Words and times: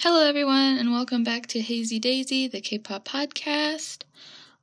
Hello, 0.00 0.24
everyone, 0.24 0.78
and 0.78 0.92
welcome 0.92 1.24
back 1.24 1.48
to 1.48 1.60
Hazy 1.60 1.98
Daisy, 1.98 2.46
the 2.46 2.60
K-pop 2.60 3.04
podcast. 3.04 4.04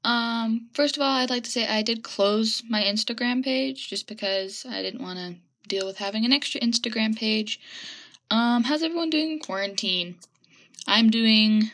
Um, 0.06 0.70
first 0.74 0.96
of 0.96 1.04
all, 1.04 1.14
I'd 1.14 1.30
like 1.30 1.44
to 1.44 1.52
say 1.52 1.68
I 1.68 1.82
did 1.82 2.04
close 2.04 2.64
my 2.70 2.82
Instagram 2.82 3.44
page 3.44 3.90
just 3.90 4.08
because 4.08 4.66
I 4.66 4.82
didn't 4.82 5.02
want 5.02 5.20
to 5.20 5.36
deal 5.68 5.86
with 5.86 5.98
having 5.98 6.24
an 6.24 6.32
extra 6.32 6.62
Instagram 6.62 7.18
page. 7.18 7.60
Um, 8.32 8.64
how's 8.64 8.82
everyone 8.82 9.10
doing 9.10 9.32
in 9.32 9.40
quarantine? 9.40 10.16
I'm 10.88 11.10
doing 11.10 11.70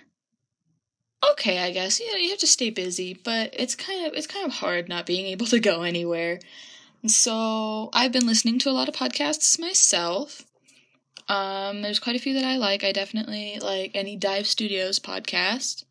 okay, 1.34 1.60
I 1.60 1.70
guess. 1.70 2.00
You 2.00 2.12
know, 2.12 2.18
you 2.18 2.32
have 2.32 2.40
to 2.40 2.48
stay 2.48 2.72
busy, 2.72 3.14
but 3.14 3.54
it's 3.54 3.76
kind 3.76 4.08
of 4.08 4.14
it's 4.16 4.26
kind 4.26 4.48
of 4.48 4.54
hard 4.54 4.90
not 4.90 5.06
being 5.06 5.28
able 5.28 5.46
to 5.46 5.60
go 5.60 5.84
anywhere. 5.84 6.40
So 7.06 7.92
I've 7.94 8.12
been 8.12 8.26
listening 8.26 8.58
to 8.58 8.72
a 8.72 8.74
lot 8.74 8.90
of 8.90 8.96
podcasts 8.96 9.60
myself. 9.60 10.48
Um, 11.32 11.82
there's 11.82 12.00
quite 12.00 12.18
a 12.18 12.20
few 12.20 12.34
that 12.34 12.44
I 12.44 12.58
like. 12.58 12.84
I 12.84 12.92
definitely 12.92 13.58
like 13.62 13.92
any 13.94 14.18
Dive 14.18 14.46
Studios 14.46 15.00
podcast. 15.00 15.86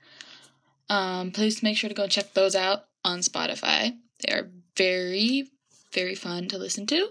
Um, 0.91 1.31
please 1.31 1.63
make 1.63 1.79
sure 1.79 1.89
to 1.89 1.95
go 1.95 2.07
check 2.07 2.35
those 2.35 2.55
out 2.55 2.85
on 3.07 3.21
Spotify. 3.21 3.97
They 4.23 4.35
are 4.35 4.51
very, 4.77 5.49
very 5.95 6.15
fun 6.15 6.49
to 6.49 6.59
listen 6.59 6.87
to. 6.89 7.09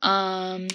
Um, 0.00 0.68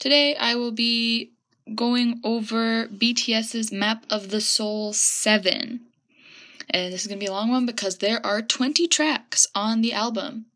today 0.00 0.34
I 0.34 0.56
will 0.56 0.72
be 0.72 1.30
going 1.76 2.20
over 2.24 2.88
BTS's 2.88 3.70
Map 3.70 4.04
of 4.10 4.30
the 4.30 4.40
Soul 4.40 4.92
7. 4.92 5.80
And 6.70 6.92
this 6.92 7.02
is 7.02 7.06
going 7.06 7.20
to 7.20 7.24
be 7.24 7.30
a 7.30 7.32
long 7.32 7.50
one 7.50 7.66
because 7.66 7.98
there 7.98 8.24
are 8.26 8.42
20 8.42 8.88
tracks 8.88 9.46
on 9.54 9.80
the 9.80 9.92
album. 9.92 10.46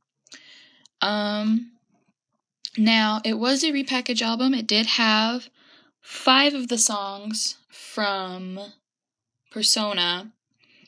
Um, 1.00 1.70
now, 2.77 3.20
it 3.25 3.34
was 3.34 3.62
a 3.62 3.70
repackaged 3.70 4.23
album. 4.23 4.52
It 4.52 4.66
did 4.66 4.86
have 4.86 5.48
five 6.04 6.52
of 6.52 6.68
the 6.68 6.76
songs 6.76 7.56
from 7.70 8.60
Persona. 9.50 10.30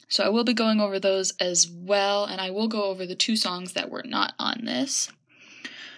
So 0.09 0.23
I 0.23 0.29
will 0.29 0.45
be 0.45 0.53
going 0.53 0.79
over 0.79 1.01
those 1.01 1.33
as 1.41 1.67
well, 1.67 2.27
and 2.27 2.41
I 2.41 2.51
will 2.51 2.69
go 2.69 2.85
over 2.85 3.07
the 3.07 3.17
two 3.17 3.35
songs 3.35 3.73
that 3.73 3.91
were 3.91 4.05
not 4.05 4.35
on 4.39 4.61
this. 4.65 5.11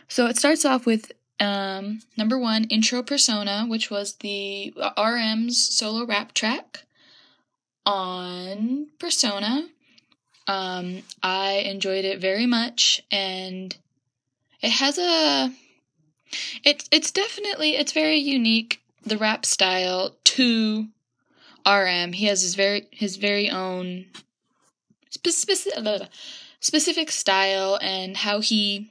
So 0.06 0.26
it 0.26 0.38
starts 0.38 0.64
off 0.64 0.86
with 0.86 1.12
um, 1.40 2.00
number 2.16 2.38
one, 2.38 2.64
Intro 2.64 3.02
Persona, 3.02 3.66
which 3.68 3.90
was 3.90 4.14
the 4.14 4.72
RM's 4.96 5.58
solo 5.58 6.06
rap 6.06 6.32
track 6.32 6.84
on 7.84 8.86
Persona. 8.98 9.68
Um, 10.46 11.02
I 11.22 11.64
enjoyed 11.66 12.04
it 12.04 12.20
very 12.20 12.46
much, 12.46 13.02
and 13.10 13.76
it 14.62 14.70
has 14.70 14.96
a 14.96 15.52
it's 16.64 16.88
it's 16.90 17.10
definitely 17.10 17.76
it's 17.76 17.92
very 17.92 18.16
unique 18.16 18.80
the 19.04 19.18
rap 19.18 19.44
style 19.46 20.16
to 20.24 20.88
RM. 21.66 22.12
He 22.12 22.26
has 22.26 22.42
his 22.42 22.54
very 22.54 22.88
his 22.90 23.16
very 23.16 23.50
own 23.50 24.06
specific 25.10 26.08
specific 26.60 27.10
style 27.10 27.78
and 27.80 28.16
how 28.18 28.40
he 28.40 28.90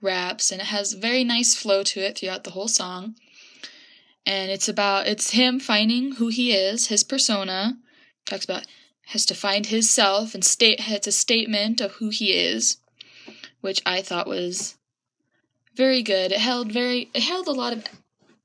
raps 0.00 0.52
and 0.52 0.60
it 0.60 0.66
has 0.66 0.92
very 0.92 1.24
nice 1.24 1.54
flow 1.54 1.82
to 1.82 2.00
it 2.00 2.18
throughout 2.18 2.44
the 2.44 2.50
whole 2.50 2.68
song. 2.68 3.16
And 4.26 4.50
it's 4.50 4.68
about 4.68 5.06
it's 5.06 5.30
him 5.30 5.60
finding 5.60 6.12
who 6.12 6.28
he 6.28 6.52
is, 6.52 6.88
his 6.88 7.04
persona. 7.04 7.78
Talks 8.26 8.44
about 8.44 8.66
has 9.08 9.26
to 9.26 9.34
find 9.34 9.66
his 9.66 9.90
self 9.90 10.34
and 10.34 10.44
state 10.44 10.80
it's 10.88 11.06
a 11.06 11.12
statement 11.12 11.80
of 11.80 11.92
who 11.92 12.08
he 12.08 12.32
is, 12.32 12.78
which 13.60 13.82
I 13.84 14.00
thought 14.00 14.26
was 14.26 14.76
very 15.74 16.02
good. 16.02 16.32
It 16.32 16.40
held 16.40 16.72
very 16.72 17.10
it 17.12 17.22
held 17.22 17.48
a 17.48 17.52
lot 17.52 17.72
of 17.72 17.84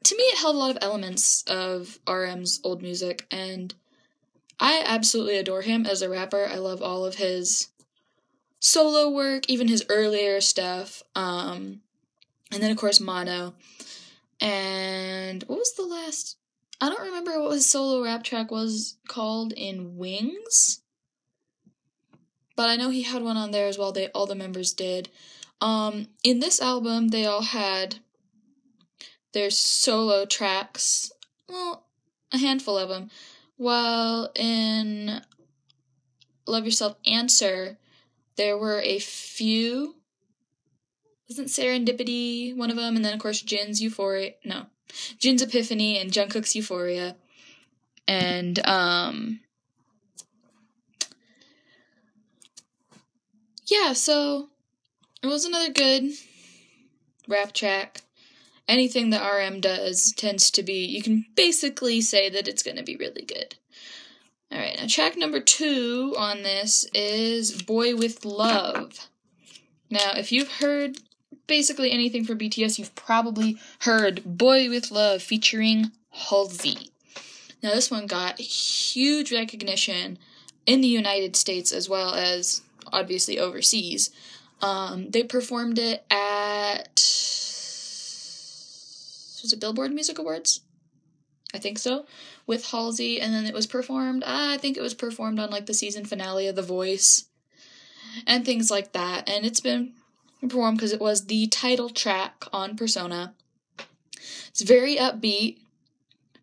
to 0.04 0.16
me 0.16 0.24
it 0.24 0.38
held 0.38 0.56
a 0.56 0.60
lot 0.60 0.72
of 0.72 0.78
elements 0.82 1.44
of 1.48 2.00
RM's 2.08 2.60
old 2.64 2.82
music 2.82 3.26
and 3.32 3.74
I 4.60 4.84
absolutely 4.86 5.38
adore 5.38 5.62
him 5.62 5.86
as 5.86 6.02
a 6.02 6.10
rapper. 6.10 6.46
I 6.46 6.56
love 6.56 6.82
all 6.82 7.06
of 7.06 7.16
his 7.16 7.70
solo 8.60 9.10
work, 9.10 9.50
even 9.50 9.68
his 9.68 9.86
earlier 9.90 10.42
stuff. 10.42 11.04
Um 11.16 11.82
and 12.52 12.64
then 12.64 12.72
of 12.72 12.78
course 12.78 13.00
Mono. 13.00 13.54
And 14.42 15.44
what 15.44 15.60
was 15.60 15.74
the 15.74 15.84
last 15.84 16.38
I 16.82 16.88
don't 16.88 17.06
remember 17.08 17.42
what 17.42 17.52
his 17.52 17.70
solo 17.70 18.04
rap 18.04 18.24
track 18.24 18.52
was 18.52 18.98
called 19.08 19.52
in 19.54 19.98
Wings. 19.98 20.82
But 22.56 22.70
I 22.70 22.78
know 22.78 22.90
he 22.90 23.04
had 23.04 23.22
one 23.22 23.38
on 23.38 23.52
there 23.52 23.68
as 23.68 23.78
well. 23.78 23.92
They 23.92 24.08
all 24.08 24.26
the 24.26 24.36
members 24.36 24.74
did. 24.74 25.10
Um, 25.62 26.08
in 26.24 26.40
this 26.40 26.62
album, 26.62 27.10
they 27.10 27.26
all 27.26 27.42
had 27.42 27.98
their 29.34 29.50
solo 29.50 30.26
tracks. 30.26 31.12
Well, 31.48 31.86
a 32.32 32.38
handful 32.38 32.78
of 32.78 32.90
them. 32.90 33.10
While 33.58 34.32
in 34.36 35.22
Love 36.48 36.66
Yourself 36.66 36.96
Answer, 37.06 37.78
there 38.38 38.58
were 38.58 38.82
a 38.82 39.00
few. 39.00 39.96
Isn't 41.30 41.48
Serendipity 41.48 42.56
one 42.56 42.72
of 42.72 42.78
them? 42.78 42.96
And 42.96 43.04
then, 43.04 43.14
of 43.14 43.20
course, 43.20 43.42
Jin's 43.42 43.82
Euphoria. 43.82 44.32
No. 44.44 44.66
Jin's 45.20 45.42
Epiphany 45.42 46.00
and 46.00 46.12
Jungkook's 46.12 46.56
Euphoria. 46.56 47.16
And, 48.08 48.66
um. 48.66 49.42
Yeah, 53.68 53.94
so 53.94 54.50
it 55.22 55.28
was 55.28 55.46
another 55.46 55.72
good 55.72 56.12
rap 57.28 57.54
track. 57.54 58.02
Anything 58.70 59.10
that 59.10 59.28
RM 59.28 59.62
does 59.62 60.14
tends 60.14 60.52
to 60.52 60.62
be, 60.62 60.86
you 60.86 61.02
can 61.02 61.26
basically 61.36 62.02
say 62.02 62.30
that 62.30 62.48
it's 62.48 62.62
going 62.62 62.78
to 62.78 62.84
be 62.84 62.96
really 62.96 63.24
good. 63.24 63.56
Alright, 64.54 64.78
now 64.80 64.86
track 64.88 65.18
number 65.18 65.40
two 65.40 66.14
on 66.16 66.44
this 66.44 66.86
is 66.94 67.64
Boy 67.64 67.96
with 67.96 68.24
Love. 68.24 69.10
Now, 69.90 70.12
if 70.16 70.32
you've 70.32 70.60
heard 70.60 71.00
basically 71.48 71.92
anything 71.92 72.24
from 72.24 72.38
BTS, 72.38 72.78
you've 72.78 72.94
probably 72.94 73.58
heard 73.80 74.22
Boy 74.24 74.70
with 74.70 74.92
Love 74.92 75.24
featuring 75.24 75.92
Halsey. 76.12 76.92
Now, 77.64 77.72
this 77.72 77.90
one 77.90 78.06
got 78.06 78.40
huge 78.40 79.32
recognition 79.32 80.20
in 80.68 80.82
the 80.82 80.88
United 80.88 81.36
States 81.36 81.72
as 81.72 81.90
well 81.90 82.14
as 82.14 82.62
obviously 82.94 83.40
overseas. 83.40 84.12
Um, 84.62 85.10
they 85.10 85.24
performed 85.24 85.80
it 85.80 86.06
at 86.12 87.19
was 89.42 89.54
it 89.54 89.60
Billboard 89.60 89.92
Music 89.92 90.18
Awards? 90.20 90.62
I 91.54 91.58
think 91.58 91.80
so, 91.80 92.06
with 92.46 92.70
Halsey, 92.70 93.20
and 93.20 93.34
then 93.34 93.46
it 93.46 93.56
was 93.56 93.66
performed. 93.66 94.24
I 94.24 94.58
think 94.58 94.78
it 94.78 94.82
was 94.82 94.94
performed 94.94 95.40
on 95.40 95.50
like 95.50 95.66
the 95.66 95.74
season 95.74 96.06
finale 96.06 96.48
of 96.48 96.56
The 96.56 96.62
Voice, 96.62 97.26
and 98.28 98.46
things 98.46 98.70
like 98.70 98.92
that. 98.92 99.28
And 99.28 99.46
it's 99.46 99.60
been 99.60 99.94
performed 100.42 100.78
because 100.78 100.94
it 100.94 101.02
was 101.02 101.26
the 101.26 101.48
title 101.48 101.90
track 101.90 102.46
on 102.54 102.76
Persona. 102.76 103.34
It's 104.50 104.62
very 104.62 104.98
upbeat, 104.98 105.58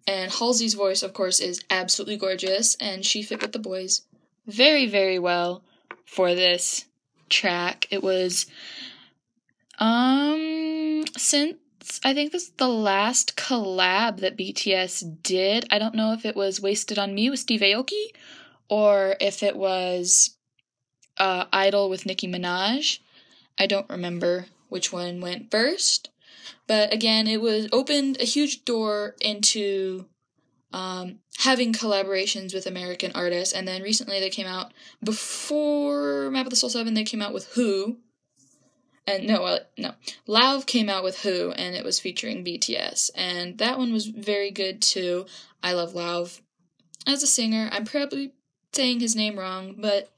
and 0.08 0.32
Halsey's 0.32 0.74
voice, 0.74 1.02
of 1.02 1.12
course, 1.12 1.40
is 1.40 1.62
absolutely 1.70 2.16
gorgeous, 2.16 2.74
and 2.76 3.04
she 3.04 3.22
fit 3.22 3.42
with 3.42 3.52
the 3.52 3.58
boys 3.58 4.02
very, 4.46 4.86
very 4.86 5.18
well 5.18 5.62
for 6.04 6.34
this 6.34 6.84
track. 7.28 7.86
It 7.90 8.02
was 8.02 8.46
um 9.78 11.04
since 11.16 11.56
I 12.04 12.14
think 12.14 12.32
this 12.32 12.44
is 12.44 12.50
the 12.56 12.68
last 12.68 13.36
collab 13.36 14.20
that 14.20 14.36
BTS 14.36 15.22
did. 15.22 15.66
I 15.70 15.78
don't 15.78 15.94
know 15.94 16.12
if 16.12 16.24
it 16.24 16.36
was 16.36 16.60
Wasted 16.60 16.98
on 16.98 17.14
Me 17.14 17.30
with 17.30 17.40
Steve 17.40 17.60
Aoki 17.60 18.08
or 18.68 19.16
if 19.20 19.42
it 19.42 19.56
was 19.56 20.36
uh, 21.18 21.46
Idol 21.52 21.88
with 21.88 22.06
Nicki 22.06 22.28
Minaj. 22.28 22.98
I 23.58 23.66
don't 23.66 23.88
remember 23.88 24.46
which 24.68 24.92
one 24.92 25.20
went 25.20 25.50
first. 25.50 26.10
But 26.66 26.92
again, 26.92 27.26
it 27.26 27.40
was 27.40 27.68
opened 27.72 28.20
a 28.20 28.24
huge 28.24 28.64
door 28.64 29.14
into 29.20 30.06
um, 30.72 31.20
having 31.38 31.72
collaborations 31.72 32.52
with 32.52 32.66
American 32.66 33.12
artists. 33.14 33.54
And 33.54 33.66
then 33.66 33.82
recently 33.82 34.20
they 34.20 34.30
came 34.30 34.46
out 34.46 34.72
before 35.02 36.30
Map 36.30 36.46
of 36.46 36.50
the 36.50 36.56
Soul 36.56 36.70
7, 36.70 36.94
they 36.94 37.04
came 37.04 37.22
out 37.22 37.34
with 37.34 37.52
Who. 37.54 37.98
And 39.06 39.26
no, 39.26 39.44
uh, 39.44 39.58
no. 39.78 39.92
Lauv 40.26 40.66
came 40.66 40.88
out 40.88 41.04
with 41.04 41.20
Who, 41.20 41.52
and 41.52 41.76
it 41.76 41.84
was 41.84 42.00
featuring 42.00 42.44
BTS. 42.44 43.10
And 43.14 43.58
that 43.58 43.78
one 43.78 43.92
was 43.92 44.06
very 44.06 44.50
good 44.50 44.82
too. 44.82 45.26
I 45.62 45.72
love 45.72 45.92
Lauv 45.92 46.40
as 47.06 47.22
a 47.22 47.26
singer. 47.26 47.68
I'm 47.70 47.84
probably 47.84 48.32
saying 48.72 49.00
his 49.00 49.14
name 49.16 49.38
wrong, 49.38 49.76
but 49.78 50.12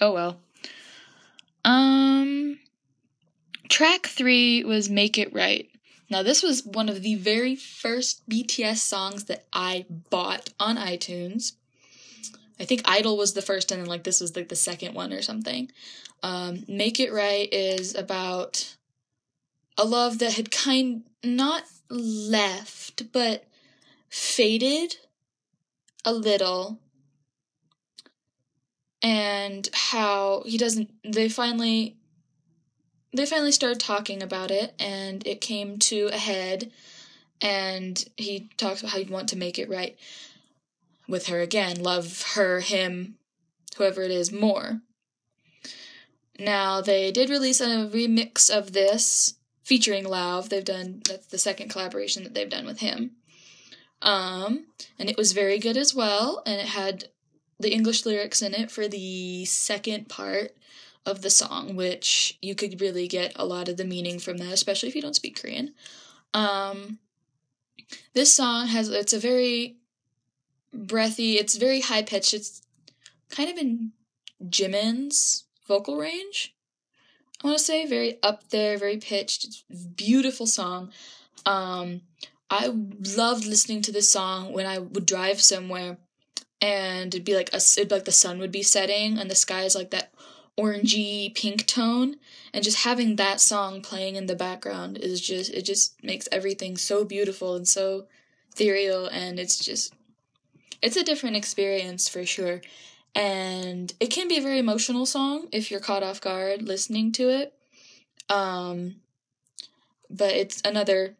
oh 0.00 0.12
well. 0.12 0.40
Um, 1.64 2.58
track 3.68 4.06
three 4.06 4.62
was 4.64 4.88
Make 4.88 5.18
It 5.18 5.32
Right. 5.32 5.68
Now, 6.10 6.22
this 6.22 6.42
was 6.42 6.64
one 6.64 6.88
of 6.88 7.02
the 7.02 7.16
very 7.16 7.54
first 7.54 8.28
BTS 8.28 8.78
songs 8.78 9.24
that 9.24 9.44
I 9.52 9.84
bought 10.10 10.50
on 10.58 10.76
iTunes. 10.76 11.52
I 12.60 12.64
think 12.64 12.82
Idol 12.84 13.16
was 13.16 13.34
the 13.34 13.42
first, 13.42 13.70
and 13.70 13.80
then 13.80 13.88
like 13.88 14.04
this 14.04 14.20
was 14.20 14.34
like 14.34 14.48
the 14.48 14.56
second 14.56 14.94
one 14.94 15.12
or 15.12 15.22
something. 15.22 15.70
Um, 16.22 16.64
Make 16.66 16.98
It 16.98 17.12
Right 17.12 17.52
is 17.52 17.94
about 17.94 18.74
a 19.76 19.84
love 19.84 20.18
that 20.18 20.34
had 20.34 20.50
kind 20.50 21.04
not 21.22 21.64
left, 21.88 23.12
but 23.12 23.44
faded 24.08 24.96
a 26.04 26.12
little 26.12 26.78
and 29.02 29.68
how 29.72 30.42
he 30.46 30.58
doesn't 30.58 30.90
they 31.04 31.28
finally 31.28 31.96
they 33.12 33.26
finally 33.26 33.52
started 33.52 33.78
talking 33.80 34.22
about 34.22 34.50
it 34.50 34.74
and 34.78 35.26
it 35.26 35.40
came 35.40 35.78
to 35.78 36.08
a 36.12 36.16
head 36.16 36.70
and 37.40 38.04
he 38.16 38.48
talks 38.56 38.80
about 38.80 38.92
how 38.92 38.98
he'd 38.98 39.10
want 39.10 39.28
to 39.28 39.36
make 39.36 39.58
it 39.58 39.68
right 39.68 39.96
with 41.08 41.26
her 41.26 41.40
again 41.40 41.82
love 41.82 42.22
her 42.34 42.60
him 42.60 43.16
whoever 43.76 44.02
it 44.02 44.10
is 44.10 44.30
more 44.30 44.80
now 46.38 46.80
they 46.80 47.10
did 47.10 47.30
release 47.30 47.60
a 47.60 47.88
remix 47.88 48.48
of 48.48 48.72
this 48.72 49.34
featuring 49.68 50.04
Lauv. 50.04 50.48
They've 50.48 50.64
done 50.64 51.02
that's 51.06 51.26
the 51.26 51.38
second 51.38 51.68
collaboration 51.68 52.24
that 52.24 52.32
they've 52.32 52.48
done 52.48 52.64
with 52.64 52.78
him. 52.78 53.12
Um, 54.00 54.66
and 54.98 55.10
it 55.10 55.16
was 55.16 55.32
very 55.32 55.58
good 55.58 55.76
as 55.76 55.94
well, 55.94 56.42
and 56.46 56.60
it 56.60 56.68
had 56.68 57.08
the 57.60 57.72
English 57.72 58.06
lyrics 58.06 58.40
in 58.40 58.54
it 58.54 58.70
for 58.70 58.86
the 58.86 59.44
second 59.44 60.08
part 60.08 60.56
of 61.04 61.22
the 61.22 61.30
song, 61.30 61.74
which 61.74 62.38
you 62.40 62.54
could 62.54 62.80
really 62.80 63.08
get 63.08 63.32
a 63.34 63.44
lot 63.44 63.68
of 63.68 63.76
the 63.76 63.84
meaning 63.84 64.18
from 64.18 64.38
that, 64.38 64.52
especially 64.52 64.88
if 64.88 64.94
you 64.94 65.02
don't 65.02 65.16
speak 65.16 65.40
Korean. 65.40 65.74
Um, 66.32 66.98
this 68.14 68.32
song 68.32 68.68
has 68.68 68.88
it's 68.88 69.12
a 69.12 69.18
very 69.18 69.77
breathy, 70.72 71.34
it's 71.34 71.56
very 71.56 71.80
high 71.80 72.02
pitched. 72.02 72.34
It's 72.34 72.62
kind 73.30 73.50
of 73.50 73.56
in 73.56 73.92
Jimin's 74.44 75.44
vocal 75.66 75.96
range. 75.96 76.54
I 77.42 77.46
want 77.46 77.58
to 77.58 77.64
say 77.64 77.86
very 77.86 78.20
up 78.22 78.48
there, 78.50 78.76
very 78.76 78.96
pitched. 78.96 79.44
It's 79.44 79.62
beautiful 79.96 80.46
song. 80.46 80.90
Um, 81.46 82.02
I 82.50 82.66
loved 82.66 83.46
listening 83.46 83.82
to 83.82 83.92
this 83.92 84.10
song 84.10 84.52
when 84.52 84.66
I 84.66 84.78
would 84.78 85.06
drive 85.06 85.40
somewhere, 85.40 85.98
and 86.60 87.14
it'd 87.14 87.24
be 87.24 87.36
like 87.36 87.52
a, 87.52 87.56
it'd 87.56 87.88
be 87.88 87.94
like 87.94 88.06
the 88.06 88.12
sun 88.12 88.38
would 88.38 88.50
be 88.50 88.62
setting, 88.62 89.18
and 89.18 89.30
the 89.30 89.34
sky 89.34 89.62
is 89.62 89.74
like 89.74 89.90
that 89.90 90.12
orangey 90.58 91.32
pink 91.34 91.66
tone, 91.66 92.16
and 92.52 92.64
just 92.64 92.78
having 92.78 93.16
that 93.16 93.40
song 93.40 93.82
playing 93.82 94.16
in 94.16 94.26
the 94.26 94.34
background 94.34 94.98
is 94.98 95.20
just 95.20 95.52
it 95.52 95.62
just 95.62 96.02
makes 96.02 96.28
everything 96.32 96.76
so 96.76 97.04
beautiful 97.04 97.54
and 97.54 97.68
so 97.68 98.06
ethereal, 98.52 99.06
and 99.06 99.38
it's 99.38 99.58
just 99.58 99.94
it's 100.82 100.96
a 100.96 101.04
different 101.04 101.36
experience 101.36 102.08
for 102.08 102.24
sure 102.24 102.60
and 103.14 103.92
it 104.00 104.08
can 104.08 104.28
be 104.28 104.38
a 104.38 104.42
very 104.42 104.58
emotional 104.58 105.06
song 105.06 105.48
if 105.52 105.70
you're 105.70 105.80
caught 105.80 106.02
off 106.02 106.20
guard 106.20 106.62
listening 106.62 107.12
to 107.12 107.28
it. 107.28 107.52
Um, 108.28 108.96
but 110.08 110.32
it's 110.34 110.62
another 110.64 111.16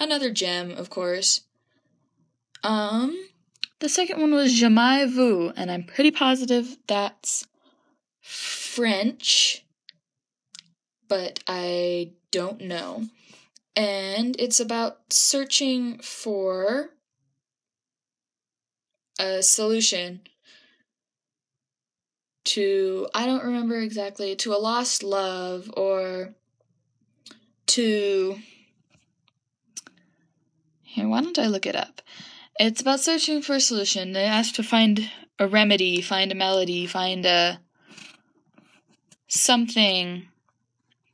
another 0.00 0.30
gem, 0.30 0.72
of 0.72 0.90
course. 0.90 1.42
Um, 2.64 3.28
the 3.78 3.88
second 3.88 4.20
one 4.20 4.32
was 4.34 4.52
Jamais 4.52 5.06
Vu, 5.06 5.52
and 5.56 5.70
I'm 5.70 5.84
pretty 5.84 6.10
positive 6.10 6.76
that's 6.88 7.46
French, 8.20 9.64
but 11.06 11.40
I 11.46 12.12
don't 12.32 12.62
know. 12.62 13.04
And 13.76 14.34
it's 14.40 14.58
about 14.58 15.12
searching 15.12 16.00
for 16.00 16.90
a 19.18 19.42
solution 19.42 20.20
to 22.44 23.06
I 23.14 23.26
don't 23.26 23.44
remember 23.44 23.78
exactly 23.78 24.34
to 24.36 24.54
a 24.54 24.56
lost 24.56 25.02
love 25.02 25.70
or 25.76 26.34
to 27.66 28.38
here 30.82 31.08
why 31.08 31.20
don't 31.20 31.38
I 31.38 31.46
look 31.46 31.66
it 31.66 31.76
up? 31.76 32.00
It's 32.58 32.80
about 32.80 33.00
searching 33.00 33.42
for 33.42 33.54
a 33.54 33.60
solution. 33.60 34.12
They 34.12 34.24
ask 34.24 34.54
to 34.54 34.62
find 34.62 35.10
a 35.38 35.46
remedy 35.46 36.00
find 36.00 36.32
a 36.32 36.34
melody 36.34 36.86
find 36.86 37.26
a 37.26 37.60
something 39.28 40.28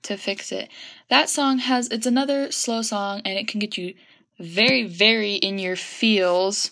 to 0.02 0.16
fix 0.16 0.52
it. 0.52 0.68
That 1.10 1.28
song 1.28 1.58
has 1.58 1.88
it's 1.88 2.06
another 2.06 2.52
slow 2.52 2.82
song 2.82 3.22
and 3.24 3.36
it 3.36 3.48
can 3.48 3.58
get 3.58 3.76
you 3.76 3.94
very 4.38 4.84
very 4.84 5.34
in 5.34 5.58
your 5.58 5.76
feels 5.76 6.70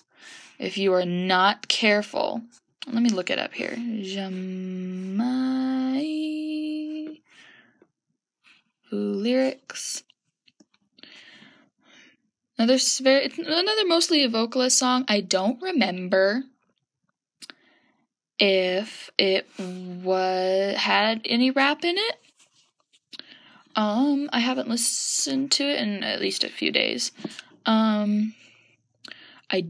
if 0.59 0.79
you 0.79 0.93
are 0.93 1.05
not 1.05 1.69
careful 1.69 2.43
let 2.87 3.03
me 3.03 3.11
look 3.11 3.31
it 3.31 3.39
up 3.39 3.55
here. 3.55 3.77
Jamais 4.03 4.43
lyrics. 8.91 10.03
Another 12.59 12.79
very 13.01 13.33
another 13.39 13.87
mostly 13.87 14.25
a 14.25 14.29
vocalist 14.29 14.79
song. 14.79 15.05
I 15.09 15.21
don't 15.21 15.63
remember 15.63 16.43
if 18.39 19.11
it 19.17 19.47
was 19.59 20.77
had 20.77 21.23
any 21.25 21.51
rap 21.51 21.85
in 21.85 21.97
it. 21.97 22.17
Um, 23.75 24.29
I 24.33 24.41
haven't 24.41 24.69
listened 24.69 25.53
to 25.53 25.65
it 25.65 25.81
in 25.81 26.03
at 26.03 26.21
least 26.21 26.45
a 26.45 26.49
few 26.51 26.71
days. 26.71 27.13
Um, 27.65 28.35
I 29.51 29.67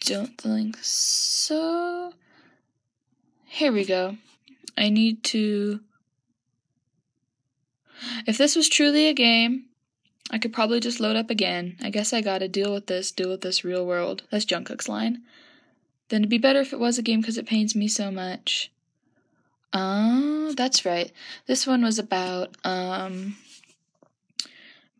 don't 0.00 0.38
think 0.38 0.78
so. 0.82 2.12
Here 3.46 3.72
we 3.72 3.84
go. 3.84 4.16
I 4.76 4.90
need 4.90 5.24
to. 5.24 5.80
If 8.26 8.38
this 8.38 8.54
was 8.54 8.68
truly 8.68 9.08
a 9.08 9.14
game, 9.14 9.64
I 10.30 10.38
could 10.38 10.52
probably 10.52 10.80
just 10.80 11.00
load 11.00 11.16
up 11.16 11.30
again. 11.30 11.76
I 11.82 11.90
guess 11.90 12.12
I 12.12 12.20
gotta 12.20 12.48
deal 12.48 12.72
with 12.72 12.86
this, 12.86 13.10
deal 13.10 13.30
with 13.30 13.40
this 13.40 13.64
real 13.64 13.84
world. 13.84 14.22
That's 14.30 14.44
Jungkook's 14.44 14.88
line. 14.88 15.22
Then 16.08 16.20
it'd 16.22 16.30
be 16.30 16.38
better 16.38 16.60
if 16.60 16.72
it 16.72 16.80
was 16.80 16.98
a 16.98 17.02
game 17.02 17.20
because 17.20 17.38
it 17.38 17.46
pains 17.46 17.74
me 17.74 17.88
so 17.88 18.10
much. 18.10 18.70
Oh, 19.72 20.54
that's 20.56 20.84
right. 20.84 21.12
This 21.46 21.66
one 21.66 21.82
was 21.82 21.98
about 21.98 22.56
um 22.64 23.36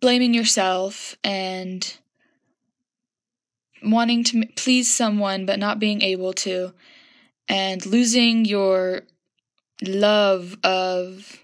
blaming 0.01 0.35
yourself 0.35 1.17
and 1.25 1.97
wanting 3.83 4.25
to 4.25 4.47
please 4.57 4.93
someone 4.93 5.47
but 5.47 5.59
not 5.59 5.79
being 5.79 6.03
able 6.03 6.33
to, 6.35 6.73
and 7.49 7.85
losing 7.87 8.45
your 8.45 9.03
love 9.83 10.57
of 10.65 11.41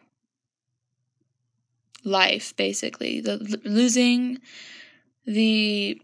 life, 2.04 2.54
basically. 2.56 3.20
The, 3.20 3.60
losing 3.64 4.38
the 5.26 6.00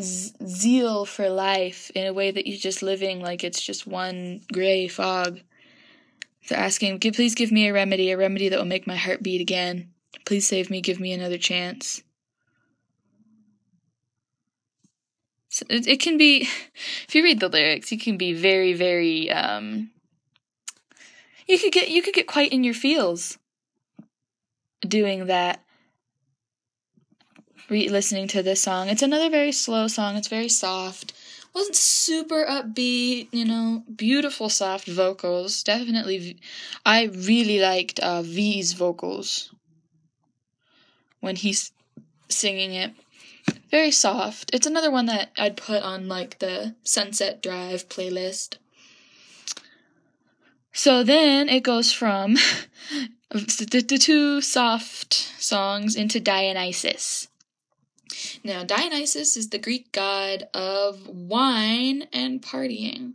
zeal 0.00 1.06
for 1.06 1.28
life 1.28 1.90
in 1.94 2.06
a 2.06 2.12
way 2.12 2.30
that 2.30 2.46
you're 2.46 2.58
just 2.58 2.82
living 2.82 3.20
like 3.20 3.42
it's 3.44 3.62
just 3.62 3.86
one 3.86 4.42
gray 4.52 4.88
fog. 4.88 5.40
They're 6.48 6.58
asking, 6.58 7.00
please 7.00 7.34
give 7.34 7.50
me 7.50 7.66
a 7.66 7.72
remedy, 7.72 8.10
a 8.10 8.16
remedy 8.16 8.48
that 8.48 8.58
will 8.58 8.66
make 8.66 8.86
my 8.86 8.96
heart 8.96 9.22
beat 9.22 9.40
again. 9.40 9.90
Please 10.26 10.46
save 10.46 10.70
me, 10.70 10.80
give 10.80 11.00
me 11.00 11.12
another 11.12 11.38
chance. 11.38 12.02
It, 15.68 15.86
it 15.86 16.00
can 16.00 16.16
be 16.18 16.42
if 17.08 17.14
you 17.14 17.22
read 17.22 17.40
the 17.40 17.48
lyrics 17.48 17.92
you 17.92 17.98
can 17.98 18.16
be 18.16 18.32
very 18.32 18.72
very 18.72 19.30
um 19.30 19.90
you 21.46 21.58
could 21.58 21.72
get 21.72 21.90
you 21.90 22.02
could 22.02 22.14
get 22.14 22.26
quite 22.26 22.52
in 22.52 22.64
your 22.64 22.74
feels 22.74 23.38
doing 24.86 25.26
that 25.26 25.60
re- 27.68 27.88
listening 27.88 28.28
to 28.28 28.42
this 28.42 28.62
song. 28.62 28.88
It's 28.88 29.02
another 29.02 29.30
very 29.30 29.52
slow 29.52 29.88
song. 29.88 30.16
It's 30.16 30.28
very 30.28 30.48
soft. 30.48 31.12
Wasn't 31.54 31.76
super 31.76 32.44
upbeat 32.44 33.28
you 33.32 33.44
know 33.44 33.82
beautiful 33.94 34.48
soft 34.50 34.86
vocals. 34.86 35.62
Definitely 35.62 36.36
i 36.84 37.04
really 37.04 37.58
liked 37.58 37.98
uh 38.00 38.20
v's 38.20 38.74
vocals 38.74 39.50
when 41.20 41.36
he's 41.36 41.72
singing 42.28 42.74
it 42.74 42.92
very 43.70 43.90
soft. 43.90 44.50
It's 44.54 44.66
another 44.66 44.90
one 44.90 45.06
that 45.06 45.30
I'd 45.36 45.56
put 45.56 45.82
on 45.82 46.08
like 46.08 46.38
the 46.38 46.74
Sunset 46.82 47.42
Drive 47.42 47.88
playlist. 47.88 48.56
So 50.72 51.02
then 51.02 51.48
it 51.48 51.62
goes 51.62 51.92
from 51.92 52.34
the 53.30 53.98
two 54.00 54.40
soft 54.40 55.14
songs 55.14 55.96
into 55.96 56.20
Dionysus. 56.20 57.28
Now, 58.44 58.62
Dionysus 58.62 59.36
is 59.36 59.50
the 59.50 59.58
Greek 59.58 59.92
god 59.92 60.48
of 60.54 61.08
wine 61.08 62.04
and 62.12 62.40
partying, 62.40 63.14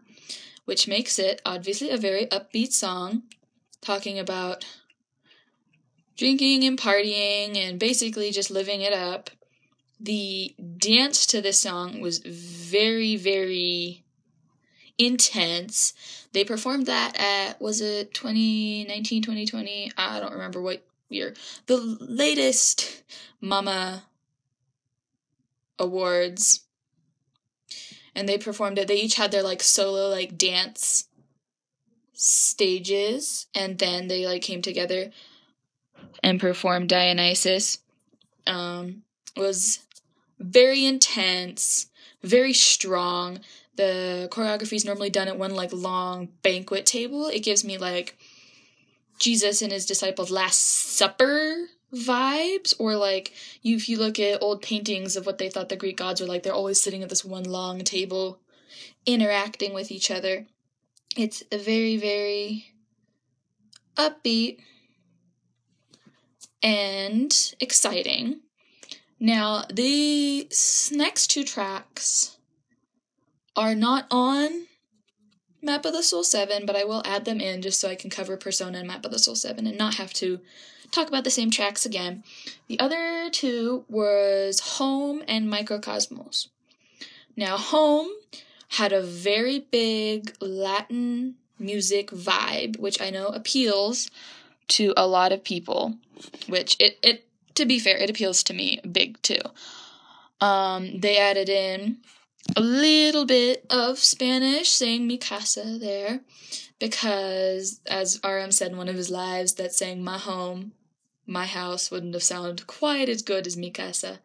which 0.65 0.87
makes 0.87 1.17
it 1.17 1.41
obviously 1.45 1.89
a 1.89 1.97
very 1.97 2.25
upbeat 2.27 2.71
song 2.71 3.23
talking 3.81 4.19
about 4.19 4.65
drinking 6.17 6.63
and 6.63 6.77
partying 6.77 7.57
and 7.57 7.79
basically 7.79 8.31
just 8.31 8.51
living 8.51 8.81
it 8.81 8.93
up 8.93 9.31
the 10.01 10.55
dance 10.77 11.25
to 11.27 11.41
this 11.41 11.59
song 11.59 12.01
was 12.01 12.19
very, 12.19 13.15
very 13.15 14.03
intense. 14.97 15.93
They 16.33 16.43
performed 16.43 16.87
that 16.87 17.15
at, 17.19 17.61
was 17.61 17.81
it 17.81 18.13
2019, 18.13 19.21
2020? 19.21 19.91
I 19.97 20.19
don't 20.19 20.33
remember 20.33 20.61
what 20.61 20.83
year. 21.09 21.33
The 21.67 21.77
latest 21.77 23.03
Mama 23.39 24.03
Awards. 25.77 26.61
and 28.15 28.27
they 28.27 28.37
performed 28.37 28.77
it. 28.77 28.87
They 28.87 28.97
each 28.97 29.15
had 29.15 29.31
their 29.31 29.43
like 29.43 29.63
solo 29.63 30.09
like 30.09 30.37
dance 30.37 31.07
stages, 32.13 33.47
and 33.55 33.79
then 33.79 34.07
they 34.07 34.27
like 34.27 34.41
came 34.41 34.61
together 34.61 35.11
and 36.21 36.39
performed 36.39 36.89
Dionysus. 36.89 37.79
Um, 38.45 39.03
was 39.35 39.79
very 40.41 40.85
intense, 40.85 41.87
very 42.23 42.53
strong. 42.53 43.39
The 43.75 44.27
choreography 44.31 44.73
is 44.73 44.85
normally 44.85 45.09
done 45.09 45.27
at 45.27 45.37
one 45.37 45.55
like 45.55 45.71
long 45.71 46.29
banquet 46.43 46.85
table. 46.85 47.27
It 47.27 47.39
gives 47.41 47.63
me 47.63 47.77
like 47.77 48.17
Jesus 49.19 49.61
and 49.61 49.71
his 49.71 49.85
disciples' 49.85 50.31
Last 50.31 50.59
Supper 50.59 51.67
vibes, 51.93 52.73
or 52.79 52.95
like 52.95 53.33
you, 53.61 53.75
if 53.75 53.87
you 53.87 53.97
look 53.97 54.19
at 54.19 54.41
old 54.41 54.61
paintings 54.61 55.15
of 55.15 55.25
what 55.25 55.37
they 55.37 55.49
thought 55.49 55.69
the 55.69 55.75
Greek 55.75 55.97
gods 55.97 56.21
were 56.21 56.27
like, 56.27 56.43
they're 56.43 56.53
always 56.53 56.81
sitting 56.81 57.03
at 57.03 57.09
this 57.09 57.25
one 57.25 57.43
long 57.43 57.79
table, 57.79 58.39
interacting 59.05 59.73
with 59.73 59.91
each 59.91 60.09
other. 60.09 60.47
It's 61.17 61.43
very, 61.51 61.97
very 61.97 62.73
upbeat 63.97 64.59
and 66.63 67.53
exciting. 67.59 68.39
Now, 69.23 69.65
the 69.71 70.49
next 70.91 71.27
two 71.27 71.43
tracks 71.43 72.37
are 73.55 73.75
not 73.75 74.07
on 74.09 74.65
Map 75.61 75.85
of 75.85 75.93
the 75.93 76.01
Soul 76.01 76.23
7, 76.23 76.65
but 76.65 76.75
I 76.75 76.85
will 76.85 77.03
add 77.05 77.25
them 77.25 77.39
in 77.39 77.61
just 77.61 77.79
so 77.79 77.87
I 77.87 77.93
can 77.93 78.09
cover 78.09 78.35
Persona 78.35 78.79
and 78.79 78.87
Map 78.87 79.05
of 79.05 79.11
the 79.11 79.19
Soul 79.19 79.35
7 79.35 79.67
and 79.67 79.77
not 79.77 79.93
have 79.95 80.11
to 80.13 80.39
talk 80.89 81.07
about 81.07 81.23
the 81.23 81.29
same 81.29 81.51
tracks 81.51 81.85
again. 81.85 82.23
The 82.67 82.79
other 82.79 83.29
two 83.29 83.85
was 83.87 84.59
Home 84.77 85.21
and 85.27 85.47
Microcosmos. 85.47 86.47
Now, 87.37 87.57
Home 87.57 88.09
had 88.69 88.91
a 88.91 89.03
very 89.03 89.59
big 89.59 90.35
Latin 90.41 91.35
music 91.59 92.09
vibe, 92.09 92.79
which 92.79 92.99
I 92.99 93.11
know 93.11 93.27
appeals 93.27 94.09
to 94.69 94.95
a 94.97 95.05
lot 95.05 95.31
of 95.31 95.43
people, 95.43 95.97
which 96.47 96.75
it, 96.79 96.97
it 97.03 97.27
to 97.55 97.65
be 97.65 97.79
fair, 97.79 97.97
it 97.97 98.09
appeals 98.09 98.43
to 98.43 98.53
me 98.53 98.79
big 98.89 99.21
too. 99.21 99.41
Um, 100.39 100.99
they 100.99 101.17
added 101.17 101.49
in 101.49 101.97
a 102.55 102.61
little 102.61 103.25
bit 103.25 103.65
of 103.69 103.99
Spanish, 103.99 104.69
saying 104.69 105.05
mi 105.07 105.17
casa 105.17 105.77
there, 105.79 106.21
because 106.79 107.79
as 107.85 108.19
RM 108.23 108.51
said 108.51 108.71
in 108.71 108.77
one 108.77 108.89
of 108.89 108.95
his 108.95 109.11
lives, 109.11 109.53
that 109.55 109.73
saying 109.73 110.03
my 110.03 110.17
home, 110.17 110.73
my 111.27 111.45
house 111.45 111.91
wouldn't 111.91 112.13
have 112.13 112.23
sounded 112.23 112.67
quite 112.67 113.07
as 113.07 113.21
good 113.21 113.45
as 113.45 113.55
mi 113.55 113.69
casa. 113.69 114.19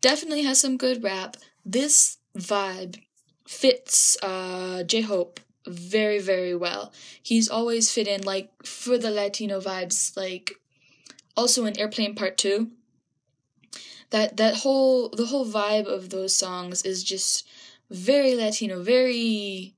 Definitely 0.00 0.42
has 0.42 0.60
some 0.60 0.76
good 0.76 1.02
rap. 1.02 1.36
This 1.64 2.18
vibe 2.36 3.00
fits 3.46 4.16
uh, 4.22 4.82
J 4.82 5.02
Hope 5.02 5.40
very, 5.66 6.18
very 6.18 6.54
well. 6.54 6.92
He's 7.22 7.48
always 7.48 7.90
fit 7.90 8.08
in, 8.08 8.22
like, 8.22 8.50
for 8.64 8.98
the 8.98 9.10
Latino 9.10 9.60
vibes, 9.60 10.16
like, 10.16 10.52
also 11.38 11.64
in 11.64 11.78
Airplane 11.78 12.16
Part 12.16 12.36
2 12.36 12.68
that 14.10 14.36
that 14.36 14.56
whole 14.56 15.08
the 15.10 15.26
whole 15.26 15.46
vibe 15.46 15.86
of 15.86 16.10
those 16.10 16.36
songs 16.36 16.82
is 16.82 17.04
just 17.04 17.46
very 17.90 18.34
Latino, 18.34 18.82
very 18.82 19.74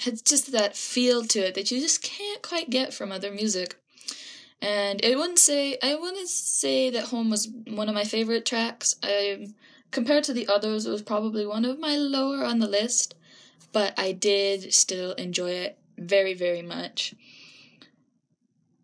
has 0.00 0.22
just 0.22 0.52
that 0.52 0.76
feel 0.76 1.24
to 1.24 1.40
it 1.40 1.54
that 1.54 1.70
you 1.70 1.80
just 1.80 2.02
can't 2.02 2.42
quite 2.42 2.70
get 2.70 2.94
from 2.94 3.10
other 3.10 3.32
music. 3.32 3.76
And 4.60 5.00
I 5.04 5.14
wouldn't 5.14 5.38
say 5.38 5.78
I 5.82 5.94
wouldn't 5.94 6.28
say 6.28 6.90
that 6.90 7.06
Home 7.06 7.30
was 7.30 7.48
one 7.66 7.88
of 7.88 7.94
my 7.94 8.04
favorite 8.04 8.44
tracks. 8.44 8.94
I 9.02 9.48
compared 9.90 10.24
to 10.24 10.32
the 10.32 10.48
others, 10.48 10.84
it 10.84 10.90
was 10.90 11.02
probably 11.02 11.46
one 11.46 11.64
of 11.64 11.78
my 11.78 11.96
lower 11.96 12.44
on 12.44 12.58
the 12.58 12.68
list, 12.68 13.14
but 13.72 13.94
I 13.98 14.12
did 14.12 14.74
still 14.74 15.12
enjoy 15.12 15.50
it 15.50 15.78
very 15.96 16.34
very 16.34 16.62
much. 16.62 17.14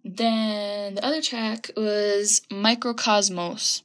Then 0.04 0.96
the 0.96 1.04
other 1.04 1.22
track 1.22 1.70
was 1.76 2.42
Microcosmos 2.50 3.82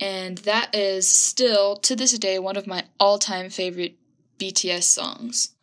and 0.00 0.38
that 0.38 0.74
is 0.74 1.08
still 1.08 1.76
to 1.76 1.96
this 1.96 2.12
day 2.18 2.38
one 2.38 2.56
of 2.56 2.66
my 2.66 2.84
all-time 3.00 3.50
favorite 3.50 3.96
BTS 4.38 4.82
songs. 4.82 5.54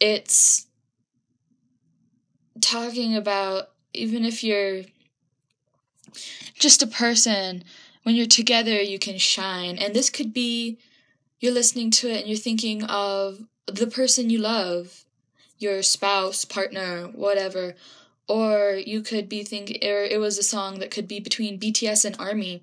It's 0.00 0.66
talking 2.60 3.14
about 3.16 3.70
even 3.92 4.24
if 4.24 4.42
you're 4.42 4.82
just 6.54 6.82
a 6.82 6.86
person, 6.86 7.62
when 8.02 8.14
you're 8.14 8.26
together 8.26 8.80
you 8.80 8.98
can 8.98 9.18
shine. 9.18 9.78
And 9.78 9.94
this 9.94 10.10
could 10.10 10.32
be 10.32 10.78
you're 11.38 11.52
listening 11.52 11.90
to 11.92 12.10
it 12.10 12.20
and 12.20 12.28
you're 12.28 12.38
thinking 12.38 12.82
of 12.84 13.44
the 13.66 13.86
person 13.86 14.30
you 14.30 14.38
love, 14.38 15.04
your 15.58 15.82
spouse, 15.82 16.44
partner, 16.44 17.04
whatever. 17.14 17.74
Or 18.28 18.74
you 18.74 19.02
could 19.02 19.28
be 19.28 19.44
thinking, 19.44 19.78
or 19.82 20.02
it 20.02 20.18
was 20.18 20.36
a 20.36 20.42
song 20.42 20.80
that 20.80 20.90
could 20.90 21.06
be 21.06 21.20
between 21.20 21.60
BTS 21.60 22.04
and 22.04 22.16
ARMY 22.18 22.62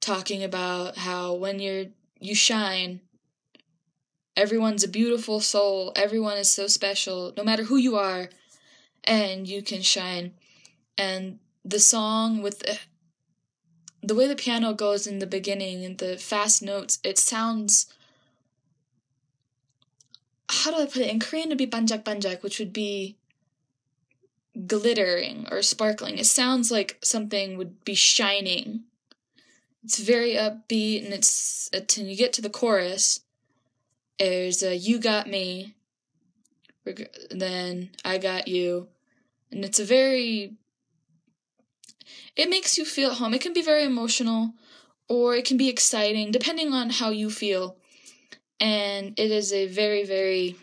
talking 0.00 0.42
about 0.42 0.98
how 0.98 1.32
when 1.32 1.60
you're 1.60 1.86
you 2.18 2.34
shine 2.34 3.00
everyone's 4.36 4.82
a 4.82 4.88
beautiful 4.88 5.38
soul 5.38 5.92
everyone 5.94 6.36
is 6.36 6.50
so 6.50 6.66
special 6.66 7.32
no 7.36 7.44
matter 7.44 7.64
who 7.64 7.76
you 7.76 7.96
are 7.96 8.28
and 9.04 9.48
you 9.48 9.62
can 9.62 9.80
shine 9.80 10.32
and 10.98 11.38
the 11.64 11.78
song 11.78 12.42
with 12.42 12.58
the, 12.60 12.78
the 14.02 14.14
way 14.14 14.26
the 14.26 14.34
piano 14.34 14.72
goes 14.72 15.06
in 15.06 15.20
the 15.20 15.26
beginning 15.26 15.84
and 15.84 15.98
the 15.98 16.16
fast 16.16 16.62
notes 16.62 16.98
it 17.04 17.16
sounds 17.16 17.86
how 20.52 20.70
do 20.70 20.82
I 20.82 20.86
put 20.86 20.98
it? 21.02 21.10
In 21.10 21.18
Korean, 21.18 21.48
it'd 21.48 21.58
be 21.58 21.66
banjak 21.66 22.04
banjak, 22.04 22.42
which 22.42 22.58
would 22.58 22.72
be 22.72 23.16
glittering 24.66 25.46
or 25.50 25.62
sparkling. 25.62 26.18
It 26.18 26.26
sounds 26.26 26.70
like 26.70 26.98
something 27.02 27.56
would 27.56 27.84
be 27.84 27.94
shining 27.94 28.84
it's 29.84 29.98
very 29.98 30.34
upbeat, 30.34 31.04
and 31.04 31.12
it's 31.12 31.68
uh, 31.74 31.78
until 31.78 32.06
you 32.06 32.16
get 32.16 32.32
to 32.34 32.42
the 32.42 32.50
chorus. 32.50 33.20
There's 34.18 34.62
a 34.62 34.76
"You 34.76 35.00
Got 35.00 35.26
Me," 35.28 35.74
then 37.30 37.90
"I 38.04 38.18
Got 38.18 38.46
You," 38.46 38.88
and 39.50 39.64
it's 39.64 39.80
a 39.80 39.84
very. 39.84 40.54
It 42.36 42.48
makes 42.48 42.78
you 42.78 42.84
feel 42.84 43.10
at 43.10 43.18
home. 43.18 43.34
It 43.34 43.40
can 43.40 43.52
be 43.52 43.62
very 43.62 43.84
emotional, 43.84 44.54
or 45.08 45.34
it 45.34 45.44
can 45.44 45.56
be 45.56 45.68
exciting, 45.68 46.30
depending 46.30 46.72
on 46.72 46.90
how 46.90 47.10
you 47.10 47.28
feel. 47.28 47.76
And 48.60 49.18
it 49.18 49.32
is 49.32 49.52
a 49.52 49.66
very, 49.66 50.04
very 50.04 50.56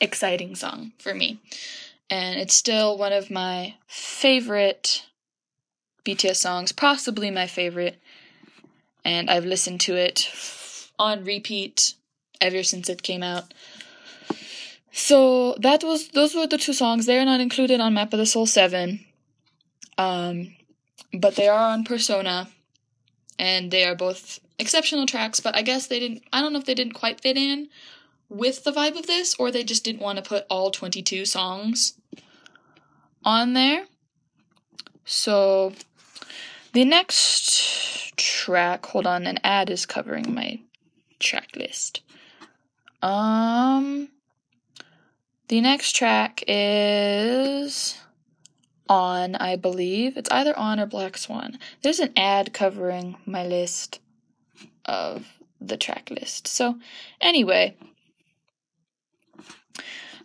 exciting 0.00 0.56
song 0.56 0.92
for 0.98 1.14
me. 1.14 1.38
And 2.10 2.38
it's 2.40 2.54
still 2.54 2.96
one 2.96 3.12
of 3.12 3.30
my 3.30 3.74
favorite 3.86 5.04
BTS 6.04 6.36
songs, 6.36 6.72
possibly 6.72 7.30
my 7.30 7.46
favorite, 7.46 8.00
and 9.04 9.28
I've 9.28 9.44
listened 9.44 9.80
to 9.82 9.94
it 9.94 10.30
on 10.98 11.24
repeat 11.24 11.94
ever 12.40 12.62
since 12.62 12.88
it 12.88 13.02
came 13.02 13.22
out. 13.22 13.52
So 14.90 15.54
that 15.60 15.84
was 15.84 16.08
those 16.08 16.34
were 16.34 16.46
the 16.46 16.58
two 16.58 16.72
songs. 16.72 17.06
They 17.06 17.18
are 17.18 17.24
not 17.24 17.40
included 17.40 17.80
on 17.80 17.94
Map 17.94 18.12
of 18.12 18.18
the 18.18 18.26
Soul 18.26 18.46
7. 18.46 19.04
Um 19.96 20.54
but 21.12 21.36
they 21.36 21.48
are 21.48 21.72
on 21.72 21.84
Persona 21.84 22.48
and 23.38 23.70
they 23.70 23.84
are 23.84 23.94
both 23.94 24.40
exceptional 24.58 25.06
tracks, 25.06 25.40
but 25.40 25.56
I 25.56 25.62
guess 25.62 25.86
they 25.86 26.00
didn't 26.00 26.22
I 26.32 26.40
don't 26.40 26.52
know 26.52 26.58
if 26.58 26.64
they 26.64 26.74
didn't 26.74 26.94
quite 26.94 27.20
fit 27.20 27.36
in 27.36 27.68
with 28.28 28.64
the 28.64 28.72
vibe 28.72 28.98
of 28.98 29.06
this 29.06 29.34
or 29.38 29.50
they 29.50 29.62
just 29.62 29.84
didn't 29.84 30.02
want 30.02 30.16
to 30.16 30.28
put 30.28 30.46
all 30.50 30.70
22 30.70 31.24
songs 31.24 31.94
on 33.28 33.52
there. 33.52 33.84
So 35.04 35.74
the 36.72 36.86
next 36.86 38.16
track, 38.16 38.86
hold 38.86 39.06
on, 39.06 39.26
an 39.26 39.38
ad 39.44 39.68
is 39.68 39.84
covering 39.84 40.34
my 40.34 40.60
track 41.20 41.54
list. 41.54 42.00
Um, 43.02 44.08
the 45.48 45.60
next 45.60 45.94
track 45.94 46.42
is 46.48 47.98
on, 48.88 49.34
I 49.34 49.56
believe. 49.56 50.16
It's 50.16 50.30
either 50.30 50.58
on 50.58 50.80
or 50.80 50.86
Black 50.86 51.18
Swan. 51.18 51.58
There's 51.82 52.00
an 52.00 52.14
ad 52.16 52.54
covering 52.54 53.16
my 53.26 53.46
list 53.46 54.00
of 54.86 55.26
the 55.60 55.76
track 55.76 56.10
list. 56.10 56.48
So, 56.48 56.78
anyway, 57.20 57.76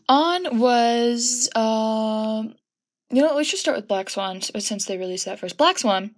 on 0.07 0.57
was, 0.57 1.50
um, 1.53 2.55
you 3.13 3.22
know, 3.22 3.36
we 3.36 3.43
should 3.43 3.60
start 3.60 3.77
with 3.77 3.88
Black 3.88 4.10
Swan 4.10 4.41
since 4.41 4.86
they 4.86 4.98
released 4.98 5.25
that 5.25 5.39
first. 5.39 5.58
Black 5.58 5.79
Swan 5.79 6.15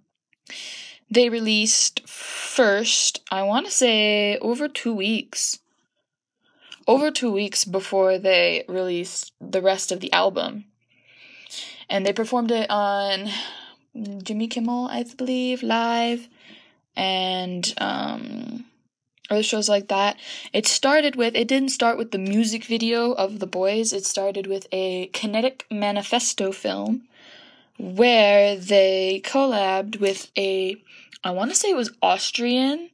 they 1.10 1.28
released 1.28 2.08
first, 2.08 3.22
I 3.30 3.42
want 3.44 3.66
to 3.66 3.72
say, 3.72 4.38
over 4.38 4.68
two 4.68 4.94
weeks. 4.94 5.60
Over 6.88 7.10
two 7.10 7.32
weeks 7.32 7.64
before 7.64 8.18
they 8.18 8.64
released 8.68 9.32
the 9.40 9.62
rest 9.62 9.92
of 9.92 10.00
the 10.00 10.12
album. 10.12 10.64
And 11.88 12.04
they 12.04 12.12
performed 12.12 12.50
it 12.50 12.68
on 12.70 13.28
Jimmy 14.22 14.48
Kimmel, 14.48 14.88
I 14.88 15.04
believe, 15.16 15.62
live. 15.62 16.28
And 16.96 17.72
um, 17.78 18.64
other 19.30 19.42
shows 19.42 19.68
like 19.68 19.88
that. 19.88 20.16
It 20.52 20.66
started 20.66 21.16
with, 21.16 21.34
it 21.34 21.48
didn't 21.48 21.70
start 21.70 21.98
with 21.98 22.10
the 22.10 22.18
music 22.18 22.64
video 22.64 23.12
of 23.12 23.38
the 23.38 23.46
boys, 23.46 23.92
it 23.92 24.06
started 24.06 24.46
with 24.46 24.66
a 24.72 25.06
kinetic 25.08 25.66
manifesto 25.70 26.52
film 26.52 27.02
where 27.78 28.56
they 28.56 29.20
collabed 29.24 30.00
with 30.00 30.30
a, 30.36 30.76
I 31.24 31.30
want 31.30 31.50
to 31.50 31.56
say 31.56 31.70
it 31.70 31.76
was 31.76 31.92
Austrian, 32.02 32.90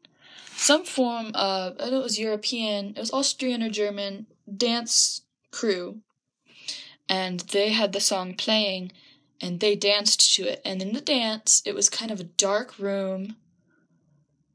some 0.56 0.84
form 0.84 1.32
of, 1.34 1.74
I 1.74 1.84
don't 1.84 1.92
know 1.92 2.00
it 2.00 2.04
was 2.04 2.18
European, 2.18 2.90
it 2.96 2.98
was 2.98 3.12
Austrian 3.12 3.62
or 3.62 3.68
German 3.68 4.26
dance 4.56 5.22
crew. 5.50 6.00
And 7.08 7.40
they 7.40 7.70
had 7.70 7.92
the 7.92 8.00
song 8.00 8.34
playing 8.34 8.92
and 9.40 9.60
they 9.60 9.74
danced 9.74 10.34
to 10.36 10.44
it. 10.44 10.62
And 10.64 10.80
in 10.80 10.92
the 10.94 11.00
dance, 11.00 11.62
it 11.66 11.74
was 11.74 11.90
kind 11.90 12.10
of 12.10 12.20
a 12.20 12.24
dark 12.24 12.78
room 12.78 13.36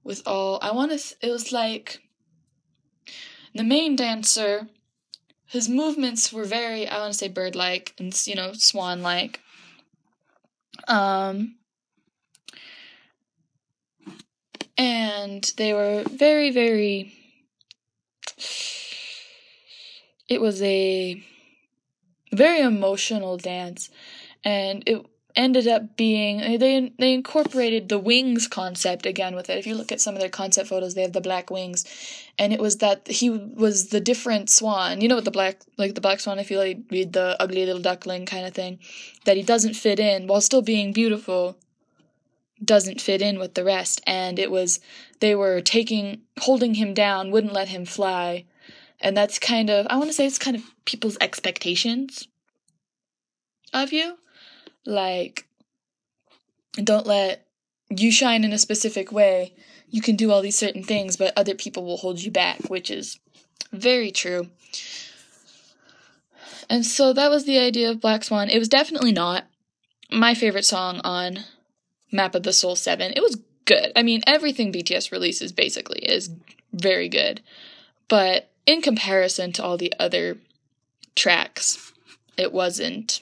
with 0.08 0.26
all 0.26 0.58
I 0.62 0.72
want 0.72 0.92
to. 0.92 0.98
Th- 0.98 1.16
it 1.22 1.30
was 1.30 1.52
like 1.52 2.00
the 3.54 3.64
main 3.64 3.96
dancer. 3.96 4.70
His 5.46 5.70
movements 5.70 6.32
were 6.34 6.46
very 6.46 6.88
I 6.88 6.98
want 7.00 7.12
to 7.12 7.20
say 7.20 7.28
bird-like 7.28 7.94
and 8.00 8.14
you 8.26 8.36
know 8.36 8.54
swan-like. 8.54 9.42
Um, 10.88 11.56
and 14.78 15.52
they 15.58 15.74
were 15.74 16.04
very 16.10 16.52
very. 16.52 17.14
It 20.30 20.42
was 20.42 20.62
a 20.62 21.22
very 22.34 22.62
emotional 22.62 23.38
dance, 23.38 23.90
and 24.44 24.84
it 24.86 25.06
ended 25.38 25.68
up 25.68 25.96
being 25.96 26.40
they 26.58 26.92
they 26.98 27.14
incorporated 27.14 27.88
the 27.88 28.00
wings 28.00 28.48
concept 28.48 29.06
again 29.06 29.36
with 29.36 29.50
it. 29.50 29.58
If 29.60 29.68
you 29.68 29.76
look 29.76 29.92
at 29.92 30.02
some 30.02 30.16
of 30.16 30.20
their 30.20 30.30
concept 30.30 30.68
photos, 30.68 30.96
they 30.96 31.04
have 31.04 31.14
the 31.14 31.22
black 31.22 31.52
wings, 31.52 31.86
and 32.40 32.52
it 32.52 32.60
was 32.60 32.78
that 32.78 33.08
he 33.08 33.30
was 33.30 33.90
the 33.90 34.02
different 34.02 34.50
swan. 34.50 35.00
You 35.00 35.08
know 35.08 35.16
what 35.16 35.26
the 35.26 35.32
black 35.32 35.62
like 35.78 35.94
the 35.94 36.02
black 36.02 36.20
swan. 36.20 36.40
If 36.40 36.50
you 36.50 36.58
like 36.58 36.80
read 36.90 37.14
the 37.14 37.38
ugly 37.40 37.66
little 37.66 37.82
duckling 37.82 38.26
kind 38.26 38.46
of 38.46 38.54
thing, 38.54 38.80
that 39.26 39.38
he 39.38 39.44
doesn't 39.44 39.76
fit 39.76 40.00
in 40.00 40.28
while 40.28 40.42
still 40.42 40.64
being 40.64 40.92
beautiful. 40.92 41.58
Doesn't 42.64 43.00
fit 43.00 43.22
in 43.22 43.38
with 43.38 43.54
the 43.54 43.64
rest, 43.64 44.02
and 44.08 44.40
it 44.40 44.50
was 44.50 44.80
they 45.20 45.36
were 45.36 45.62
taking 45.62 46.22
holding 46.40 46.74
him 46.74 46.96
down, 46.96 47.30
wouldn't 47.30 47.54
let 47.54 47.68
him 47.68 47.86
fly, 47.86 48.46
and 49.00 49.16
that's 49.16 49.38
kind 49.38 49.70
of 49.70 49.86
I 49.92 49.98
want 49.98 50.10
to 50.10 50.14
say 50.14 50.26
it's 50.26 50.40
kind 50.40 50.58
of 50.58 50.64
people's 50.84 51.20
expectations 51.22 52.28
of 53.72 53.94
you 53.94 54.18
like, 54.88 55.48
don't 56.82 57.06
let 57.06 57.46
you 57.90 58.12
shine 58.12 58.44
in 58.44 58.54
a 58.54 58.58
specific 58.58 59.12
way. 59.12 59.54
You 59.90 60.02
can 60.02 60.16
do 60.16 60.32
all 60.32 60.42
these 60.42 60.58
certain 60.58 60.84
things, 60.84 61.18
but 61.18 61.34
other 61.38 61.54
people 61.54 61.86
will 61.86 61.98
hold 61.98 62.22
you 62.22 62.32
back, 62.32 62.70
which 62.70 62.90
is 62.90 63.20
very 63.72 64.12
true. 64.12 64.48
And 66.70 66.86
so 66.86 67.14
that 67.14 67.30
was 67.30 67.46
the 67.46 67.60
idea 67.60 67.90
of 67.90 68.02
Black 68.02 68.24
Swan. 68.24 68.50
It 68.50 68.60
was 68.60 68.68
definitely 68.68 69.12
not 69.12 69.46
my 70.12 70.34
favorite 70.34 70.66
song 70.66 71.00
on 71.04 71.40
Map 72.12 72.36
of 72.36 72.44
the 72.44 72.54
Soul 72.54 72.76
7. 72.76 73.14
It 73.16 73.22
was 73.22 73.38
good. 73.66 73.92
I 73.96 74.04
mean, 74.04 74.22
everything 74.28 74.74
BTS 74.74 75.12
releases 75.12 75.52
basically 75.52 76.00
is 76.00 76.30
very 76.74 77.10
good. 77.10 77.42
But 78.08 78.52
in 78.66 78.82
comparison 78.82 79.52
to 79.54 79.64
all 79.64 79.78
the 79.78 79.94
other 80.00 80.38
tracks, 81.16 81.94
it 82.38 82.54
wasn't 82.54 83.22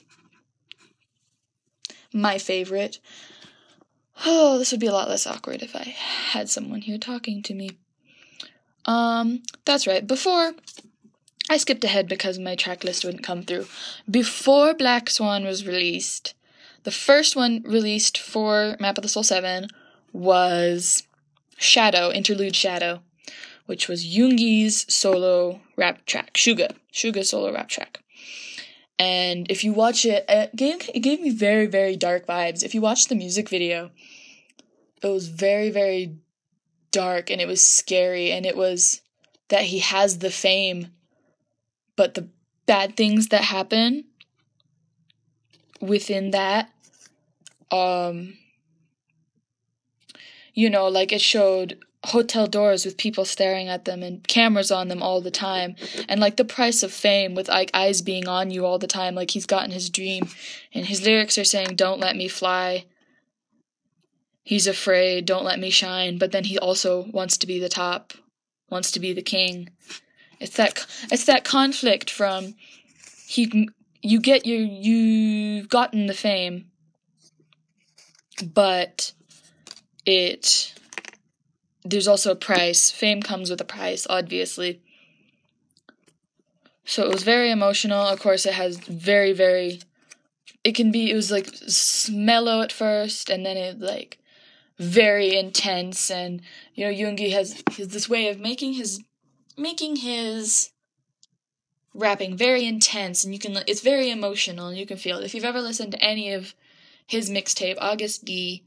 my 2.16 2.38
favorite. 2.38 3.00
Oh, 4.26 4.58
this 4.58 4.72
would 4.72 4.80
be 4.80 4.88
a 4.88 4.94
lot 4.94 5.10
less 5.10 5.28
awkward 5.28 5.62
if 5.62 5.76
I 5.76 5.84
had 5.84 6.50
someone 6.50 6.82
here 6.82 6.98
talking 6.98 7.44
to 7.44 7.54
me. 7.54 7.72
Um, 8.86 9.44
that's 9.66 9.86
right. 9.86 10.06
Before 10.06 10.54
I 11.50 11.58
skipped 11.58 11.84
ahead 11.84 12.08
because 12.08 12.40
my 12.40 12.56
track 12.56 12.84
list 12.84 13.04
wouldn't 13.04 13.24
come 13.24 13.44
through. 13.44 13.68
Before 14.10 14.74
Black 14.74 15.10
Swan 15.10 15.44
was 15.44 15.68
released, 15.68 16.34
the 16.84 16.92
first 16.92 17.36
one 17.36 17.62
released 17.64 18.18
for 18.18 18.78
Map 18.80 18.98
of 18.98 19.02
the 19.02 19.10
Soul 19.10 19.24
7 19.24 19.68
was 20.14 21.04
Shadow, 21.58 22.12
Interlude 22.12 22.56
Shadow, 22.56 23.02
which 23.66 23.88
was 23.90 24.06
Yoongi's 24.06 24.92
solo 24.94 25.60
rap 25.76 26.06
track, 26.06 26.34
Suga, 26.36 26.76
Suga 26.94 27.26
solo 27.26 27.52
rap 27.52 27.68
track. 27.68 28.00
And 28.98 29.50
if 29.50 29.64
you 29.64 29.74
watch 29.74 30.06
it, 30.06 30.26
it 30.30 30.56
gave, 30.56 30.90
it 30.94 31.02
gave 31.02 31.20
me 31.20 31.30
very, 31.30 31.66
very 31.66 31.96
dark 31.96 32.26
vibes. 32.26 32.64
If 32.64 32.74
you 32.74 32.82
watch 32.82 33.08
the 33.08 33.16
music 33.16 33.50
video, 33.50 33.92
it 35.02 35.08
was 35.08 35.28
very, 35.28 35.70
very 35.70 36.16
dark 36.92 37.30
and 37.30 37.42
it 37.42 37.48
was 37.48 37.64
scary. 37.64 38.32
And 38.32 38.46
it 38.46 38.56
was 38.56 39.02
that 39.50 39.64
he 39.64 39.80
has 39.80 40.20
the 40.20 40.32
fame, 40.32 40.88
but 41.96 42.14
the 42.14 42.30
bad 42.66 42.96
things 42.96 43.28
that 43.28 43.44
happen 43.44 44.06
within 45.82 46.32
that, 46.32 46.72
um, 47.72 48.38
you 50.54 50.70
know, 50.70 50.88
like 50.88 51.12
it 51.12 51.22
showed 51.22 51.80
hotel 52.06 52.48
doors 52.48 52.86
with 52.86 52.98
people 52.98 53.26
staring 53.26 53.68
at 53.68 53.86
them 53.86 54.04
and 54.04 54.28
cameras 54.28 54.72
on 54.72 54.88
them 54.88 55.02
all 55.02 55.22
the 55.22 55.32
time. 55.32 55.76
And 56.08 56.20
like 56.20 56.38
the 56.38 56.46
price 56.46 56.84
of 56.84 56.92
fame 56.92 57.36
with 57.36 57.48
like 57.48 57.72
eyes 57.74 58.02
being 58.02 58.28
on 58.28 58.52
you 58.52 58.66
all 58.66 58.80
the 58.80 58.88
time 58.88 59.16
like 59.16 59.32
he's 59.32 59.46
gotten 59.46 59.72
his 59.72 59.90
dream. 59.90 60.30
And 60.74 60.86
his 60.86 61.06
lyrics 61.06 61.38
are 61.38 61.44
saying 61.44 61.76
don't 61.76 62.00
let 62.00 62.16
me 62.16 62.28
fly. 62.28 62.86
He's 64.44 64.68
afraid 64.68 65.26
don't 65.26 65.46
let 65.46 65.60
me 65.60 65.70
shine. 65.70 66.18
But 66.18 66.32
then 66.32 66.46
he 66.46 66.58
also 66.58 67.06
wants 67.12 67.38
to 67.38 67.48
be 67.48 67.60
the 67.60 67.70
top 67.70 68.14
wants 68.70 68.92
to 68.92 69.00
be 69.00 69.14
the 69.14 69.22
king. 69.22 69.70
It's 70.40 70.58
that 70.58 70.86
it's 71.12 71.26
that 71.26 71.44
conflict 71.44 72.10
from 72.10 72.56
he 73.28 73.70
you 74.02 74.20
get 74.20 74.46
your 74.46 74.60
you've 74.60 75.70
gotten 75.70 76.06
the 76.08 76.14
fame 76.14 76.66
but 78.44 79.14
it 80.06 80.75
there's 81.86 82.08
also 82.08 82.32
a 82.32 82.36
price. 82.36 82.90
Fame 82.90 83.22
comes 83.22 83.50
with 83.50 83.62
a 83.62 83.66
price, 83.66 84.08
obviously. 84.10 84.82
So 86.84 87.04
it 87.04 87.14
was 87.14 87.24
very 87.24 87.52
emotional. 87.52 88.02
Of 88.02 88.20
course, 88.20 88.46
it 88.46 88.54
has 88.54 88.78
very, 88.78 89.32
very. 89.32 89.82
It 90.64 90.76
can 90.76 90.92
be. 90.92 91.12
It 91.12 91.16
was 91.16 91.32
like 91.32 91.50
mellow 92.12 92.62
at 92.62 92.72
first, 92.72 93.30
and 93.30 93.46
then 93.46 93.56
it 93.56 93.80
like 93.80 94.18
very 94.78 95.38
intense. 95.38 96.10
And 96.10 96.42
you 96.74 96.86
know, 96.86 96.92
Yoongi 96.92 97.32
has, 97.32 97.64
has 97.78 97.90
this 97.90 98.10
way 98.10 98.28
of 98.30 98.40
making 98.40 98.74
his 98.74 99.04
making 99.58 99.98
his 99.98 100.72
rapping 101.94 102.36
very 102.36 102.66
intense, 102.66 103.24
and 103.24 103.34
you 103.34 103.40
can. 103.40 103.58
It's 103.68 103.82
very 103.82 104.10
emotional, 104.10 104.68
and 104.68 104.78
you 104.78 104.88
can 104.88 104.98
feel 104.98 105.20
it. 105.20 105.26
If 105.26 105.36
you've 105.36 105.46
ever 105.46 105.62
listened 105.62 105.92
to 105.92 106.04
any 106.04 106.34
of 106.34 106.56
his 107.06 107.30
mixtape, 107.30 107.78
Agust 107.78 108.26
D, 108.26 108.64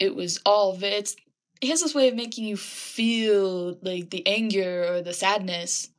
it 0.00 0.14
was 0.14 0.40
all. 0.46 0.78
It's 0.82 1.14
he 1.60 1.68
has 1.70 1.82
this 1.82 1.94
way 1.94 2.08
of 2.08 2.14
making 2.14 2.44
you 2.44 2.56
feel 2.56 3.78
like 3.82 4.10
the 4.10 4.26
anger 4.26 4.86
or 4.88 5.02
the 5.02 5.12
sadness 5.12 5.90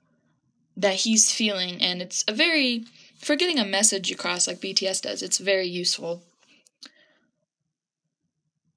that 0.78 0.96
he's 0.96 1.32
feeling 1.32 1.82
and 1.82 2.02
it's 2.02 2.24
a 2.28 2.34
very 2.34 2.86
for 3.18 3.36
getting 3.36 3.60
a 3.60 3.66
message 3.66 4.12
across 4.12 4.48
like 4.48 4.62
BTS 4.62 5.02
does 5.02 5.22
it's 5.22 5.38
very 5.38 5.68
useful. 5.68 6.24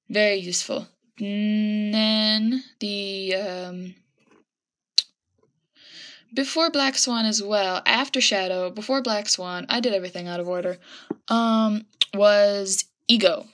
Very 0.08 0.36
useful. 0.36 0.88
And 1.18 1.94
then 1.94 2.64
the 2.80 3.34
um 3.36 3.94
before 6.34 6.70
Black 6.70 6.96
Swan 6.96 7.24
as 7.24 7.42
well 7.42 7.82
after 7.86 8.20
Shadow 8.20 8.70
before 8.70 9.02
Black 9.02 9.28
Swan 9.28 9.66
I 9.68 9.78
did 9.78 9.94
everything 9.94 10.26
out 10.26 10.40
of 10.40 10.48
order 10.48 10.78
um 11.28 11.86
was 12.14 12.86
Ego. 13.06 13.46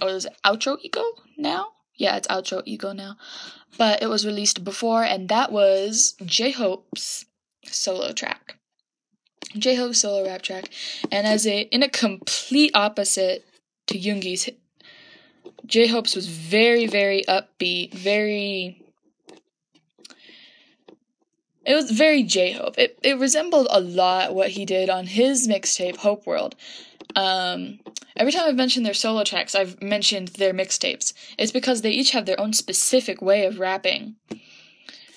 Was 0.00 0.26
outro 0.46 0.78
Ego 0.80 1.04
now 1.36 1.72
yeah, 2.00 2.16
it's 2.16 2.26
outro 2.28 2.62
ego 2.64 2.92
now. 2.92 3.16
But 3.76 4.02
it 4.02 4.08
was 4.08 4.26
released 4.26 4.64
before, 4.64 5.04
and 5.04 5.28
that 5.28 5.52
was 5.52 6.14
J 6.24 6.50
Hope's 6.50 7.26
solo 7.66 8.12
track. 8.12 8.56
J 9.56 9.74
Hope's 9.74 10.00
solo 10.00 10.26
rap 10.26 10.40
track. 10.40 10.70
And 11.12 11.26
as 11.26 11.46
a 11.46 11.60
in 11.60 11.82
a 11.82 11.88
complete 11.88 12.72
opposite 12.74 13.44
to 13.88 13.98
Yoongi's 13.98 14.48
J 15.66 15.88
Hope's 15.88 16.16
was 16.16 16.26
very, 16.26 16.86
very 16.86 17.22
upbeat, 17.28 17.92
very 17.92 18.82
it 21.66 21.74
was 21.74 21.90
very 21.90 22.22
J 22.22 22.52
Hope. 22.52 22.78
It 22.78 22.98
it 23.02 23.18
resembled 23.18 23.68
a 23.70 23.80
lot 23.80 24.34
what 24.34 24.50
he 24.50 24.64
did 24.64 24.88
on 24.88 25.06
his 25.06 25.46
mixtape 25.46 25.98
Hope 25.98 26.26
World. 26.26 26.56
Um, 27.16 27.80
every 28.16 28.32
time 28.32 28.44
I've 28.46 28.56
mentioned 28.56 28.86
their 28.86 28.94
solo 28.94 29.24
tracks, 29.24 29.54
I've 29.54 29.80
mentioned 29.82 30.28
their 30.28 30.52
mixtapes. 30.52 31.12
It's 31.38 31.52
because 31.52 31.82
they 31.82 31.90
each 31.90 32.12
have 32.12 32.26
their 32.26 32.40
own 32.40 32.52
specific 32.52 33.20
way 33.20 33.44
of 33.46 33.58
rapping. 33.58 34.16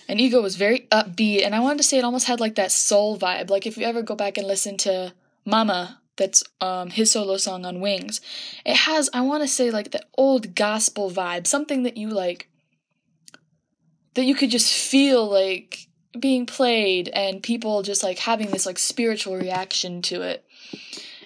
And 0.07 0.19
Ego 0.19 0.41
was 0.41 0.55
very 0.55 0.87
upbeat, 0.91 1.45
and 1.45 1.55
I 1.55 1.59
wanted 1.59 1.77
to 1.77 1.83
say 1.83 1.97
it 1.97 2.03
almost 2.03 2.27
had 2.27 2.39
like 2.39 2.55
that 2.55 2.71
soul 2.71 3.17
vibe. 3.17 3.49
Like 3.49 3.65
if 3.65 3.77
you 3.77 3.85
ever 3.85 4.01
go 4.01 4.15
back 4.15 4.37
and 4.37 4.47
listen 4.47 4.77
to 4.77 5.13
Mama, 5.45 6.01
that's 6.17 6.43
um, 6.61 6.89
his 6.89 7.11
solo 7.11 7.37
song 7.37 7.65
on 7.65 7.79
Wings, 7.79 8.21
it 8.65 8.75
has 8.75 9.09
I 9.13 9.21
want 9.21 9.43
to 9.43 9.47
say 9.47 9.71
like 9.71 9.91
the 9.91 10.05
old 10.17 10.55
gospel 10.55 11.09
vibe, 11.09 11.47
something 11.47 11.83
that 11.83 11.97
you 11.97 12.09
like 12.09 12.49
that 14.13 14.25
you 14.25 14.35
could 14.35 14.51
just 14.51 14.73
feel 14.73 15.27
like 15.27 15.87
being 16.19 16.45
played 16.45 17.09
and 17.09 17.41
people 17.41 17.81
just 17.81 18.03
like 18.03 18.19
having 18.19 18.51
this 18.51 18.65
like 18.65 18.77
spiritual 18.77 19.35
reaction 19.35 20.01
to 20.03 20.21
it. 20.21 20.45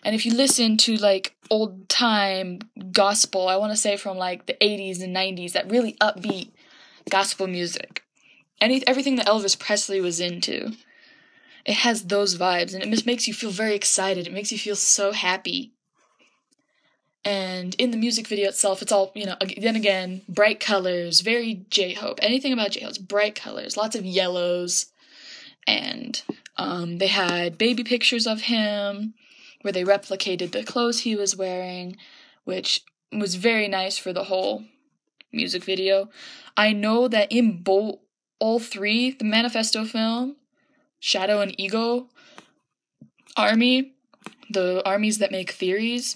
And 0.04 0.16
if 0.16 0.26
you 0.26 0.34
listen 0.34 0.78
to 0.78 0.96
like 0.98 1.36
old 1.50 1.90
time 1.90 2.60
gospel, 2.92 3.48
I 3.48 3.56
want 3.58 3.72
to 3.72 3.78
say 3.78 3.98
from 3.98 4.18
like 4.18 4.46
the 4.46 4.58
80s 4.62 5.02
and 5.02 5.16
90s, 5.16 5.54
that 5.54 5.70
really 5.70 5.94
upbeat 6.02 6.52
gospel 7.10 7.48
music. 7.48 8.04
Any 8.60 8.86
everything 8.88 9.16
that 9.18 9.28
Elvis 9.28 9.58
Presley 9.58 10.02
was 10.02 10.20
into. 10.20 10.72
It 11.66 11.76
has 11.76 12.04
those 12.04 12.38
vibes 12.38 12.74
and 12.74 12.82
it 12.82 12.90
just 12.90 13.06
makes 13.06 13.28
you 13.28 13.34
feel 13.34 13.52
very 13.52 13.76
excited. 13.76 14.26
It 14.26 14.34
makes 14.34 14.52
you 14.52 14.58
feel 14.58 14.78
so 14.78 15.12
happy. 15.12 15.74
And 17.26 17.76
in 17.76 17.92
the 17.92 17.98
music 17.98 18.26
video 18.26 18.48
itself, 18.48 18.82
it's 18.82 18.92
all, 18.94 19.12
you 19.14 19.26
know, 19.26 19.36
then 19.58 19.76
again, 19.76 20.22
bright 20.30 20.62
colors, 20.62 21.20
very 21.20 21.66
J 21.70 21.94
Hope. 21.94 22.20
Anything 22.22 22.54
about 22.54 22.72
J 22.72 22.86
Hope's 22.86 22.98
bright 22.98 23.36
colors, 23.36 23.76
lots 23.76 23.98
of 23.98 24.06
yellows. 24.06 24.86
And 25.68 26.22
um, 26.56 27.00
they 27.00 27.08
had 27.08 27.58
baby 27.58 27.84
pictures 27.84 28.26
of 28.28 28.44
him 28.44 29.14
where 29.68 29.74
they 29.74 29.84
replicated 29.84 30.54
the 30.54 30.64
clothes 30.64 31.00
he 31.00 31.14
was 31.14 31.36
wearing, 31.36 31.98
which 32.46 32.86
was 33.12 33.36
very 33.36 33.68
nice 33.68 33.98
for 33.98 34.14
the 34.14 34.24
whole 34.24 34.64
music 35.34 35.62
video. 35.62 36.10
I 36.56 36.72
know 36.72 37.10
that 37.10 37.30
in 37.34 37.64
both 37.64 37.96
all 38.40 38.60
three, 38.60 39.12
the 39.12 39.26
manifesto 39.26 39.84
film, 39.84 40.38
Shadow 41.02 41.42
and 41.42 41.54
Ego 41.60 42.08
Army, 43.36 43.92
the 44.50 44.82
armies 44.86 45.18
that 45.18 45.32
make 45.32 45.52
theories, 45.52 46.16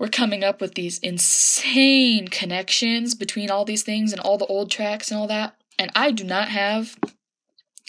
we're 0.00 0.08
coming 0.08 0.42
up 0.42 0.60
with 0.60 0.74
these 0.74 0.98
insane 0.98 2.26
connections 2.26 3.14
between 3.14 3.48
all 3.48 3.64
these 3.64 3.84
things 3.84 4.10
and 4.10 4.20
all 4.20 4.38
the 4.38 4.46
old 4.46 4.72
tracks 4.72 5.12
and 5.12 5.20
all 5.20 5.28
that. 5.28 5.54
And 5.78 5.92
I 5.94 6.10
do 6.10 6.24
not 6.24 6.48
have 6.48 6.98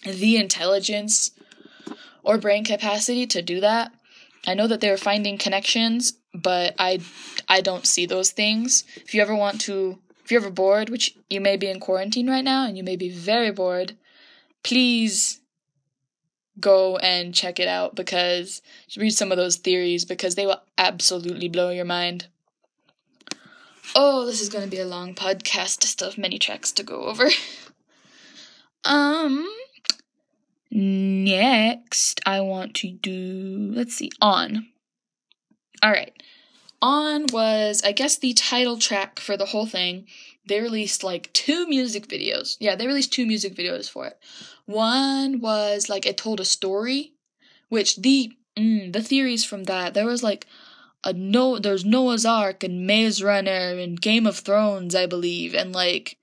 the 0.04 0.38
intelligence 0.38 1.32
or 2.22 2.38
brain 2.38 2.64
capacity 2.64 3.26
to 3.26 3.42
do 3.42 3.60
that. 3.62 3.92
I 4.48 4.54
know 4.54 4.68
that 4.68 4.82
they're 4.82 4.98
finding 4.98 5.38
connections, 5.38 6.14
but 6.34 6.76
I 6.80 7.00
I 7.48 7.62
don't 7.62 7.86
see 7.86 8.06
those 8.06 8.32
things. 8.32 8.84
If 8.96 9.14
you 9.14 9.22
ever 9.22 9.36
want 9.36 9.62
to 9.62 10.00
if 10.24 10.32
you're 10.32 10.42
ever 10.42 10.50
bored, 10.50 10.90
which 10.90 11.16
you 11.30 11.40
may 11.40 11.56
be 11.56 11.68
in 11.68 11.80
quarantine 11.80 12.30
right 12.30 12.44
now 12.44 12.66
and 12.66 12.76
you 12.76 12.84
may 12.84 12.96
be 12.96 13.10
very 13.10 13.52
bored, 13.52 13.96
please 14.64 15.40
go 16.60 16.98
and 16.98 17.34
check 17.34 17.60
it 17.60 17.68
out 17.68 17.96
because 17.96 18.62
read 18.98 19.12
some 19.12 19.32
of 19.32 19.38
those 19.38 19.58
theories 19.58 20.06
because 20.06 20.36
they 20.36 20.46
will 20.46 20.62
absolutely 20.78 21.48
blow 21.48 21.70
your 21.70 21.86
mind. 21.86 22.28
Oh, 23.96 24.26
this 24.26 24.42
is 24.42 24.50
going 24.50 24.64
to 24.64 24.70
be 24.70 24.80
a 24.80 24.86
long 24.86 25.14
podcast. 25.14 25.84
Still 25.84 26.10
have 26.10 26.18
many 26.18 26.40
tracks 26.40 26.72
to 26.74 26.84
go 26.84 27.04
over. 27.04 27.30
um, 28.84 29.48
next 30.76 32.22
I 32.26 32.42
want 32.42 32.76
to 32.76 32.92
do. 32.92 33.72
Let's 33.74 33.96
see, 33.96 34.12
on. 34.22 34.68
All 35.82 35.92
right, 35.92 36.14
on 36.82 37.26
was 37.32 37.82
I 37.84 37.92
guess 37.92 38.18
the 38.18 38.34
title 38.34 38.78
track 38.78 39.20
for 39.20 39.38
the 39.38 39.48
whole 39.48 39.66
thing. 39.66 40.06
They 40.48 40.62
released 40.62 41.04
like 41.04 41.34
two 41.34 41.68
music 41.68 42.08
videos. 42.08 42.58
Yeah, 42.60 42.76
they 42.76 42.88
released 42.88 43.14
two 43.14 43.26
music 43.26 43.56
videos 43.56 43.90
for 43.90 44.06
it. 44.08 44.20
One 44.66 45.40
was 45.40 45.90
like 45.90 46.06
it 46.06 46.18
told 46.18 46.40
a 46.40 46.46
story, 46.46 47.14
which 47.70 47.98
the 47.98 48.34
mm, 48.58 48.92
the 48.92 49.02
theories 49.02 49.46
from 49.46 49.64
that 49.66 49.94
there 49.94 50.06
was 50.06 50.24
like 50.24 50.46
a 51.04 51.14
no 51.14 51.58
there's 51.60 51.86
Noah's 51.86 52.26
Ark 52.26 52.64
and 52.64 52.86
Maze 52.86 53.24
Runner 53.24 53.78
and 53.78 54.02
Game 54.02 54.28
of 54.28 54.40
Thrones 54.40 54.96
I 54.96 55.06
believe 55.06 55.54
and 55.54 55.74
like 55.74 56.18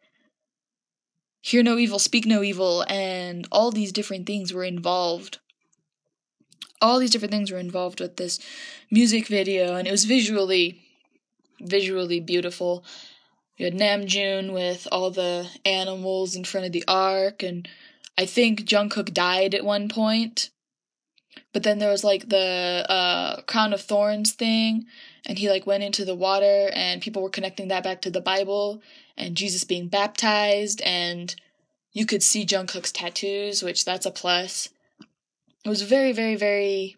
Hear 1.44 1.64
No 1.64 1.76
Evil, 1.76 1.98
Speak 1.98 2.24
No 2.24 2.44
Evil 2.44 2.84
and 2.88 3.48
all 3.50 3.72
these 3.72 3.90
different 3.90 4.26
things 4.26 4.54
were 4.54 4.62
involved. 4.62 5.40
All 6.80 7.00
these 7.00 7.10
different 7.10 7.32
things 7.32 7.50
were 7.50 7.58
involved 7.58 8.00
with 8.00 8.16
this 8.16 8.38
music 8.92 9.26
video 9.26 9.74
and 9.74 9.88
it 9.88 9.90
was 9.90 10.04
visually 10.04 10.80
visually 11.60 12.20
beautiful. 12.20 12.84
You 13.56 13.64
had 13.66 13.74
Namjoon 13.74 14.52
with 14.52 14.86
all 14.92 15.10
the 15.10 15.48
animals 15.64 16.36
in 16.36 16.44
front 16.44 16.66
of 16.66 16.72
the 16.72 16.84
ark 16.86 17.42
and 17.42 17.68
I 18.16 18.24
think 18.24 18.64
Jungkook 18.64 19.12
died 19.12 19.52
at 19.52 19.64
one 19.64 19.88
point. 19.88 20.50
But 21.52 21.62
then 21.62 21.78
there 21.78 21.90
was 21.90 22.04
like 22.04 22.28
the 22.28 22.86
uh, 22.88 23.42
crown 23.42 23.72
of 23.72 23.80
thorns 23.80 24.32
thing, 24.32 24.86
and 25.26 25.38
he 25.38 25.50
like 25.50 25.66
went 25.66 25.82
into 25.82 26.04
the 26.04 26.14
water, 26.14 26.70
and 26.74 27.02
people 27.02 27.22
were 27.22 27.30
connecting 27.30 27.68
that 27.68 27.84
back 27.84 28.00
to 28.02 28.10
the 28.10 28.20
Bible 28.20 28.82
and 29.16 29.36
Jesus 29.36 29.64
being 29.64 29.88
baptized, 29.88 30.80
and 30.82 31.34
you 31.92 32.06
could 32.06 32.22
see 32.22 32.46
Jungkook's 32.46 32.92
tattoos, 32.92 33.62
which 33.62 33.84
that's 33.84 34.06
a 34.06 34.10
plus. 34.10 34.70
It 35.64 35.68
was 35.68 35.82
very, 35.82 36.12
very, 36.12 36.36
very. 36.36 36.96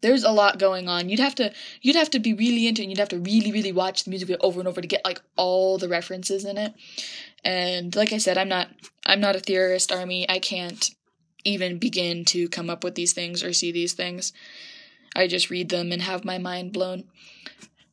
There's 0.00 0.24
a 0.24 0.30
lot 0.30 0.58
going 0.58 0.88
on. 0.88 1.08
You'd 1.08 1.20
have 1.20 1.34
to 1.36 1.52
you'd 1.82 1.96
have 1.96 2.10
to 2.10 2.18
be 2.18 2.32
really 2.32 2.66
into 2.66 2.82
it. 2.82 2.84
and 2.84 2.92
You'd 2.92 2.98
have 3.00 3.08
to 3.10 3.18
really, 3.18 3.52
really 3.52 3.72
watch 3.72 4.04
the 4.04 4.10
music 4.10 4.28
video 4.28 4.46
over 4.46 4.60
and 4.60 4.68
over 4.68 4.80
to 4.80 4.88
get 4.88 5.04
like 5.04 5.20
all 5.36 5.78
the 5.78 5.88
references 5.88 6.44
in 6.44 6.58
it. 6.58 6.74
And 7.44 7.94
like 7.94 8.12
I 8.12 8.18
said, 8.18 8.38
I'm 8.38 8.48
not 8.48 8.68
I'm 9.04 9.20
not 9.20 9.36
a 9.36 9.40
theorist 9.40 9.92
army. 9.92 10.28
I 10.28 10.38
can't 10.38 10.90
even 11.46 11.78
begin 11.78 12.24
to 12.26 12.48
come 12.48 12.68
up 12.68 12.84
with 12.84 12.94
these 12.94 13.12
things 13.12 13.42
or 13.42 13.52
see 13.52 13.72
these 13.72 13.92
things. 13.92 14.32
I 15.14 15.26
just 15.26 15.50
read 15.50 15.70
them 15.70 15.92
and 15.92 16.02
have 16.02 16.24
my 16.24 16.38
mind 16.38 16.72
blown. 16.72 17.04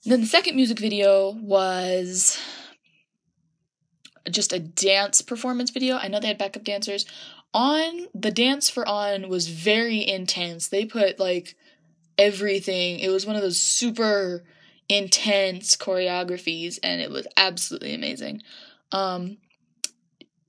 And 0.04 0.12
then 0.12 0.22
the 0.22 0.28
second 0.28 0.56
music 0.56 0.80
video 0.80 1.32
was 1.32 2.40
just 4.30 4.54
a 4.54 4.60
dance 4.60 5.22
performance 5.22 5.70
video. 5.70 5.98
I 5.98 6.08
know 6.08 6.20
they 6.20 6.28
had 6.28 6.38
backup 6.38 6.64
dancers. 6.64 7.06
On 7.54 8.08
the 8.14 8.32
dance 8.32 8.70
for 8.70 8.88
On 8.88 9.30
was 9.30 9.48
very 9.48 10.06
intense. 10.08 10.68
They 10.68 10.86
put 10.86 11.20
like 11.20 11.56
everything. 12.18 13.00
It 13.00 13.10
was 13.10 13.26
one 13.26 13.36
of 13.36 13.42
those 13.42 13.60
super 13.60 14.44
intense 14.90 15.76
choreographies 15.78 16.78
and 16.84 17.00
it 17.00 17.10
was 17.10 17.28
absolutely 17.38 17.94
amazing. 17.94 18.42
Um 18.92 19.38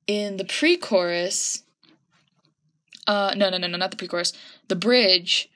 in 0.06 0.36
the 0.36 0.44
pre-chorus 0.44 1.63
uh 3.06 3.34
no 3.36 3.50
no 3.50 3.58
no 3.58 3.66
no 3.66 3.78
not 3.78 3.90
the 3.90 3.96
pre-chorus 3.96 4.32
the 4.68 4.76
bridge 4.76 5.50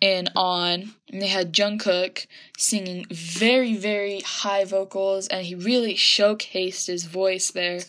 in 0.00 0.28
on 0.36 0.94
and 1.10 1.22
they 1.22 1.26
had 1.26 1.52
Jungkook 1.52 2.26
singing 2.56 3.06
very 3.10 3.76
very 3.76 4.20
high 4.20 4.64
vocals 4.64 5.26
and 5.28 5.46
he 5.46 5.54
really 5.54 5.94
showcased 5.94 6.86
his 6.86 7.04
voice 7.04 7.50
there 7.50 7.80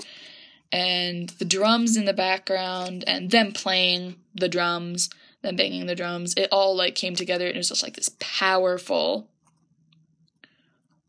and 0.72 1.30
the 1.30 1.46
drums 1.46 1.98
in 1.98 2.06
the 2.06 2.14
background 2.14 3.04
and 3.08 3.32
them 3.32 3.52
playing 3.52 4.16
the 4.34 4.50
drums 4.50 5.10
them 5.42 5.56
banging 5.56 5.86
the 5.86 5.96
drums 5.96 6.34
it 6.36 6.50
all 6.52 6.76
like 6.76 6.96
came 6.96 7.16
together 7.16 7.46
and 7.46 7.56
it 7.56 7.60
was 7.60 7.70
just 7.70 7.84
like 7.84 7.96
this 7.96 8.16
powerful 8.20 9.28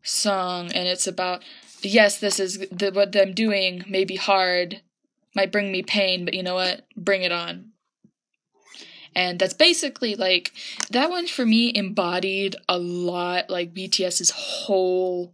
song 0.03 0.71
and 0.71 0.87
it's 0.87 1.07
about 1.07 1.43
yes 1.81 2.19
this 2.19 2.39
is 2.39 2.59
the, 2.69 2.91
what 2.93 3.13
them 3.13 3.33
doing 3.33 3.83
may 3.87 4.03
be 4.03 4.15
hard 4.15 4.81
might 5.35 5.51
bring 5.51 5.71
me 5.71 5.83
pain, 5.83 6.25
but 6.25 6.33
you 6.33 6.43
know 6.43 6.55
what? 6.55 6.85
Bring 6.97 7.23
it 7.23 7.31
on. 7.31 7.68
And 9.15 9.39
that's 9.39 9.53
basically 9.53 10.15
like 10.15 10.53
that 10.91 11.09
one 11.09 11.27
for 11.27 11.45
me 11.45 11.71
embodied 11.73 12.55
a 12.67 12.77
lot 12.77 13.49
like 13.49 13.73
BTS's 13.73 14.31
whole 14.31 15.33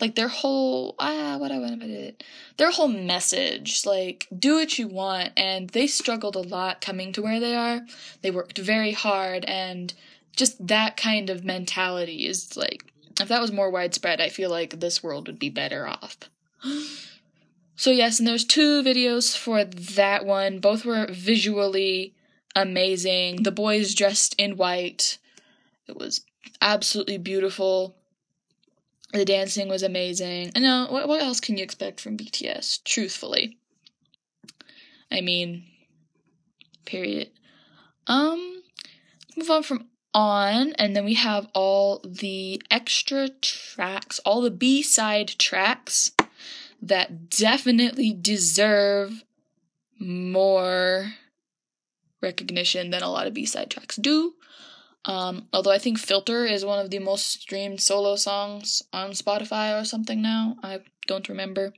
like 0.00 0.14
their 0.14 0.28
whole 0.28 0.94
ah 1.00 1.36
what 1.38 1.50
I 1.50 1.58
want 1.58 1.82
it 1.82 2.22
their 2.56 2.70
whole 2.70 2.88
message 2.88 3.84
like 3.84 4.26
do 4.36 4.56
what 4.56 4.78
you 4.78 4.88
want. 4.88 5.32
And 5.36 5.70
they 5.70 5.86
struggled 5.86 6.36
a 6.36 6.40
lot 6.40 6.80
coming 6.80 7.12
to 7.12 7.22
where 7.22 7.40
they 7.40 7.56
are. 7.56 7.80
They 8.22 8.30
worked 8.30 8.58
very 8.58 8.92
hard 8.92 9.44
and 9.44 9.92
just 10.36 10.68
that 10.68 10.96
kind 10.96 11.30
of 11.30 11.44
mentality 11.44 12.26
is 12.26 12.56
like 12.56 12.84
if 13.20 13.28
that 13.28 13.40
was 13.40 13.50
more 13.50 13.70
widespread 13.70 14.20
I 14.20 14.28
feel 14.28 14.50
like 14.50 14.78
this 14.78 15.02
world 15.02 15.26
would 15.26 15.38
be 15.38 15.50
better 15.50 15.86
off 15.88 16.16
So 17.78 17.92
yes, 17.92 18.18
and 18.18 18.26
there's 18.26 18.44
two 18.44 18.82
videos 18.82 19.36
for 19.36 19.62
that 19.62 20.26
one. 20.26 20.58
Both 20.58 20.84
were 20.84 21.06
visually 21.08 22.12
amazing. 22.56 23.44
The 23.44 23.52
boys 23.52 23.94
dressed 23.94 24.34
in 24.36 24.56
white. 24.56 25.18
It 25.86 25.96
was 25.96 26.24
absolutely 26.60 27.18
beautiful. 27.18 27.94
The 29.12 29.24
dancing 29.24 29.68
was 29.68 29.84
amazing. 29.84 30.50
And 30.56 30.64
now, 30.64 30.90
what, 30.90 31.06
what 31.06 31.22
else 31.22 31.38
can 31.38 31.56
you 31.56 31.62
expect 31.62 32.00
from 32.00 32.16
BTS, 32.16 32.82
truthfully? 32.82 33.58
I 35.12 35.20
mean, 35.20 35.62
period. 36.84 37.30
Um, 38.08 38.64
move 39.36 39.50
on 39.50 39.62
from 39.62 39.86
on, 40.12 40.72
and 40.72 40.96
then 40.96 41.04
we 41.04 41.14
have 41.14 41.46
all 41.54 42.02
the 42.04 42.60
extra 42.72 43.28
tracks, 43.40 44.18
all 44.24 44.40
the 44.40 44.50
B 44.50 44.82
side 44.82 45.28
tracks 45.38 46.10
that 46.80 47.30
definitely 47.30 48.12
deserve 48.12 49.24
more 49.98 51.12
recognition 52.22 52.90
than 52.90 53.02
a 53.02 53.10
lot 53.10 53.26
of 53.26 53.34
B-side 53.34 53.70
tracks 53.70 53.96
do. 53.96 54.34
Um, 55.04 55.48
although 55.52 55.70
I 55.70 55.78
think 55.78 55.98
Filter 55.98 56.44
is 56.44 56.64
one 56.64 56.78
of 56.78 56.90
the 56.90 56.98
most 56.98 57.40
streamed 57.40 57.80
solo 57.80 58.16
songs 58.16 58.82
on 58.92 59.10
Spotify 59.10 59.80
or 59.80 59.84
something 59.84 60.20
now. 60.20 60.56
I 60.62 60.80
don't 61.06 61.28
remember. 61.28 61.72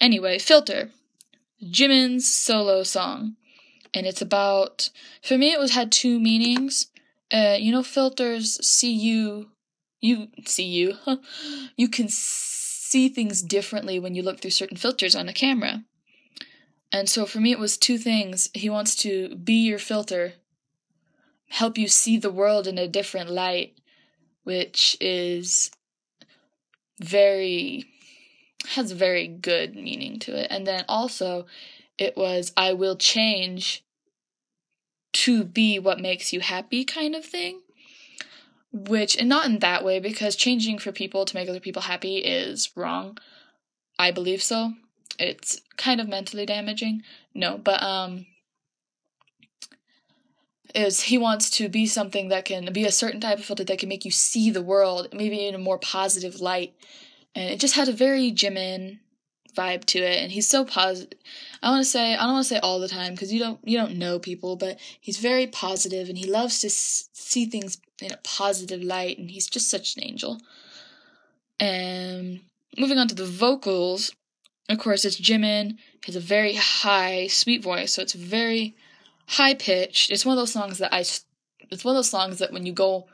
Anyway, 0.00 0.38
Filter, 0.38 0.90
Jimin's 1.62 2.32
solo 2.32 2.82
song, 2.82 3.36
and 3.94 4.06
it's 4.06 4.20
about. 4.20 4.90
For 5.22 5.38
me, 5.38 5.52
it 5.52 5.60
was 5.60 5.72
had 5.72 5.92
two 5.92 6.18
meanings. 6.18 6.88
Uh, 7.32 7.56
you 7.58 7.72
know, 7.72 7.82
filters 7.82 8.64
see 8.66 8.92
you, 8.92 9.50
you 10.00 10.28
see 10.44 10.64
you. 10.64 10.96
you 11.76 11.88
can 11.88 12.08
see 12.08 12.55
things 13.08 13.42
differently 13.42 13.98
when 13.98 14.14
you 14.14 14.22
look 14.22 14.40
through 14.40 14.50
certain 14.50 14.76
filters 14.76 15.14
on 15.14 15.28
a 15.28 15.32
camera. 15.32 15.84
And 16.92 17.08
so 17.08 17.26
for 17.26 17.40
me, 17.40 17.52
it 17.52 17.58
was 17.58 17.76
two 17.76 17.98
things. 17.98 18.50
He 18.54 18.70
wants 18.70 18.94
to 18.96 19.34
be 19.36 19.54
your 19.54 19.78
filter, 19.78 20.34
help 21.48 21.76
you 21.78 21.88
see 21.88 22.16
the 22.16 22.30
world 22.30 22.66
in 22.66 22.78
a 22.78 22.88
different 22.88 23.30
light, 23.30 23.74
which 24.44 24.96
is 25.00 25.70
very 27.00 27.86
has 28.70 28.92
very 28.92 29.28
good 29.28 29.76
meaning 29.76 30.18
to 30.18 30.36
it. 30.36 30.48
And 30.50 30.66
then 30.66 30.84
also 30.88 31.46
it 31.98 32.16
was 32.16 32.52
I 32.56 32.72
will 32.72 32.96
change 32.96 33.84
to 35.12 35.44
be 35.44 35.78
what 35.78 36.00
makes 36.00 36.32
you 36.32 36.40
happy 36.40 36.84
kind 36.84 37.14
of 37.14 37.24
thing. 37.24 37.60
Which 38.76 39.16
and 39.16 39.28
not 39.28 39.46
in 39.46 39.60
that 39.60 39.84
way 39.84 40.00
because 40.00 40.36
changing 40.36 40.78
for 40.78 40.92
people 40.92 41.24
to 41.24 41.34
make 41.34 41.48
other 41.48 41.60
people 41.60 41.82
happy 41.82 42.18
is 42.18 42.70
wrong. 42.76 43.16
I 43.98 44.10
believe 44.10 44.42
so. 44.42 44.74
It's 45.18 45.62
kind 45.78 45.98
of 45.98 46.08
mentally 46.08 46.44
damaging. 46.44 47.02
No, 47.34 47.56
but 47.56 47.82
um 47.82 48.26
is 50.74 51.02
he 51.02 51.16
wants 51.16 51.48
to 51.48 51.70
be 51.70 51.86
something 51.86 52.28
that 52.28 52.44
can 52.44 52.70
be 52.72 52.84
a 52.84 52.92
certain 52.92 53.20
type 53.20 53.38
of 53.38 53.44
filter 53.44 53.64
that 53.64 53.78
can 53.78 53.88
make 53.88 54.04
you 54.04 54.10
see 54.10 54.50
the 54.50 54.60
world 54.62 55.08
maybe 55.12 55.46
in 55.46 55.54
a 55.54 55.58
more 55.58 55.78
positive 55.78 56.40
light 56.40 56.74
and 57.34 57.48
it 57.48 57.60
just 57.60 57.76
had 57.76 57.88
a 57.88 57.92
very 57.92 58.30
Jimin 58.30 58.98
vibe 59.56 59.84
to 59.86 60.00
it 60.00 60.22
and 60.22 60.32
he's 60.32 60.46
so 60.46 60.66
positive 60.66 61.18
i 61.62 61.70
want 61.70 61.82
to 61.82 61.90
say 61.90 62.14
i 62.14 62.18
don't 62.18 62.34
want 62.34 62.44
to 62.44 62.54
say 62.54 62.60
all 62.60 62.78
the 62.78 62.88
time 62.88 63.12
because 63.14 63.32
you 63.32 63.38
don't 63.38 63.58
you 63.64 63.78
don't 63.78 63.96
know 63.96 64.18
people 64.18 64.54
but 64.54 64.78
he's 65.00 65.16
very 65.16 65.46
positive 65.46 66.10
and 66.10 66.18
he 66.18 66.30
loves 66.30 66.60
to 66.60 66.66
s- 66.66 67.08
see 67.14 67.46
things 67.46 67.78
in 68.00 68.12
a 68.12 68.18
positive 68.18 68.82
light 68.82 69.18
and 69.18 69.30
he's 69.30 69.46
just 69.46 69.70
such 69.70 69.96
an 69.96 70.04
angel. 70.04 70.40
And 71.58 72.40
moving 72.76 72.98
on 72.98 73.08
to 73.08 73.14
the 73.14 73.24
vocals 73.24 74.12
of 74.68 74.78
course 74.78 75.04
it's 75.04 75.20
jimin. 75.20 75.76
He 76.04 76.12
has 76.12 76.16
a 76.16 76.20
very 76.20 76.54
high 76.54 77.28
sweet 77.28 77.62
voice 77.62 77.94
so 77.94 78.02
it's 78.02 78.12
very 78.12 78.76
high 79.28 79.54
pitched 79.54 80.10
it's 80.10 80.24
one 80.24 80.36
of 80.36 80.40
those 80.40 80.52
songs 80.52 80.78
that 80.78 80.94
i 80.94 81.00
it's 81.00 81.84
one 81.84 81.94
of 81.94 81.98
those 81.98 82.10
songs 82.10 82.38
that 82.38 82.52
when 82.52 82.64
you 82.64 82.72
go 82.72 83.06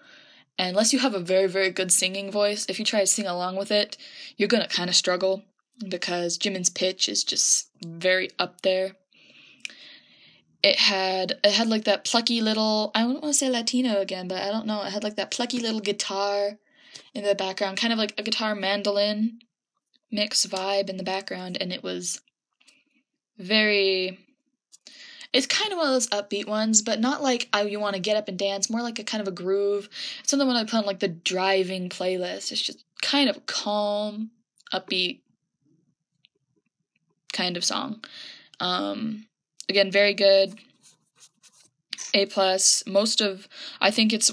unless 0.58 0.92
you 0.92 0.98
have 0.98 1.14
a 1.14 1.20
very, 1.20 1.48
very 1.48 1.70
good 1.70 1.92
singing 1.92 2.30
voice, 2.30 2.66
if 2.68 2.78
you 2.78 2.84
try 2.84 3.00
to 3.00 3.06
sing 3.06 3.26
along 3.26 3.56
with 3.56 3.70
it, 3.70 3.96
you're 4.36 4.48
gonna 4.48 4.68
kind 4.68 4.90
of 4.90 4.96
struggle 4.96 5.42
because 5.88 6.38
Jimin's 6.38 6.70
pitch 6.70 7.08
is 7.08 7.24
just 7.24 7.70
very 7.84 8.30
up 8.38 8.60
there. 8.62 8.96
It 10.62 10.78
had 10.78 11.38
it 11.42 11.52
had 11.52 11.68
like 11.68 11.84
that 11.84 12.04
plucky 12.04 12.40
little 12.40 12.92
I 12.94 13.02
don't 13.02 13.22
want 13.22 13.24
to 13.24 13.34
say 13.34 13.50
Latino 13.50 14.00
again, 14.00 14.28
but 14.28 14.42
I 14.42 14.50
don't 14.50 14.66
know. 14.66 14.82
It 14.82 14.92
had 14.92 15.04
like 15.04 15.16
that 15.16 15.30
plucky 15.30 15.58
little 15.58 15.80
guitar 15.80 16.58
in 17.14 17.24
the 17.24 17.34
background, 17.34 17.78
kind 17.78 17.92
of 17.92 17.98
like 17.98 18.14
a 18.18 18.22
guitar 18.22 18.54
mandolin 18.54 19.40
mix 20.10 20.46
vibe 20.46 20.88
in 20.88 20.98
the 20.98 21.02
background, 21.02 21.58
and 21.60 21.72
it 21.72 21.82
was 21.82 22.20
very 23.38 24.18
it's 25.32 25.46
kind 25.46 25.72
of 25.72 25.78
one 25.78 25.86
of 25.86 25.94
those 25.94 26.08
upbeat 26.08 26.46
ones, 26.46 26.82
but 26.82 27.00
not 27.00 27.22
like 27.22 27.48
I 27.52 27.62
you 27.62 27.80
want 27.80 27.94
to 27.96 28.00
get 28.00 28.16
up 28.16 28.28
and 28.28 28.38
dance. 28.38 28.68
More 28.68 28.82
like 28.82 28.98
a 28.98 29.04
kind 29.04 29.22
of 29.22 29.28
a 29.28 29.32
groove. 29.32 29.88
It's 30.20 30.30
something 30.30 30.46
when 30.46 30.56
I 30.56 30.64
put 30.64 30.74
on 30.74 30.84
like 30.84 31.00
the 31.00 31.08
driving 31.08 31.88
playlist. 31.88 32.52
It's 32.52 32.60
just 32.60 32.84
kind 33.00 33.30
of 33.30 33.46
calm, 33.46 34.30
upbeat 34.72 35.20
kind 37.32 37.56
of 37.56 37.64
song. 37.64 38.04
Um, 38.60 39.26
again, 39.68 39.90
very 39.90 40.14
good. 40.14 40.58
A 42.14 42.26
plus. 42.26 42.84
Most 42.86 43.20
of 43.20 43.48
I 43.80 43.90
think 43.90 44.12
it's 44.12 44.32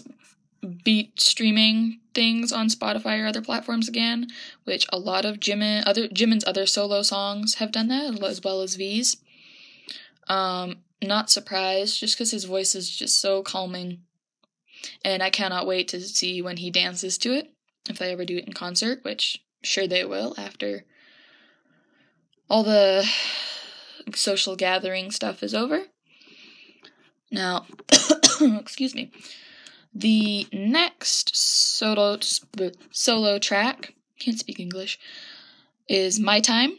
beat 0.83 1.19
streaming 1.21 1.99
things 2.13 2.51
on 2.51 2.67
Spotify 2.67 3.23
or 3.23 3.27
other 3.27 3.41
platforms 3.41 3.87
again, 3.87 4.27
which 4.65 4.85
a 4.91 4.99
lot 4.99 5.25
of 5.25 5.39
Jimin 5.39 5.83
other 5.85 6.07
Jimin's 6.07 6.45
other 6.45 6.65
solo 6.65 7.01
songs 7.01 7.55
have 7.55 7.71
done 7.71 7.87
that 7.87 8.21
as 8.23 8.41
well 8.43 8.61
as 8.61 8.75
V's. 8.75 9.17
Um, 10.27 10.77
not 11.01 11.29
surprised, 11.29 11.99
just 11.99 12.15
because 12.15 12.31
his 12.31 12.43
voice 12.43 12.75
is 12.75 12.89
just 12.89 13.21
so 13.21 13.41
calming. 13.41 14.01
And 15.03 15.23
I 15.23 15.29
cannot 15.29 15.67
wait 15.67 15.87
to 15.89 16.01
see 16.01 16.41
when 16.41 16.57
he 16.57 16.69
dances 16.69 17.17
to 17.19 17.33
it, 17.33 17.51
if 17.89 17.97
they 17.97 18.11
ever 18.11 18.25
do 18.25 18.37
it 18.37 18.45
in 18.45 18.53
concert, 18.53 19.03
which 19.03 19.43
sure 19.61 19.87
they 19.87 20.05
will 20.05 20.33
after 20.37 20.85
all 22.49 22.63
the 22.63 23.09
social 24.15 24.55
gathering 24.55 25.11
stuff 25.11 25.43
is 25.43 25.53
over. 25.53 25.83
Now, 27.31 27.65
excuse 28.41 28.95
me. 28.95 29.11
The 29.93 30.47
next 30.53 31.35
solo 31.35 32.17
solo 32.91 33.39
track, 33.39 33.93
can't 34.19 34.39
speak 34.39 34.59
English, 34.59 34.99
is 35.87 36.19
My 36.19 36.39
Time, 36.39 36.77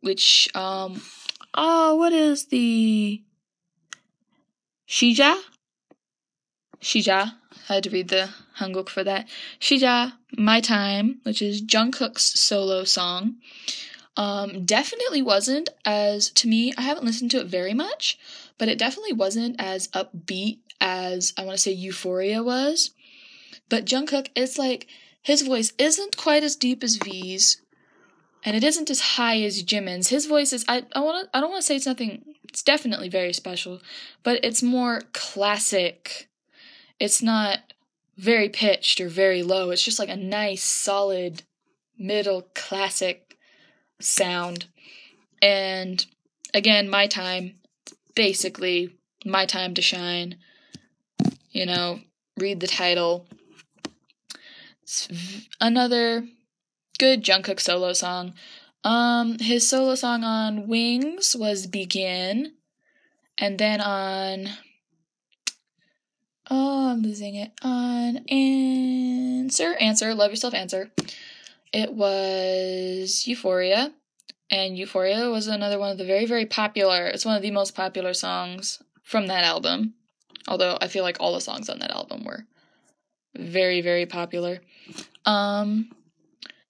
which 0.00 0.48
um 0.54 1.00
oh, 1.54 1.96
what 1.96 2.12
is 2.12 2.46
the 2.46 3.22
Shija? 4.88 5.40
Shija. 6.80 7.32
I 7.68 7.74
had 7.74 7.84
to 7.84 7.90
read 7.90 8.08
the 8.08 8.30
Hanguk 8.58 8.88
for 8.88 9.02
that. 9.02 9.26
Shija, 9.60 10.12
My 10.36 10.60
Time, 10.60 11.20
which 11.24 11.42
is 11.42 11.62
Jungkook's 11.62 12.38
solo 12.38 12.84
song. 12.84 13.36
Um, 14.16 14.64
definitely 14.64 15.20
wasn't 15.20 15.68
as, 15.84 16.30
to 16.30 16.48
me, 16.48 16.72
I 16.78 16.82
haven't 16.82 17.04
listened 17.04 17.30
to 17.32 17.40
it 17.40 17.48
very 17.48 17.74
much, 17.74 18.18
but 18.56 18.68
it 18.68 18.78
definitely 18.78 19.12
wasn't 19.12 19.56
as 19.58 19.88
upbeat 19.88 20.60
as 20.80 21.34
I 21.36 21.44
want 21.44 21.56
to 21.56 21.62
say 21.62 21.72
Euphoria 21.72 22.42
was. 22.42 22.92
But 23.68 23.84
Jungkook, 23.84 24.28
it's 24.34 24.58
like, 24.58 24.86
his 25.20 25.42
voice 25.42 25.72
isn't 25.76 26.16
quite 26.16 26.44
as 26.44 26.56
deep 26.56 26.82
as 26.82 26.96
V's, 26.96 27.60
and 28.44 28.56
it 28.56 28.64
isn't 28.64 28.90
as 28.90 29.00
high 29.00 29.42
as 29.42 29.62
Jimin's. 29.62 30.08
His 30.08 30.26
voice 30.26 30.52
is, 30.52 30.64
I, 30.68 30.84
I, 30.94 31.00
wanna, 31.00 31.28
I 31.34 31.40
don't 31.40 31.50
want 31.50 31.62
to 31.62 31.66
say 31.66 31.76
it's 31.76 31.86
nothing 31.86 32.22
it's 32.56 32.62
definitely 32.62 33.10
very 33.10 33.34
special, 33.34 33.82
but 34.22 34.42
it's 34.42 34.62
more 34.62 35.02
classic. 35.12 36.28
It's 36.98 37.20
not 37.20 37.74
very 38.16 38.48
pitched 38.48 38.98
or 38.98 39.10
very 39.10 39.42
low. 39.42 39.70
It's 39.70 39.82
just 39.82 39.98
like 39.98 40.08
a 40.08 40.16
nice, 40.16 40.62
solid, 40.62 41.42
middle 41.98 42.48
classic 42.54 43.25
sound. 44.00 44.66
And 45.42 46.04
again, 46.54 46.88
my 46.88 47.06
time, 47.06 47.54
basically 48.14 48.96
my 49.24 49.46
time 49.46 49.74
to 49.74 49.82
shine. 49.82 50.36
You 51.50 51.66
know, 51.66 52.00
read 52.38 52.60
the 52.60 52.66
title. 52.66 53.26
It's 54.82 55.08
another 55.60 56.26
good 56.98 57.24
Jungkook 57.24 57.60
solo 57.60 57.92
song. 57.92 58.34
Um, 58.84 59.38
his 59.38 59.68
solo 59.68 59.94
song 59.94 60.22
on 60.22 60.68
Wings 60.68 61.34
was 61.34 61.66
Begin. 61.66 62.52
And 63.38 63.58
then 63.58 63.80
on 63.80 64.50
Oh, 66.48 66.90
I'm 66.90 67.02
losing 67.02 67.34
it. 67.34 67.50
On 67.62 68.18
Answer, 68.28 69.74
Answer, 69.80 70.14
Love 70.14 70.30
Yourself 70.30 70.54
Answer. 70.54 70.90
It 71.76 71.92
was 71.92 73.26
Euphoria. 73.26 73.92
And 74.50 74.78
Euphoria 74.78 75.28
was 75.28 75.46
another 75.46 75.78
one 75.78 75.90
of 75.90 75.98
the 75.98 76.06
very, 76.06 76.24
very 76.24 76.46
popular, 76.46 77.06
it's 77.06 77.26
one 77.26 77.36
of 77.36 77.42
the 77.42 77.50
most 77.50 77.74
popular 77.74 78.14
songs 78.14 78.82
from 79.02 79.26
that 79.26 79.44
album. 79.44 79.92
Although 80.48 80.78
I 80.80 80.88
feel 80.88 81.02
like 81.02 81.18
all 81.20 81.34
the 81.34 81.40
songs 81.40 81.68
on 81.68 81.80
that 81.80 81.90
album 81.90 82.24
were 82.24 82.46
very, 83.36 83.82
very 83.82 84.06
popular. 84.06 84.60
Um, 85.26 85.90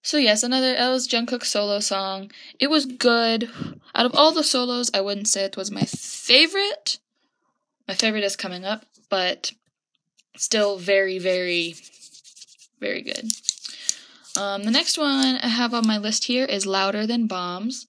so 0.02 0.16
yes, 0.16 0.42
another 0.42 0.72
that 0.74 0.88
was 0.88 1.06
Jungkook's 1.06 1.50
solo 1.50 1.78
song. 1.78 2.32
It 2.58 2.68
was 2.68 2.84
good. 2.86 3.48
Out 3.94 4.06
of 4.06 4.14
all 4.16 4.32
the 4.32 4.42
solos, 4.42 4.90
I 4.92 5.02
wouldn't 5.02 5.28
say 5.28 5.44
it 5.44 5.56
was 5.56 5.70
my 5.70 5.82
favorite. 5.84 6.98
My 7.86 7.94
favorite 7.94 8.24
is 8.24 8.34
coming 8.34 8.64
up, 8.64 8.86
but 9.08 9.52
still 10.36 10.78
very, 10.78 11.20
very, 11.20 11.76
very 12.80 13.02
good. 13.02 13.30
Um, 14.36 14.64
the 14.64 14.70
next 14.70 14.98
one 14.98 15.36
I 15.36 15.48
have 15.48 15.72
on 15.72 15.86
my 15.86 15.96
list 15.96 16.24
here 16.24 16.44
is 16.44 16.66
Louder 16.66 17.06
Than 17.06 17.26
Bombs. 17.26 17.86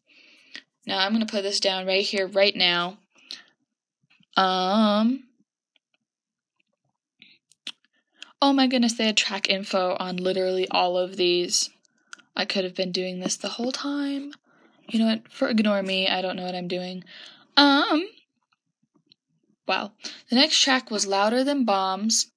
Now 0.85 0.99
I'm 0.99 1.11
gonna 1.11 1.25
put 1.25 1.43
this 1.43 1.59
down 1.59 1.85
right 1.85 2.05
here, 2.05 2.25
right 2.25 2.55
now. 2.55 2.97
Um. 4.37 5.23
Oh 8.41 8.53
my 8.53 8.67
goodness, 8.67 8.93
they 8.93 9.07
had 9.07 9.17
track 9.17 9.49
info 9.49 9.97
on 9.99 10.17
literally 10.17 10.67
all 10.69 10.97
of 10.97 11.17
these. 11.17 11.69
I 12.35 12.45
could 12.45 12.63
have 12.63 12.75
been 12.75 12.91
doing 12.91 13.19
this 13.19 13.35
the 13.35 13.49
whole 13.49 13.71
time. 13.71 14.31
You 14.87 14.99
know 14.99 15.05
what? 15.07 15.29
For 15.29 15.49
ignore 15.49 15.81
me, 15.83 16.07
I 16.07 16.21
don't 16.21 16.37
know 16.37 16.45
what 16.45 16.55
I'm 16.55 16.67
doing. 16.69 17.03
Um. 17.57 18.07
Wow. 19.67 19.91
The 20.29 20.37
next 20.37 20.61
track 20.61 20.89
was 20.89 21.05
Louder 21.05 21.43
Than 21.43 21.65
Bombs, 21.65 22.31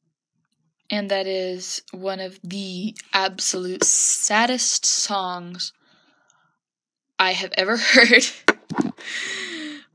and 0.90 1.11
that 1.11 1.26
is 1.26 1.83
one 1.92 2.20
of 2.20 2.38
the 2.42 2.96
absolute 3.12 3.85
saddest 3.85 4.85
songs 4.85 5.72
I 7.18 7.33
have 7.33 7.53
ever 7.57 7.76
heard 7.94 8.26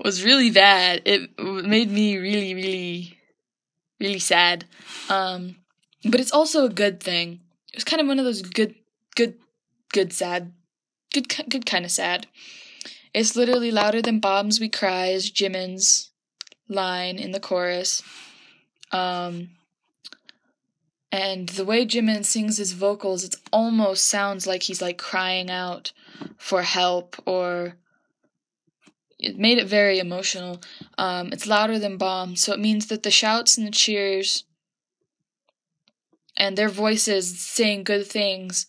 was 0.03 0.23
really 0.23 0.51
bad. 0.51 1.01
It 1.05 1.37
made 1.37 1.91
me 1.91 2.17
really, 2.17 2.53
really, 2.53 3.17
really 3.99 4.19
sad. 4.19 4.65
Um, 5.09 5.57
but 6.03 6.19
it's 6.19 6.31
also 6.31 6.65
a 6.65 6.69
good 6.69 7.01
thing. 7.01 7.41
It 7.73 7.77
was 7.77 7.83
kind 7.83 8.01
of 8.01 8.07
one 8.07 8.19
of 8.19 8.25
those 8.25 8.41
good, 8.41 8.75
good, 9.15 9.35
good 9.91 10.13
sad, 10.13 10.53
good, 11.13 11.27
good 11.49 11.65
kind 11.65 11.83
of 11.83 11.91
sad. 11.91 12.27
It's 13.13 13.35
literally 13.35 13.71
louder 13.71 14.01
than 14.01 14.19
bombs 14.19 14.59
we 14.59 14.69
cry 14.69 15.07
is 15.07 15.31
Jimin's 15.31 16.11
line 16.67 17.17
in 17.17 17.31
the 17.31 17.39
chorus. 17.39 18.03
Um, 18.91 19.51
and 21.15 21.47
the 21.47 21.63
way 21.63 21.85
Jimin 21.85 22.25
sings 22.25 22.57
his 22.57 22.73
vocals, 22.73 23.23
it 23.23 23.37
almost 23.53 24.03
sounds 24.03 24.45
like 24.45 24.63
he's 24.63 24.81
like 24.81 24.97
crying 24.97 25.49
out 25.49 25.93
for 26.37 26.61
help 26.61 27.15
or 27.25 27.77
it 29.17 29.39
made 29.39 29.57
it 29.57 29.65
very 29.65 29.97
emotional. 29.97 30.61
Um, 30.97 31.31
it's 31.31 31.47
louder 31.47 31.79
than 31.79 31.95
bombs, 31.95 32.41
so 32.41 32.51
it 32.51 32.59
means 32.59 32.87
that 32.87 33.03
the 33.03 33.11
shouts 33.11 33.57
and 33.57 33.65
the 33.65 33.71
cheers 33.71 34.43
and 36.35 36.57
their 36.57 36.67
voices 36.67 37.39
saying 37.39 37.85
good 37.85 38.05
things 38.05 38.65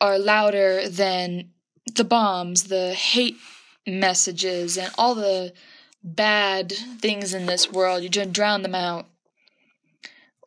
are 0.00 0.16
louder 0.16 0.88
than 0.88 1.50
the 1.96 2.04
bombs, 2.04 2.64
the 2.64 2.94
hate 2.94 3.36
messages, 3.84 4.78
and 4.78 4.92
all 4.96 5.16
the 5.16 5.52
bad 6.04 6.72
things 7.00 7.34
in 7.34 7.46
this 7.46 7.72
world. 7.72 8.04
You 8.04 8.08
just 8.08 8.32
drown 8.32 8.62
them 8.62 8.76
out. 8.76 9.08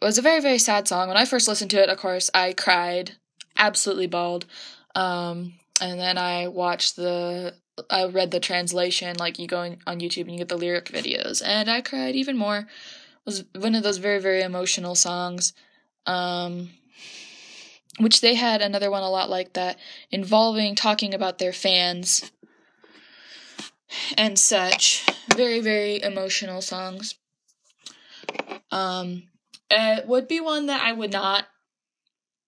It 0.04 0.06
was 0.06 0.18
a 0.18 0.22
very, 0.22 0.42
very 0.42 0.58
sad 0.58 0.86
song. 0.86 1.08
When 1.08 1.16
I 1.16 1.24
first 1.24 1.48
listened 1.48 1.72
to 1.72 1.82
it, 1.82 1.88
of 1.88 1.98
course, 1.98 2.30
I 2.34 2.52
cried, 2.52 3.14
absolutely 3.56 4.08
bawled. 4.08 4.46
Um, 4.96 5.54
and 5.80 5.98
then 5.98 6.18
I 6.18 6.50
watched 6.50 6.98
the, 6.98 7.54
I 7.90 8.08
read 8.08 8.32
the 8.32 8.42
translation, 8.42 9.16
like 9.18 9.40
you 9.40 9.48
go 9.48 9.62
on 9.88 10.02
YouTube 10.02 10.24
and 10.24 10.34
you 10.34 10.40
get 10.40 10.50
the 10.50 10.58
lyric 10.58 10.88
videos, 10.88 11.42
and 11.46 11.72
I 11.72 11.80
cried 11.80 12.16
even 12.16 12.36
more. 12.38 12.58
It 12.58 12.68
was 13.26 13.46
one 13.56 13.76
of 13.76 13.84
those 13.84 13.98
very, 13.98 14.20
very 14.20 14.42
emotional 14.42 14.94
songs. 14.94 15.54
Um, 16.06 16.72
which 17.98 18.20
they 18.20 18.36
had 18.36 18.62
another 18.62 18.92
one 18.92 19.04
a 19.04 19.10
lot 19.10 19.30
like 19.30 19.54
that, 19.54 19.80
involving 20.12 20.76
talking 20.76 21.14
about 21.14 21.38
their 21.38 21.54
fans 21.54 22.30
and 24.18 24.38
such. 24.38 25.06
Very, 25.34 25.62
very 25.62 26.02
emotional 26.04 26.62
songs. 26.62 27.16
Um, 28.70 29.30
it 29.74 30.08
would 30.08 30.28
be 30.28 30.40
one 30.40 30.68
that 30.68 30.82
I 30.82 30.94
would 30.94 31.12
not 31.12 31.46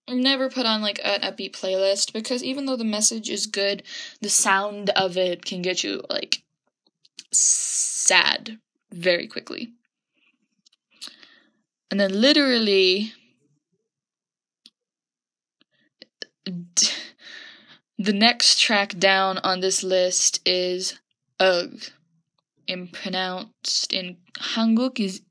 never 0.07 0.49
put 0.49 0.65
on 0.65 0.81
like 0.81 0.99
an 1.03 1.21
upbeat 1.21 1.53
playlist 1.53 2.13
because 2.13 2.43
even 2.43 2.65
though 2.65 2.75
the 2.75 2.83
message 2.83 3.29
is 3.29 3.47
good, 3.47 3.83
the 4.21 4.29
sound 4.29 4.89
of 4.91 5.17
it 5.17 5.45
can 5.45 5.61
get 5.61 5.83
you 5.83 6.03
like 6.09 6.43
sad 7.31 8.59
very 8.91 9.27
quickly. 9.27 9.73
And 11.89 11.99
then 11.99 12.19
literally 12.19 13.13
the 17.97 18.13
next 18.13 18.59
track 18.59 18.97
down 18.97 19.37
on 19.39 19.59
this 19.59 19.83
list 19.83 20.41
is 20.45 20.99
Ugh. 21.39 21.79
And 22.67 22.91
pronounced 22.91 23.93
in 23.93 24.17
Hanguk 24.39 24.99
is 24.99 25.21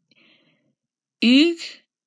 Ug, 1.23 1.57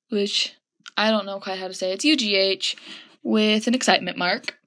which 0.08 0.54
I 0.96 1.10
don't 1.10 1.26
know 1.26 1.40
quite 1.40 1.58
how 1.58 1.68
to 1.68 1.74
say. 1.74 1.92
It's 1.92 2.04
UGH 2.04 2.76
with 3.22 3.66
an 3.66 3.74
excitement 3.74 4.16
mark. 4.16 4.58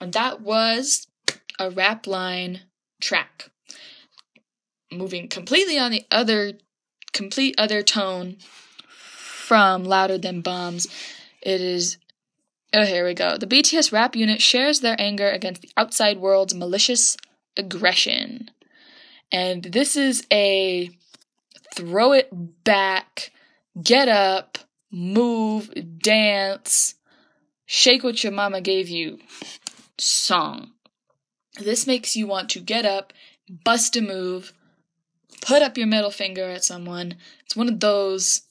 And 0.00 0.12
that 0.12 0.40
was 0.40 1.06
a 1.58 1.70
rap 1.70 2.06
line 2.06 2.60
track. 3.00 3.50
Moving 4.92 5.28
completely 5.28 5.78
on 5.78 5.90
the 5.90 6.04
other, 6.10 6.52
complete 7.12 7.54
other 7.58 7.82
tone 7.82 8.36
from 8.88 9.84
Louder 9.84 10.18
Than 10.18 10.40
Bombs. 10.40 10.86
It 11.42 11.60
is 11.60 11.98
Oh, 12.74 12.84
here 12.84 13.06
we 13.06 13.14
go. 13.14 13.38
The 13.38 13.46
BTS 13.46 13.92
rap 13.92 14.16
unit 14.16 14.42
shares 14.42 14.80
their 14.80 14.96
anger 14.98 15.30
against 15.30 15.62
the 15.62 15.70
outside 15.76 16.18
world's 16.18 16.54
malicious 16.54 17.16
aggression. 17.56 18.50
And 19.32 19.62
this 19.62 19.96
is 19.96 20.26
a 20.32 20.90
throw 21.74 22.12
it 22.12 22.28
back, 22.64 23.30
get 23.82 24.08
up, 24.08 24.58
move, 24.90 25.70
dance, 25.98 26.94
shake 27.66 28.02
what 28.02 28.22
your 28.22 28.32
mama 28.32 28.60
gave 28.60 28.88
you 28.88 29.18
song. 29.98 30.72
This 31.58 31.86
makes 31.86 32.16
you 32.16 32.26
want 32.26 32.50
to 32.50 32.60
get 32.60 32.84
up, 32.84 33.12
bust 33.64 33.96
a 33.96 34.00
move, 34.02 34.52
put 35.40 35.62
up 35.62 35.78
your 35.78 35.86
middle 35.86 36.10
finger 36.10 36.44
at 36.44 36.64
someone. 36.64 37.16
It's 37.44 37.56
one 37.56 37.68
of 37.68 37.80
those 37.80 38.42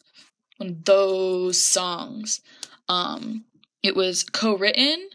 one 0.58 0.70
of 0.70 0.86
those 0.86 1.62
songs. 1.62 2.42
Um 2.90 3.46
it 3.84 3.96
was 3.96 4.24
co-written 4.24 5.10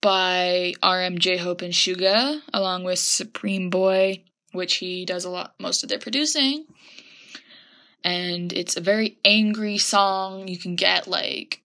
by 0.00 0.74
RM 0.84 1.18
J 1.18 1.38
Hope 1.38 1.62
and 1.62 1.72
Suga, 1.72 2.40
along 2.54 2.84
with 2.84 3.00
Supreme 3.00 3.70
Boy, 3.70 4.22
which 4.52 4.76
he 4.76 5.04
does 5.04 5.24
a 5.24 5.30
lot 5.30 5.54
most 5.58 5.82
of 5.82 5.88
their 5.88 5.98
producing. 5.98 6.66
And 8.06 8.52
it's 8.52 8.76
a 8.76 8.80
very 8.80 9.18
angry 9.24 9.78
song. 9.78 10.46
You 10.46 10.58
can 10.58 10.76
get 10.76 11.08
like 11.08 11.62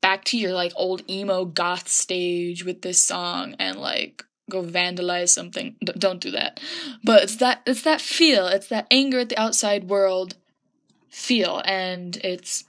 back 0.00 0.24
to 0.24 0.38
your 0.38 0.54
like 0.54 0.72
old 0.76 1.08
emo 1.10 1.44
goth 1.44 1.88
stage 1.88 2.64
with 2.64 2.80
this 2.80 2.98
song 2.98 3.54
and 3.58 3.78
like 3.78 4.24
go 4.50 4.62
vandalize 4.62 5.28
something. 5.28 5.76
D- 5.84 5.92
don't 5.98 6.22
do 6.22 6.30
that. 6.30 6.58
But 7.04 7.24
it's 7.24 7.36
that 7.36 7.60
it's 7.66 7.82
that 7.82 8.00
feel. 8.00 8.46
It's 8.46 8.68
that 8.68 8.86
anger 8.90 9.18
at 9.18 9.28
the 9.28 9.38
outside 9.38 9.90
world 9.90 10.36
feel 11.10 11.60
and 11.66 12.16
it's 12.22 12.64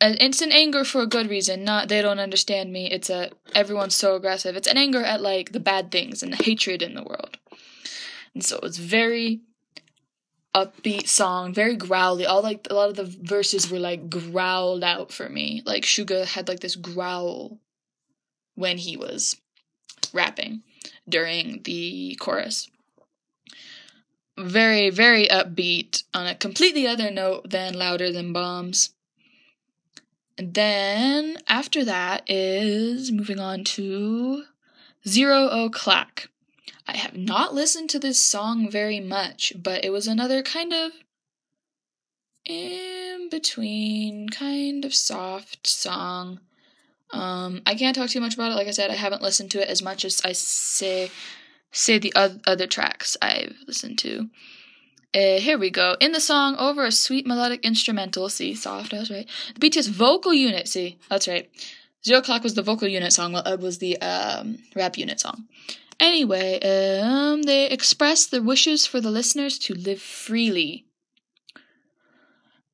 an 0.00 0.52
anger 0.52 0.84
for 0.84 1.02
a 1.02 1.06
good 1.06 1.28
reason 1.28 1.64
not 1.64 1.88
they 1.88 2.00
don't 2.00 2.20
understand 2.20 2.72
me 2.72 2.88
it's 2.88 3.10
a 3.10 3.28
everyone's 3.56 3.96
so 3.96 4.14
aggressive 4.14 4.54
it's 4.54 4.68
an 4.68 4.78
anger 4.78 5.02
at 5.02 5.20
like 5.20 5.50
the 5.50 5.58
bad 5.58 5.90
things 5.90 6.22
and 6.22 6.32
the 6.32 6.44
hatred 6.44 6.80
in 6.80 6.94
the 6.94 7.02
world 7.02 7.36
and 8.34 8.44
so 8.44 8.60
it's 8.62 8.78
very 8.78 9.40
upbeat 10.54 11.06
song 11.06 11.52
very 11.52 11.76
growly. 11.76 12.26
All 12.26 12.42
like 12.42 12.66
a 12.70 12.74
lot 12.74 12.90
of 12.90 12.96
the 12.96 13.04
verses 13.04 13.70
were 13.70 13.78
like 13.78 14.10
growled 14.10 14.82
out 14.82 15.12
for 15.12 15.28
me. 15.28 15.62
Like 15.64 15.84
Suga 15.84 16.24
had 16.24 16.48
like 16.48 16.60
this 16.60 16.76
growl 16.76 17.58
when 18.54 18.78
he 18.78 18.96
was 18.96 19.36
rapping 20.12 20.62
during 21.08 21.62
the 21.62 22.16
chorus. 22.20 22.68
Very 24.36 24.90
very 24.90 25.26
upbeat 25.28 26.04
on 26.14 26.26
a 26.26 26.34
completely 26.34 26.86
other 26.86 27.10
note 27.10 27.50
than 27.50 27.74
louder 27.74 28.12
than 28.12 28.32
bombs. 28.32 28.90
And 30.36 30.54
then 30.54 31.36
after 31.48 31.84
that 31.84 32.22
is 32.30 33.10
moving 33.10 33.40
on 33.40 33.64
to 33.64 34.44
Zero 35.06 35.48
O'Clock. 35.48 36.28
I 36.88 36.96
have 36.96 37.16
not 37.16 37.54
listened 37.54 37.90
to 37.90 37.98
this 37.98 38.18
song 38.18 38.70
very 38.70 38.98
much, 38.98 39.52
but 39.62 39.84
it 39.84 39.90
was 39.90 40.06
another 40.06 40.42
kind 40.42 40.72
of 40.72 40.92
in 42.46 43.28
between, 43.30 44.30
kind 44.30 44.86
of 44.86 44.94
soft 44.94 45.66
song. 45.66 46.40
Um, 47.10 47.60
I 47.66 47.74
can't 47.74 47.94
talk 47.94 48.08
too 48.08 48.20
much 48.20 48.34
about 48.34 48.52
it. 48.52 48.54
Like 48.54 48.68
I 48.68 48.72
said, 48.72 48.90
I 48.90 48.94
haven't 48.94 49.22
listened 49.22 49.50
to 49.52 49.60
it 49.60 49.68
as 49.68 49.82
much 49.82 50.04
as 50.04 50.22
I 50.24 50.32
say 50.32 51.10
say 51.70 51.98
the 51.98 52.12
other 52.14 52.66
tracks 52.66 53.16
I've 53.20 53.56
listened 53.66 53.98
to. 53.98 54.30
Uh, 55.14 55.38
here 55.38 55.58
we 55.58 55.70
go. 55.70 55.96
In 56.00 56.12
the 56.12 56.20
song, 56.20 56.56
over 56.56 56.84
a 56.84 56.92
sweet 56.92 57.26
melodic 57.26 57.64
instrumental. 57.64 58.28
See, 58.30 58.54
soft, 58.54 58.92
that's 58.92 59.10
right. 59.10 59.28
The 59.54 59.68
BTS 59.68 59.90
vocal 59.90 60.32
unit. 60.32 60.68
See, 60.68 60.98
that's 61.10 61.28
right. 61.28 61.50
Zero 62.06 62.22
Clock 62.22 62.42
was 62.42 62.54
the 62.54 62.62
vocal 62.62 62.88
unit 62.88 63.12
song, 63.12 63.32
while 63.32 63.42
Ugh 63.44 63.60
was 63.60 63.78
the 63.78 64.00
um, 64.00 64.58
rap 64.74 64.96
unit 64.96 65.20
song. 65.20 65.46
Anyway, 66.00 66.60
um, 66.60 67.42
they 67.42 67.68
express 67.68 68.26
their 68.26 68.42
wishes 68.42 68.86
for 68.86 69.00
the 69.00 69.10
listeners 69.10 69.58
to 69.58 69.74
live 69.74 70.00
freely 70.00 70.86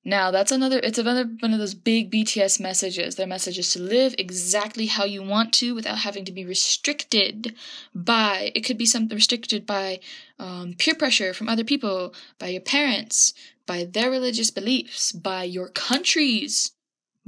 now 0.05 0.31
that's 0.31 0.53
another 0.53 0.79
it's 0.83 0.99
another 0.99 1.25
one 1.41 1.55
of 1.55 1.59
those 1.59 1.75
big 1.75 2.11
BTS 2.11 2.61
messages. 2.61 3.16
Their 3.16 3.27
message 3.27 3.59
is 3.59 3.72
to 3.72 3.81
live 3.81 4.14
exactly 4.18 4.87
how 4.87 5.05
you 5.05 5.22
want 5.22 5.55
to 5.55 5.75
without 5.75 5.99
having 5.99 6.27
to 6.27 6.33
be 6.33 6.45
restricted 6.45 7.55
by 7.95 8.53
it 8.55 8.61
could 8.62 8.77
be 8.77 8.85
something 8.85 9.16
restricted 9.16 9.64
by 9.64 10.01
um, 10.39 10.75
peer 10.79 10.95
pressure 10.95 11.33
from 11.33 11.49
other 11.49 11.64
people, 11.64 12.14
by 12.39 12.49
your 12.49 12.61
parents, 12.61 13.33
by 13.66 13.85
their 13.85 14.11
religious 14.11 14.51
beliefs, 14.51 15.11
by 15.11 15.45
your 15.45 15.68
country's 15.68 16.72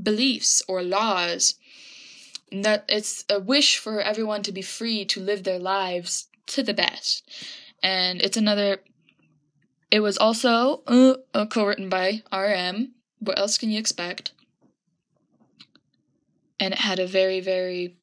beliefs 0.01 0.63
or 0.69 0.83
laws. 0.83 1.55
And 2.53 2.65
that 2.65 2.85
it's 2.89 3.25
a 3.29 3.41
wish 3.41 3.79
for 3.79 4.01
everyone 4.01 4.43
to 4.45 4.53
be 4.53 4.63
free 4.63 5.05
to 5.07 5.21
live 5.21 5.43
their 5.43 5.59
lives 5.59 6.29
to 6.49 6.63
the 6.63 6.75
best. 6.75 7.29
And 7.83 8.23
it's 8.23 8.37
another 8.37 8.79
it 9.91 10.01
was 10.01 10.19
also 10.19 10.83
uh, 11.35 11.47
co-written 11.47 11.89
by 11.89 12.23
RM. 12.33 12.93
What 13.21 13.39
else 13.39 13.57
can 13.57 13.71
you 13.71 13.79
expect? 13.79 14.33
And 16.59 16.75
it 16.75 16.81
had 16.81 16.99
a 16.99 17.07
very, 17.07 17.41
very 17.41 17.97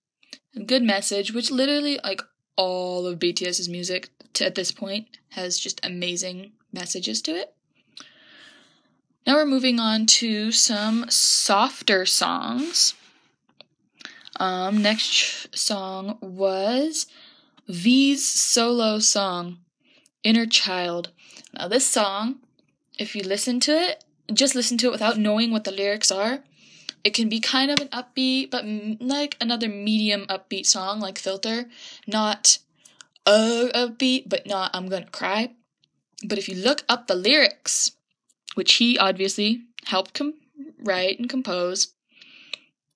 good 0.65 0.83
message, 0.83 1.33
which 1.33 1.51
literally 1.51 1.99
like 2.03 2.21
all 2.55 3.05
of 3.05 3.19
BTS's 3.19 3.67
music 3.67 4.09
to, 4.33 4.45
at 4.45 4.55
this 4.55 4.71
point 4.71 5.07
has 5.29 5.59
just 5.59 5.85
amazing 5.85 6.53
messages 6.71 7.21
to 7.23 7.31
it. 7.31 7.53
Now 9.25 9.35
we're 9.35 9.45
moving 9.45 9.79
on 9.79 10.05
to 10.05 10.51
some 10.51 11.09
softer 11.09 12.05
songs. 12.05 12.93
Um, 14.39 14.81
next 14.81 15.55
song 15.57 16.17
was 16.21 17.05
V's 17.67 18.27
solo 18.27 18.99
song, 18.99 19.59
Inner 20.23 20.45
Child. 20.45 21.11
Now, 21.53 21.67
this 21.67 21.87
song, 21.87 22.37
if 22.97 23.15
you 23.15 23.23
listen 23.23 23.59
to 23.61 23.71
it, 23.71 24.03
just 24.33 24.55
listen 24.55 24.77
to 24.79 24.87
it 24.87 24.91
without 24.91 25.17
knowing 25.17 25.51
what 25.51 25.63
the 25.63 25.71
lyrics 25.71 26.11
are, 26.11 26.43
it 27.03 27.13
can 27.13 27.29
be 27.29 27.39
kind 27.39 27.69
of 27.69 27.79
an 27.79 27.89
upbeat, 27.89 28.49
but 28.49 28.63
m- 28.63 28.97
like 28.99 29.35
another 29.41 29.67
medium 29.67 30.25
upbeat 30.27 30.65
song 30.65 30.99
like 30.99 31.19
Filter. 31.19 31.65
Not 32.07 32.59
a 33.25 33.69
upbeat, 33.75 34.29
but 34.29 34.47
not 34.47 34.71
I'm 34.73 34.87
gonna 34.87 35.07
cry. 35.07 35.51
But 36.25 36.37
if 36.37 36.47
you 36.47 36.55
look 36.55 36.83
up 36.87 37.07
the 37.07 37.15
lyrics, 37.15 37.91
which 38.55 38.73
he 38.75 38.97
obviously 38.97 39.63
helped 39.85 40.13
com- 40.13 40.35
write 40.79 41.19
and 41.19 41.29
compose, 41.29 41.92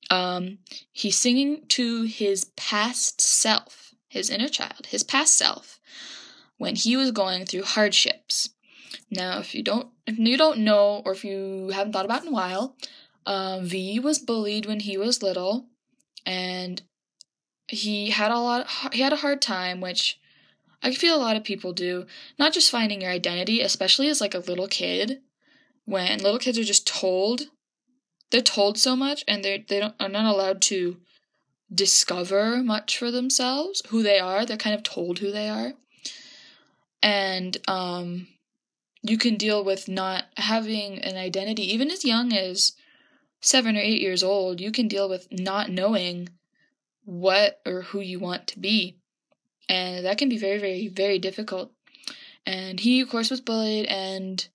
um, 0.10 0.60
he's 0.91 1.18
singing 1.18 1.64
to 1.70 2.03
his 2.03 2.45
past 2.55 3.22
self, 3.22 3.93
his 4.08 4.30
inner 4.30 4.47
child, 4.47 4.88
his 4.88 5.03
past 5.03 5.38
self, 5.38 5.80
when 6.58 6.76
he 6.76 6.95
was 6.95 7.12
going 7.12 7.45
through 7.45 7.64
hardships. 7.64 8.49
Now, 9.10 9.39
if 9.39 9.53
you 9.53 9.64
don't, 9.64 9.89
if 10.05 10.18
you 10.18 10.38
don't 10.38 10.60
know, 10.60 11.01
or 11.05 11.12
if 11.12 11.24
you 11.24 11.70
haven't 11.74 11.93
thought 11.93 12.05
about 12.05 12.24
in 12.24 12.30
a 12.30 12.32
while, 12.32 12.76
um, 13.26 13.66
V 13.66 13.99
was 13.99 14.20
bullied 14.20 14.66
when 14.66 14.82
he 14.82 14.97
was 14.97 15.24
little, 15.24 15.68
and 16.26 16.82
he 17.68 18.10
had 18.10 18.32
a 18.32 18.39
lot. 18.39 18.68
He 18.93 19.01
had 19.01 19.14
a 19.14 19.18
hard 19.18 19.41
time, 19.41 19.82
which 19.82 20.20
I 20.82 20.93
feel 20.93 21.16
a 21.16 21.20
lot 21.20 21.36
of 21.36 21.43
people 21.43 21.74
do. 21.74 22.05
Not 22.39 22.53
just 22.53 22.72
finding 22.72 23.01
your 23.01 23.12
identity, 23.12 23.62
especially 23.62 24.08
as 24.10 24.22
like 24.22 24.34
a 24.34 24.39
little 24.39 24.68
kid, 24.68 25.22
when 25.86 26.20
little 26.20 26.39
kids 26.39 26.58
are 26.58 26.64
just 26.64 26.88
told, 26.88 27.47
they're 28.32 28.41
told 28.41 28.78
so 28.78 28.95
much, 28.95 29.23
and 29.28 29.43
they 29.43 29.65
they 29.67 29.80
don't 29.80 29.95
are 29.99 30.09
not 30.09 30.25
allowed 30.25 30.61
to 30.63 30.97
discover 31.73 32.57
much 32.63 32.97
for 32.97 33.11
themselves 33.11 33.82
who 33.89 34.03
they 34.03 34.19
are. 34.19 34.45
They're 34.45 34.57
kind 34.57 34.75
of 34.75 34.84
told 34.84 35.19
who 35.19 35.32
they 35.32 35.49
are, 35.49 35.73
and 37.01 37.57
um, 37.67 38.28
you 39.01 39.17
can 39.17 39.36
deal 39.36 39.63
with 39.63 39.88
not 39.88 40.25
having 40.38 40.99
an 40.99 41.17
identity 41.17 41.73
even 41.73 41.91
as 41.91 42.05
young 42.05 42.34
as 42.34 42.73
seven 43.41 43.78
or 43.78 43.82
eight 43.82 44.01
years 44.01 44.23
old, 44.23 44.59
you 44.59 44.71
can 44.71 44.88
deal 44.88 45.09
with 45.09 45.28
not 45.32 45.69
knowing 45.69 46.30
what 47.05 47.59
or 47.65 47.84
who 47.84 47.99
you 47.99 48.19
want 48.19 48.47
to 48.47 48.59
be. 48.59 48.97
And 49.69 50.05
that 50.05 50.17
can 50.17 50.30
be 50.30 50.38
very, 50.38 50.57
very, 50.57 50.88
very 50.88 51.19
difficult. 51.19 51.71
And 52.45 52.80
he, 52.80 53.01
of 53.01 53.09
course, 53.09 53.30
was 53.30 53.41
bullied 53.41 53.86
and 53.88 54.47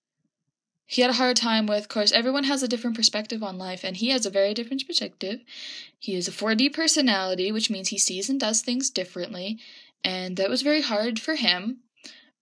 he 0.92 1.00
had 1.00 1.10
a 1.10 1.14
hard 1.14 1.38
time 1.38 1.66
with, 1.66 1.78
of 1.78 1.88
course, 1.88 2.12
everyone 2.12 2.44
has 2.44 2.62
a 2.62 2.68
different 2.68 2.94
perspective 2.94 3.42
on 3.42 3.56
life, 3.56 3.82
and 3.82 3.96
he 3.96 4.10
has 4.10 4.26
a 4.26 4.30
very 4.30 4.52
different 4.52 4.86
perspective. 4.86 5.40
He 5.98 6.14
is 6.14 6.28
a 6.28 6.30
4D 6.30 6.74
personality, 6.74 7.50
which 7.50 7.70
means 7.70 7.88
he 7.88 7.96
sees 7.96 8.28
and 8.28 8.38
does 8.38 8.60
things 8.60 8.90
differently, 8.90 9.58
and 10.04 10.36
that 10.36 10.50
was 10.50 10.60
very 10.60 10.82
hard 10.82 11.18
for 11.18 11.36
him, 11.36 11.78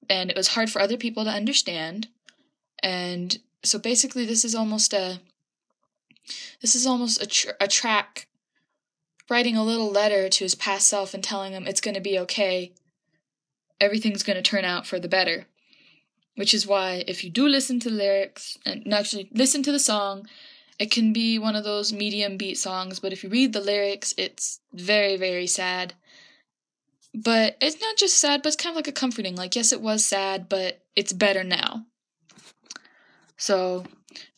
and 0.08 0.30
it 0.30 0.36
was 0.36 0.48
hard 0.48 0.68
for 0.68 0.80
other 0.80 0.96
people 0.96 1.22
to 1.22 1.30
understand. 1.30 2.08
And 2.82 3.38
so 3.62 3.78
basically, 3.78 4.26
this 4.26 4.44
is 4.44 4.56
almost 4.56 4.92
a 4.92 5.20
this 6.60 6.74
is 6.74 6.88
almost 6.88 7.22
a, 7.22 7.26
tr- 7.26 7.50
a 7.60 7.68
track 7.68 8.26
writing 9.28 9.56
a 9.56 9.62
little 9.62 9.92
letter 9.92 10.28
to 10.28 10.44
his 10.44 10.56
past 10.56 10.88
self 10.88 11.14
and 11.14 11.22
telling 11.22 11.52
him 11.52 11.68
it's 11.68 11.80
going 11.80 11.94
to 11.94 12.00
be 12.00 12.18
okay. 12.18 12.72
Everything's 13.80 14.24
going 14.24 14.42
to 14.42 14.42
turn 14.42 14.64
out 14.64 14.88
for 14.88 14.98
the 14.98 15.08
better. 15.08 15.46
Which 16.36 16.54
is 16.54 16.66
why, 16.66 17.04
if 17.06 17.22
you 17.24 17.30
do 17.30 17.46
listen 17.46 17.80
to 17.80 17.90
the 17.90 17.96
lyrics 17.96 18.56
and 18.64 18.92
actually 18.94 19.28
listen 19.32 19.62
to 19.64 19.72
the 19.72 19.78
song, 19.78 20.26
it 20.78 20.90
can 20.90 21.12
be 21.12 21.38
one 21.38 21.56
of 21.56 21.64
those 21.64 21.92
medium 21.92 22.38
beat 22.38 22.56
songs, 22.56 23.00
but 23.00 23.12
if 23.12 23.22
you 23.22 23.28
read 23.28 23.52
the 23.52 23.60
lyrics, 23.60 24.14
it's 24.16 24.60
very, 24.72 25.16
very 25.16 25.46
sad. 25.46 25.94
But 27.12 27.56
it's 27.60 27.80
not 27.80 27.96
just 27.96 28.16
sad, 28.16 28.42
but 28.42 28.48
it's 28.48 28.62
kind 28.62 28.72
of 28.72 28.76
like 28.76 28.88
a 28.88 28.92
comforting. 28.92 29.36
Like, 29.36 29.54
yes, 29.56 29.72
it 29.72 29.82
was 29.82 30.04
sad, 30.04 30.48
but 30.48 30.80
it's 30.96 31.12
better 31.12 31.44
now. 31.44 31.84
So, 33.36 33.84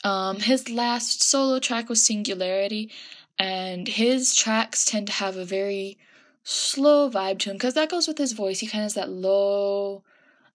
um, 0.04 0.40
his 0.40 0.68
last 0.68 1.22
solo 1.22 1.58
track 1.58 1.88
was 1.88 2.04
Singularity, 2.04 2.90
and 3.38 3.86
his 3.86 4.34
tracks 4.34 4.84
tend 4.84 5.08
to 5.08 5.12
have 5.12 5.36
a 5.36 5.44
very 5.44 5.98
slow 6.44 7.08
vibe 7.10 7.38
to 7.40 7.50
him 7.50 7.56
because 7.56 7.74
that 7.74 7.90
goes 7.90 8.08
with 8.08 8.18
his 8.18 8.32
voice. 8.32 8.60
He 8.60 8.66
kind 8.66 8.82
of 8.82 8.86
has 8.86 8.94
that 8.94 9.10
low, 9.10 10.02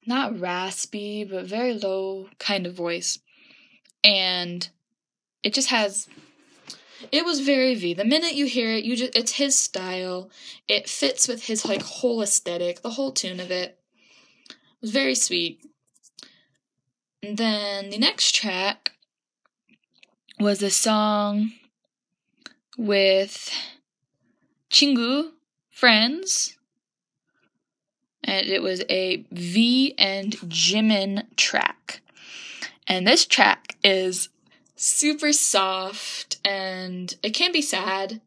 not 0.08 0.39
raspy, 0.39 1.24
but 1.24 1.45
very 1.45 1.74
low 1.74 2.30
kind 2.39 2.66
of 2.66 2.74
voice. 2.74 3.20
And 4.03 4.70
it 5.43 5.53
just 5.53 5.70
has 5.70 6.08
it 7.12 7.26
was 7.26 7.41
very 7.41 7.76
V. 7.76 7.93
The 7.93 8.05
minute 8.05 8.34
you 8.34 8.45
hear 8.45 8.72
it, 8.72 8.84
you 8.84 8.95
just 8.95 9.16
it's 9.16 9.34
his 9.34 9.58
style. 9.58 10.30
It 10.68 10.89
fits 10.89 11.28
with 11.28 11.45
his 11.45 11.66
like 11.66 11.82
whole 11.82 12.22
aesthetic, 12.22 12.82
the 12.82 12.91
whole 12.91 13.12
tune 13.12 13.39
of 13.39 13.51
it. 13.51 13.80
It 14.49 14.55
was 14.82 14.91
very 14.91 15.16
sweet. 15.16 15.62
And 17.24 17.38
then 17.38 17.89
the 17.89 17.97
next 17.97 18.36
track 18.36 18.91
was 20.39 20.62
a 20.62 20.70
song 20.70 21.53
with 22.78 23.51
Chingu, 24.70 25.32
Friends. 25.70 26.57
And 28.28 28.45
it 28.45 28.61
was 28.61 28.84
a 28.89 29.25
V 29.32 29.95
and 29.97 30.34
Jimin 30.41 31.25
track. 31.38 32.01
And 32.86 33.07
this 33.07 33.25
track 33.25 33.78
is 33.84 34.30
super 34.75 35.34
soft 35.34 36.38
and 36.45 37.15
it 37.23 37.32
can 37.32 37.51
be 37.51 37.61
sad 37.61 38.21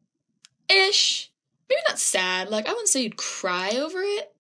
ish. 0.69 1.31
Maybe 1.69 1.81
not 1.87 2.01
sad, 2.01 2.49
like 2.49 2.67
I 2.67 2.73
wouldn't 2.73 2.89
say 2.89 3.03
you'd 3.03 3.17
cry 3.17 3.71
over 3.79 4.01
it. 4.01 4.33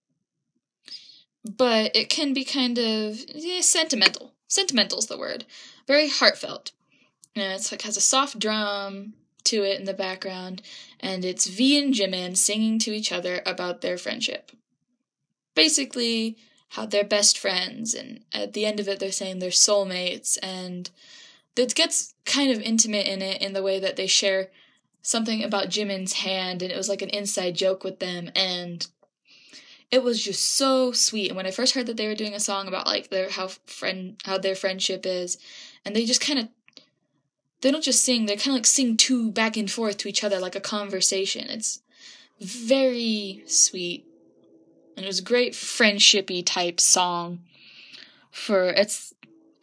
But 1.44 1.94
it 1.94 2.08
can 2.08 2.34
be 2.34 2.44
kind 2.44 2.78
of 2.78 3.18
yeah, 3.32 3.60
sentimental. 3.60 4.34
Sentimental's 4.48 5.06
the 5.06 5.18
word. 5.18 5.44
Very 5.86 6.08
heartfelt. 6.08 6.72
And 7.36 7.52
it's 7.52 7.70
like 7.70 7.82
has 7.82 7.96
a 7.96 8.00
soft 8.00 8.38
drum 8.38 9.14
to 9.44 9.62
it 9.62 9.78
in 9.78 9.86
the 9.86 9.94
background, 9.94 10.62
and 10.98 11.24
it's 11.24 11.46
V 11.46 11.78
and 11.78 11.94
Jimin 11.94 12.36
singing 12.36 12.78
to 12.80 12.92
each 12.92 13.12
other 13.12 13.42
about 13.46 13.80
their 13.80 13.96
friendship. 13.96 14.52
Basically, 15.60 16.36
how 16.70 16.86
they're 16.86 17.04
best 17.04 17.38
friends, 17.38 17.94
and 17.94 18.20
at 18.32 18.52
the 18.54 18.64
end 18.64 18.80
of 18.80 18.88
it, 18.88 18.98
they're 18.98 19.12
saying 19.12 19.38
they're 19.38 19.50
soulmates, 19.50 20.38
and 20.42 20.88
it 21.56 21.74
gets 21.74 22.14
kind 22.24 22.50
of 22.50 22.62
intimate 22.62 23.06
in 23.06 23.20
it 23.20 23.42
in 23.42 23.52
the 23.52 23.62
way 23.62 23.78
that 23.78 23.96
they 23.96 24.06
share 24.06 24.48
something 25.02 25.42
about 25.42 25.68
Jimin's 25.68 26.14
hand, 26.14 26.62
and 26.62 26.72
it 26.72 26.76
was 26.76 26.88
like 26.88 27.02
an 27.02 27.10
inside 27.10 27.56
joke 27.56 27.84
with 27.84 27.98
them, 27.98 28.30
and 28.34 28.86
it 29.90 30.02
was 30.02 30.24
just 30.24 30.56
so 30.56 30.92
sweet. 30.92 31.28
And 31.28 31.36
when 31.36 31.46
I 31.46 31.50
first 31.50 31.74
heard 31.74 31.86
that 31.86 31.96
they 31.96 32.06
were 32.06 32.14
doing 32.14 32.34
a 32.34 32.40
song 32.40 32.68
about 32.68 32.86
like 32.86 33.10
their 33.10 33.28
how 33.28 33.48
friend 33.66 34.16
how 34.24 34.38
their 34.38 34.54
friendship 34.54 35.04
is, 35.04 35.36
and 35.84 35.94
they 35.94 36.04
just 36.04 36.20
kind 36.20 36.38
of 36.38 36.48
they 37.60 37.70
don't 37.70 37.84
just 37.84 38.04
sing, 38.04 38.26
they 38.26 38.36
kind 38.36 38.54
of 38.54 38.60
like 38.60 38.66
sing 38.66 38.96
to 38.96 39.30
back 39.30 39.56
and 39.56 39.70
forth 39.70 39.98
to 39.98 40.08
each 40.08 40.24
other 40.24 40.38
like 40.38 40.56
a 40.56 40.60
conversation. 40.60 41.50
It's 41.50 41.82
very 42.40 43.42
sweet. 43.46 44.06
And 45.00 45.06
it 45.06 45.08
was 45.08 45.20
a 45.20 45.22
great 45.22 45.54
friendshipy 45.54 46.44
type 46.44 46.78
song 46.78 47.40
for 48.30 48.64
it's 48.68 49.14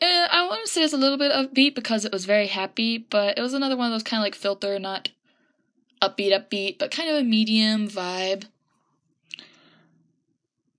eh, 0.01 0.27
I 0.31 0.47
want 0.47 0.65
to 0.65 0.71
say 0.71 0.81
it's 0.81 0.93
a 0.93 0.97
little 0.97 1.19
bit 1.19 1.31
upbeat 1.31 1.75
because 1.75 2.05
it 2.05 2.11
was 2.11 2.25
very 2.25 2.47
happy, 2.47 2.97
but 2.97 3.37
it 3.37 3.41
was 3.43 3.53
another 3.53 3.77
one 3.77 3.85
of 3.85 3.91
those 3.91 4.01
kind 4.01 4.19
of 4.19 4.23
like 4.23 4.33
filter, 4.33 4.79
not 4.79 5.09
upbeat, 6.01 6.31
upbeat, 6.31 6.79
but 6.79 6.89
kind 6.89 7.11
of 7.11 7.17
a 7.17 7.23
medium 7.23 7.87
vibe. 7.87 8.45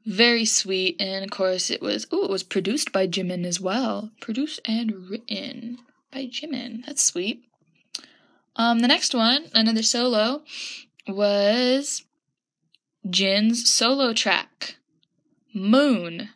Very 0.05 0.45
sweet, 0.45 1.01
and 1.01 1.25
of 1.25 1.31
course 1.31 1.71
it 1.71 1.81
was. 1.81 2.09
Oh, 2.11 2.25
it 2.25 2.31
was 2.31 2.43
produced 2.43 2.91
by 2.91 3.07
Jimin 3.07 3.47
as 3.47 3.61
well. 3.61 4.11
Produced 4.21 4.59
and 4.65 5.09
written 5.09 5.79
by 6.11 6.27
Jimin. 6.27 6.85
That's 6.85 7.05
sweet. 7.05 7.45
Um, 8.57 8.81
the 8.81 8.89
next 8.89 9.15
one, 9.15 9.45
another 9.55 9.85
solo, 9.85 10.43
was 11.07 12.03
Jin's 13.09 13.69
solo 13.71 14.13
track, 14.13 14.77
Moon, 15.55 16.31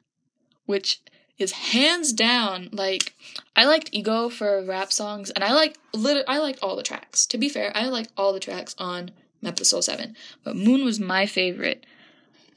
which 0.66 1.00
is 1.38 1.52
hands 1.52 2.12
down 2.12 2.68
like 2.72 3.14
I 3.56 3.64
liked 3.64 3.88
Ego 3.92 4.28
for 4.28 4.62
rap 4.64 4.92
songs, 4.92 5.30
and 5.30 5.42
I 5.44 5.52
like 5.52 5.76
lit- 5.92 6.24
I 6.28 6.38
liked 6.38 6.60
all 6.62 6.76
the 6.76 6.82
tracks. 6.82 7.26
To 7.26 7.38
be 7.38 7.48
fair, 7.48 7.72
I 7.74 7.86
liked 7.88 8.12
all 8.16 8.32
the 8.32 8.40
tracks 8.40 8.74
on 8.78 9.10
Map 9.40 9.58
of 9.60 9.66
Soul 9.66 9.82
Seven, 9.82 10.16
but 10.44 10.56
Moon 10.56 10.84
was 10.84 11.00
my 11.00 11.26
favorite 11.26 11.84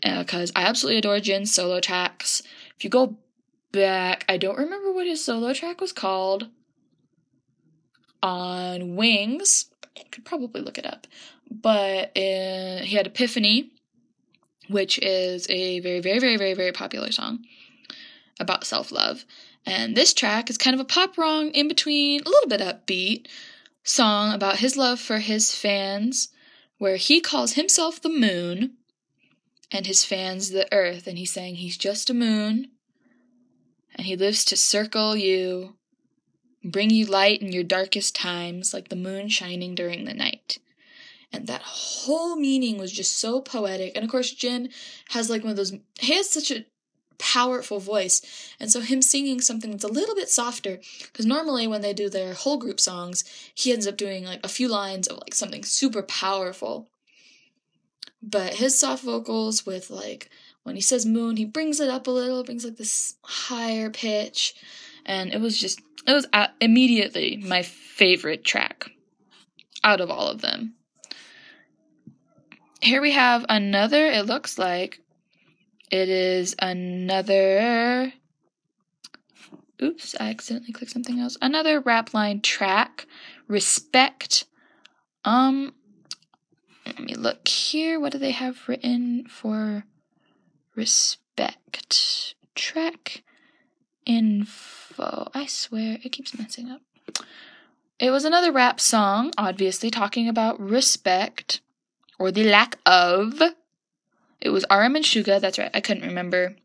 because 0.04 0.52
uh, 0.52 0.60
I 0.60 0.64
absolutely 0.64 1.00
adore 1.00 1.20
Jin's 1.20 1.54
solo 1.54 1.80
tracks. 1.80 2.42
If 2.78 2.84
you 2.84 2.90
go 2.90 3.18
back, 3.72 4.24
I 4.30 4.38
don't 4.38 4.58
remember 4.58 4.92
what 4.92 5.08
his 5.08 5.24
solo 5.24 5.54
track 5.54 5.82
was 5.82 5.92
called 5.92 6.50
on 8.22 8.96
Wings. 8.96 9.70
I 9.98 10.04
could 10.12 10.26
probably 10.26 10.62
look 10.62 10.78
it 10.78 10.86
up. 10.86 11.08
but 11.50 12.10
uh, 12.18 12.84
he 12.84 12.96
had 12.96 13.08
Epiphany, 13.08 13.72
which 14.68 15.00
is 15.00 15.48
a 15.50 15.80
very, 15.80 16.00
very, 16.00 16.20
very, 16.20 16.38
very, 16.38 16.54
very 16.54 16.72
popular 16.72 17.12
song 17.12 17.46
about 18.40 18.66
self 18.66 18.92
love. 18.92 19.26
And 19.66 19.96
this 19.96 20.14
track 20.14 20.50
is 20.50 20.58
kind 20.58 20.74
of 20.74 20.80
a 20.80 20.86
pop 20.86 21.18
wrong 21.18 21.50
in 21.50 21.68
between, 21.68 22.22
a 22.22 22.30
little 22.30 22.50
bit 22.50 22.62
upbeat 22.62 23.28
song 23.84 24.34
about 24.34 24.58
his 24.58 24.78
love 24.78 25.00
for 25.00 25.20
his 25.20 25.56
fans, 25.56 26.30
where 26.78 26.98
he 26.98 27.22
calls 27.22 27.54
himself 27.54 28.02
the 28.02 28.10
moon 28.10 28.74
and 29.72 29.88
his 29.88 30.06
fans 30.06 30.50
the 30.50 30.72
earth. 30.74 31.08
And 31.08 31.18
he's 31.18 31.32
saying 31.32 31.56
he's 31.56 31.78
just 31.78 32.10
a 32.10 32.14
moon 32.14 32.70
and 33.96 34.06
he 34.06 34.16
lives 34.16 34.44
to 34.46 34.58
circle 34.58 35.16
you, 35.16 35.76
bring 36.64 36.90
you 36.90 37.06
light 37.06 37.42
in 37.42 37.52
your 37.52 37.64
darkest 37.64 38.16
times, 38.16 38.74
like 38.74 38.90
the 38.90 38.96
moon 38.96 39.30
shining 39.30 39.74
during 39.74 40.06
the 40.06 40.14
night. 40.14 40.60
And 41.36 41.48
that 41.48 41.62
whole 41.62 42.36
meaning 42.36 42.78
was 42.78 42.92
just 42.92 43.18
so 43.20 43.42
poetic. 43.42 43.96
And 43.96 44.04
of 44.04 44.10
course, 44.10 44.32
Jin 44.32 44.70
has 45.10 45.30
like 45.30 45.44
one 45.44 45.52
of 45.52 45.58
those, 45.58 45.74
he 46.00 46.16
has 46.16 46.30
such 46.30 46.52
a 46.52 46.66
powerful 47.18 47.80
voice. 47.80 48.22
And 48.60 48.72
so 48.72 48.80
him 48.80 49.02
singing 49.02 49.42
something 49.42 49.72
that's 49.72 49.84
a 49.84 49.90
little 49.90 50.16
bit 50.16 50.30
softer, 50.30 50.80
because 51.02 51.26
normally 51.26 51.68
when 51.68 51.82
they 51.82 51.94
do 51.94 52.10
their 52.10 52.34
whole 52.34 52.58
group 52.58 52.80
songs, 52.80 53.24
he 53.54 53.72
ends 53.72 53.88
up 53.88 53.98
doing 53.98 54.26
like 54.26 54.42
a 54.44 54.50
few 54.50 54.68
lines 54.68 55.08
of 55.08 55.18
like 55.18 55.34
something 55.34 55.64
super 55.64 56.02
powerful. 56.02 56.88
But 58.22 58.56
his 58.56 58.78
soft 58.80 59.04
vocals 59.04 59.66
with 59.66 59.90
like 59.90 60.30
when 60.64 60.76
he 60.76 60.82
says 60.82 61.06
moon, 61.06 61.38
he 61.38 61.46
brings 61.46 61.80
it 61.80 61.90
up 61.90 62.08
a 62.08 62.12
little, 62.12 62.44
brings 62.44 62.66
like 62.66 62.78
this 62.78 63.16
higher 63.24 63.90
pitch. 63.90 64.56
And 65.06 65.32
it 65.32 65.40
was 65.40 65.60
just, 65.60 65.80
it 66.08 66.14
was 66.14 66.28
uh, 66.34 66.48
immediately 66.60 67.38
my 67.38 67.62
favorite 67.62 68.44
track 68.44 68.90
out 69.84 70.02
of 70.02 70.10
all 70.10 70.28
of 70.28 70.42
them. 70.42 70.74
Here 72.86 73.02
we 73.02 73.14
have 73.14 73.48
another, 73.50 74.06
it 74.06 74.28
looks 74.28 74.60
like 74.60 75.00
it 75.90 76.08
is 76.08 76.56
another. 76.60 78.14
Oops, 79.82 80.16
I 80.20 80.30
accidentally 80.30 80.72
clicked 80.72 80.92
something 80.92 81.20
else. 81.20 81.36
Another 81.42 81.80
rap 81.80 82.14
line 82.14 82.42
track. 82.42 83.08
Respect. 83.48 84.46
Um, 85.24 85.74
let 86.86 87.00
me 87.00 87.16
look 87.16 87.48
here. 87.48 88.00
What 88.00 88.12
do 88.12 88.20
they 88.20 88.30
have 88.30 88.68
written 88.68 89.26
for 89.30 89.86
respect? 90.76 92.36
Track 92.54 93.24
info. 94.06 95.32
I 95.34 95.48
swear 95.48 95.98
it 96.04 96.12
keeps 96.12 96.38
messing 96.38 96.70
up. 96.70 96.82
It 98.00 98.12
was 98.12 98.26
another 98.26 98.52
rap 98.52 98.80
song, 98.80 99.32
obviously 99.40 99.90
talking 99.90 100.30
about 100.30 100.60
respect 100.60 101.62
or 102.20 102.32
the 102.32 102.44
lack 102.44 102.78
of 102.86 103.42
it 104.42 104.50
was 104.50 104.66
RM 104.70 104.96
and 104.96 105.06
Suga, 105.06 105.42
that's 105.42 105.58
right. 105.58 105.72
I 105.74 105.82
couldn't 105.82 106.08
remember 106.08 106.56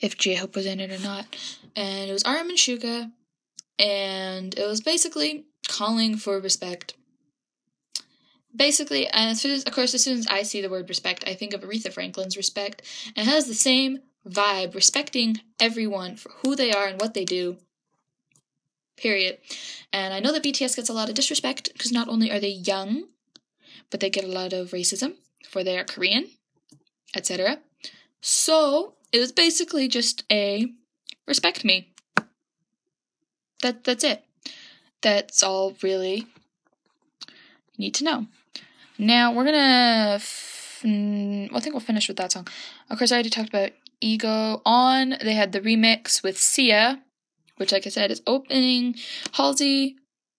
if 0.00 0.16
J 0.16 0.34
Hope 0.34 0.54
was 0.54 0.66
in 0.66 0.80
it 0.80 0.90
or 0.90 1.02
not. 1.02 1.26
And 1.74 2.08
it 2.08 2.12
was 2.12 2.24
RM 2.24 2.50
and 2.50 2.58
Suga, 2.58 3.10
and 3.78 4.56
it 4.56 4.66
was 4.66 4.80
basically 4.80 5.46
calling 5.66 6.16
for 6.16 6.38
respect. 6.38 6.94
Basically, 8.54 9.08
and 9.08 9.30
as 9.30 9.40
soon 9.40 9.50
as, 9.50 9.64
of 9.64 9.72
course, 9.72 9.94
as 9.94 10.04
soon 10.04 10.18
as 10.18 10.28
I 10.28 10.42
see 10.42 10.60
the 10.60 10.70
word 10.70 10.88
respect, 10.88 11.24
I 11.26 11.34
think 11.34 11.52
of 11.52 11.62
Aretha 11.62 11.92
Franklin's 11.92 12.36
respect, 12.36 12.82
and 13.16 13.26
it 13.26 13.30
has 13.30 13.46
the 13.46 13.54
same 13.54 13.98
vibe, 14.28 14.74
respecting 14.74 15.40
everyone 15.58 16.16
for 16.16 16.30
who 16.42 16.54
they 16.54 16.70
are 16.70 16.86
and 16.86 17.00
what 17.00 17.14
they 17.14 17.24
do. 17.24 17.56
Period. 18.96 19.38
And 19.92 20.14
I 20.14 20.20
know 20.20 20.32
that 20.32 20.44
BTS 20.44 20.76
gets 20.76 20.88
a 20.88 20.92
lot 20.92 21.08
of 21.08 21.16
disrespect 21.16 21.70
because 21.72 21.90
not 21.90 22.06
only 22.06 22.30
are 22.30 22.38
they 22.38 22.48
young, 22.48 23.08
but 23.90 24.00
they 24.00 24.10
get 24.10 24.24
a 24.24 24.28
lot 24.28 24.52
of 24.52 24.70
racism 24.70 25.14
for 25.48 25.64
their 25.64 25.84
Korean, 25.84 26.30
etc. 27.14 27.58
So 28.20 28.94
it 29.12 29.18
was 29.18 29.32
basically 29.32 29.88
just 29.88 30.24
a 30.30 30.72
respect 31.26 31.64
me. 31.64 31.92
That 33.62 33.84
that's 33.84 34.04
it. 34.04 34.24
That's 35.00 35.42
all 35.42 35.76
really 35.82 36.26
you 37.76 37.86
need 37.86 37.94
to 37.94 38.04
know. 38.04 38.26
Now 38.98 39.32
we're 39.32 39.44
gonna. 39.44 40.12
F- 40.16 40.80
mm, 40.84 41.48
I 41.52 41.60
think 41.60 41.74
we'll 41.74 41.80
finish 41.80 42.08
with 42.08 42.16
that 42.18 42.32
song. 42.32 42.46
Of 42.90 42.98
course, 42.98 43.10
I 43.10 43.16
already 43.16 43.30
talked 43.30 43.48
about 43.48 43.72
Ego. 44.00 44.62
On 44.64 45.16
they 45.20 45.34
had 45.34 45.52
the 45.52 45.60
remix 45.60 46.22
with 46.22 46.38
Sia, 46.38 47.02
which, 47.56 47.72
like 47.72 47.86
I 47.86 47.90
said, 47.90 48.10
is 48.10 48.22
opening. 48.26 48.96
Halsey, 49.32 49.96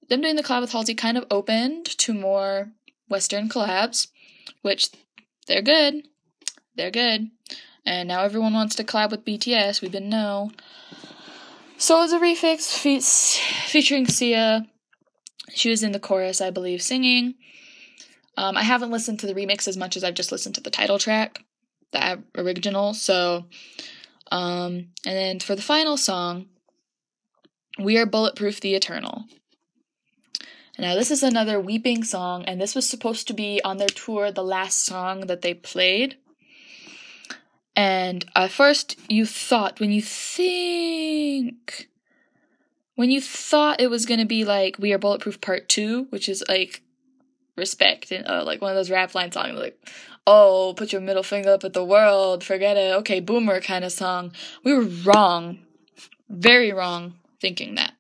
them 0.10 0.22
doing 0.22 0.36
the 0.36 0.44
collab 0.44 0.62
with 0.62 0.72
Halsey 0.72 0.96
kind 0.96 1.18
of 1.18 1.26
opened 1.30 1.86
to 1.86 2.14
more 2.14 2.72
Western 3.08 3.50
collabs, 3.50 4.08
which 4.62 4.90
they're 5.48 5.62
good. 5.62 6.08
They're 6.76 6.92
good. 6.92 7.30
And 7.86 8.08
now 8.08 8.24
everyone 8.24 8.54
wants 8.54 8.76
to 8.76 8.84
collab 8.84 9.12
with 9.12 9.26
BTS. 9.26 9.82
We've 9.82 9.92
been 9.92 10.10
know. 10.10 10.52
So 11.78 12.04
it's 12.04 12.14
a 12.14 12.20
refix 12.20 12.74
fe- 12.78 13.70
featuring 13.70 14.08
Sia. 14.08 14.68
She 15.54 15.70
was 15.70 15.84
in 15.84 15.92
the 15.92 16.00
chorus, 16.00 16.42
I 16.42 16.50
believe, 16.50 16.82
singing. 16.82 17.36
Um, 18.38 18.58
I 18.58 18.64
haven't 18.64 18.92
listened 18.92 19.20
to 19.20 19.28
the 19.28 19.34
remix 19.34 19.68
as 19.68 19.78
much 19.78 19.96
as 19.96 20.04
I've 20.04 20.14
just 20.14 20.32
listened 20.32 20.56
to 20.56 20.62
the 20.62 20.70
title 20.70 21.00
track, 21.00 21.44
the 21.92 22.24
original. 22.38 22.94
So, 22.94 23.46
um, 24.32 24.88
and 25.06 25.16
then 25.16 25.40
for 25.40 25.56
the 25.56 25.62
final 25.62 25.96
song, 25.96 26.48
we 27.80 27.98
are 27.98 28.06
bulletproof 28.06 28.60
the 28.60 28.76
eternal. 28.76 29.26
Now, 30.78 30.96
this 30.96 31.10
is 31.10 31.24
another 31.24 31.60
weeping 31.60 32.04
song, 32.04 32.44
and 32.46 32.60
this 32.60 32.76
was 32.76 32.88
supposed 32.88 33.28
to 33.28 33.34
be 33.34 33.62
on 33.64 33.78
their 33.78 33.88
tour 33.88 34.32
the 34.32 34.44
last 34.44 34.84
song 34.84 35.22
that 35.28 35.42
they 35.42 35.54
played. 35.54 36.18
And 37.76 38.26
at 38.36 38.52
first, 38.52 38.98
you 39.10 39.26
thought, 39.26 39.80
when 39.80 39.92
you 39.92 40.02
think, 40.02 41.88
when 42.96 43.10
you 43.10 43.22
thought 43.22 43.82
it 43.82 43.90
was 43.90 44.06
gonna 44.06 44.26
be 44.26 44.44
like 44.44 44.78
We 44.78 44.92
Are 44.94 44.98
Bulletproof 44.98 45.40
Part 45.40 45.70
2, 45.70 46.08
which 46.10 46.28
is 46.28 46.44
like 46.50 46.82
respect 47.56 48.12
and 48.12 48.28
uh, 48.28 48.44
like 48.44 48.62
one 48.62 48.72
of 48.72 48.76
those 48.76 48.92
rap 48.92 49.16
line 49.16 49.32
songs, 49.32 49.58
like, 49.58 49.78
oh, 50.28 50.74
put 50.76 50.92
your 50.92 51.02
middle 51.02 51.24
finger 51.24 51.52
up 51.52 51.64
at 51.64 51.74
the 51.74 51.86
world, 51.86 52.44
forget 52.44 52.76
it, 52.76 52.96
okay, 52.96 53.22
boomer 53.22 53.62
kind 53.62 53.86
of 53.86 53.92
song. 53.92 54.34
We 54.64 54.74
were 54.74 54.90
wrong, 55.06 55.60
very 56.30 56.72
wrong 56.72 57.16
thinking 57.40 57.76
that. 57.76 57.94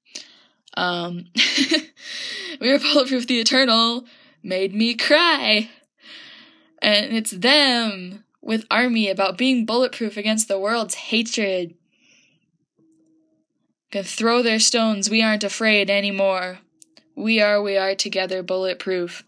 Um, 0.75 1.25
We 2.61 2.71
Are 2.71 2.79
Bulletproof 2.79 3.27
the 3.27 3.39
Eternal 3.39 4.05
made 4.43 4.73
me 4.73 4.95
cry. 4.95 5.69
And 6.81 7.15
it's 7.15 7.31
them 7.31 8.23
with 8.41 8.65
Army 8.69 9.09
about 9.09 9.37
being 9.37 9.65
bulletproof 9.65 10.17
against 10.17 10.47
the 10.47 10.59
world's 10.59 10.95
hatred. 10.95 11.75
Can 13.91 14.03
throw 14.03 14.41
their 14.41 14.59
stones, 14.59 15.09
we 15.09 15.21
aren't 15.21 15.43
afraid 15.43 15.89
anymore. 15.89 16.59
We 17.15 17.41
are, 17.41 17.61
we 17.61 17.77
are 17.77 17.95
together 17.95 18.43
bulletproof. 18.43 19.23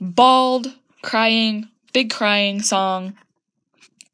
Bald, 0.00 0.74
crying, 1.02 1.68
big 1.92 2.10
crying 2.10 2.62
song 2.62 3.14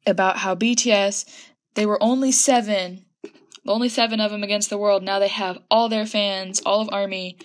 about 0.07 0.37
how 0.37 0.55
BTS, 0.55 1.25
they 1.75 1.85
were 1.85 2.01
only 2.01 2.31
seven, 2.31 3.05
only 3.71 3.89
seven 3.89 4.19
of 4.19 4.31
them 4.31 4.43
against 4.43 4.69
the 4.69 4.77
world. 4.77 5.03
Now 5.03 5.19
they 5.19 5.27
have 5.27 5.59
all 5.69 5.89
their 5.89 6.05
fans, 6.05 6.61
all 6.65 6.81
of 6.81 6.89
Army, 6.91 7.37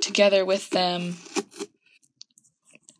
together 0.00 0.44
with 0.44 0.70
them. 0.70 1.16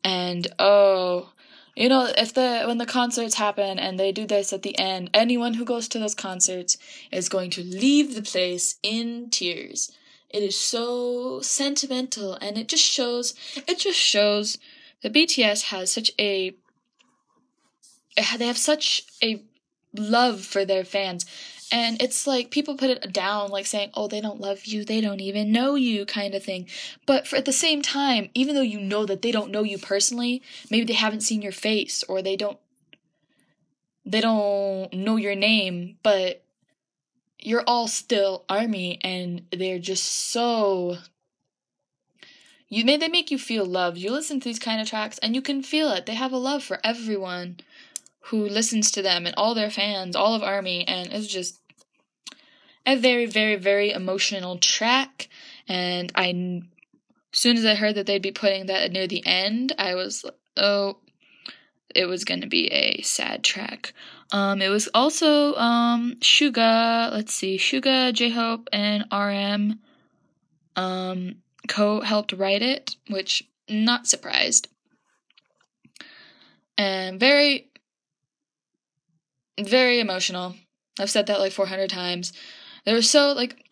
And 0.02 0.46
oh, 0.58 1.32
you 1.74 1.88
know, 1.88 2.10
if 2.16 2.34
the 2.34 2.64
when 2.66 2.78
the 2.78 2.86
concerts 2.86 3.34
happen 3.34 3.78
and 3.78 3.98
they 3.98 4.12
do 4.12 4.26
this 4.26 4.52
at 4.52 4.62
the 4.62 4.78
end, 4.78 5.10
anyone 5.12 5.54
who 5.54 5.64
goes 5.64 5.88
to 5.88 5.98
those 5.98 6.14
concerts 6.14 6.76
is 7.10 7.28
going 7.28 7.50
to 7.50 7.64
leave 7.64 8.14
the 8.14 8.22
place 8.22 8.76
in 8.82 9.30
tears. 9.30 9.92
It 10.30 10.42
is 10.42 10.56
so 10.56 11.40
sentimental 11.40 12.34
and 12.34 12.58
it 12.58 12.68
just 12.68 12.84
shows 12.84 13.34
it 13.68 13.78
just 13.78 13.98
shows 13.98 14.58
that 15.02 15.12
BTS 15.12 15.64
has 15.64 15.92
such 15.92 16.10
a 16.18 16.54
they 18.16 18.46
have 18.46 18.58
such 18.58 19.02
a 19.22 19.42
love 19.92 20.40
for 20.40 20.64
their 20.64 20.84
fans 20.84 21.24
and 21.74 22.00
it's 22.00 22.24
like 22.24 22.52
people 22.52 22.76
put 22.76 22.90
it 22.90 23.12
down, 23.12 23.50
like 23.50 23.66
saying, 23.66 23.90
oh, 23.94 24.06
they 24.06 24.20
don't 24.20 24.40
love 24.40 24.64
you, 24.64 24.84
they 24.84 25.00
don't 25.00 25.18
even 25.18 25.50
know 25.50 25.74
you, 25.74 26.06
kind 26.06 26.32
of 26.32 26.44
thing. 26.44 26.68
But 27.04 27.26
for 27.26 27.34
at 27.34 27.46
the 27.46 27.52
same 27.52 27.82
time, 27.82 28.30
even 28.32 28.54
though 28.54 28.60
you 28.60 28.78
know 28.78 29.04
that 29.06 29.22
they 29.22 29.32
don't 29.32 29.50
know 29.50 29.64
you 29.64 29.76
personally, 29.76 30.40
maybe 30.70 30.84
they 30.84 30.92
haven't 30.92 31.22
seen 31.22 31.42
your 31.42 31.50
face 31.50 32.04
or 32.04 32.22
they 32.22 32.36
don't 32.36 32.58
they 34.06 34.20
don't 34.20 34.92
know 34.92 35.16
your 35.16 35.34
name, 35.34 35.98
but 36.04 36.44
you're 37.40 37.64
all 37.66 37.88
still 37.88 38.44
army 38.48 39.00
and 39.02 39.42
they're 39.50 39.80
just 39.80 40.04
so 40.04 40.98
you 42.68 42.84
they 42.84 43.08
make 43.08 43.32
you 43.32 43.38
feel 43.38 43.66
loved. 43.66 43.98
You 43.98 44.12
listen 44.12 44.38
to 44.38 44.48
these 44.48 44.60
kind 44.60 44.80
of 44.80 44.88
tracks 44.88 45.18
and 45.18 45.34
you 45.34 45.42
can 45.42 45.60
feel 45.60 45.90
it. 45.90 46.06
They 46.06 46.14
have 46.14 46.32
a 46.32 46.36
love 46.36 46.62
for 46.62 46.78
everyone 46.84 47.56
who 48.28 48.46
listens 48.46 48.92
to 48.92 49.02
them 49.02 49.26
and 49.26 49.34
all 49.36 49.54
their 49.54 49.70
fans, 49.70 50.14
all 50.14 50.34
of 50.34 50.42
Army, 50.42 50.86
and 50.86 51.12
it's 51.12 51.26
just 51.26 51.60
a 52.87 52.97
very, 52.97 53.26
very, 53.26 53.57
very 53.57 53.91
emotional 53.91 54.59
track. 54.59 55.28
And 55.68 56.12
I 56.14 56.62
as 57.32 57.39
soon 57.41 57.57
as 57.57 57.64
I 57.64 57.74
heard 57.74 57.97
that 57.97 58.07
they'd 58.07 58.22
be 58.22 58.30
putting 58.30 58.66
that 58.66 58.93
near 58.93 59.07
the 59.07 59.24
end, 59.26 59.74
I 59.78 59.95
was 59.95 60.24
oh, 60.57 60.99
it 61.95 62.07
was 62.07 62.24
gonna 62.24 62.47
be 62.47 62.68
a 62.68 63.03
sad 63.03 63.43
track. 63.43 63.93
Um, 64.30 64.62
it 64.62 64.68
was 64.68 64.89
also 64.95 65.55
um 65.55 66.14
Suga. 66.20 67.11
Let's 67.12 67.35
see, 67.35 67.59
Suga, 67.59 68.12
J 68.12 68.30
Hope, 68.30 68.68
and 68.72 69.05
RM. 69.12 69.80
Um, 70.76 71.37
co 71.68 72.01
helped 72.01 72.32
write 72.32 72.62
it, 72.62 72.97
which 73.09 73.45
not 73.68 74.07
surprised. 74.07 74.68
And 76.76 77.20
very, 77.20 77.70
very 79.61 80.01
emotional. 80.01 80.57
I've 80.99 81.11
said 81.11 81.26
that 81.26 81.41
like 81.41 81.53
400 81.53 81.89
times. 81.91 82.32
They 82.85 82.93
were 82.93 83.03
so 83.03 83.32
like 83.32 83.64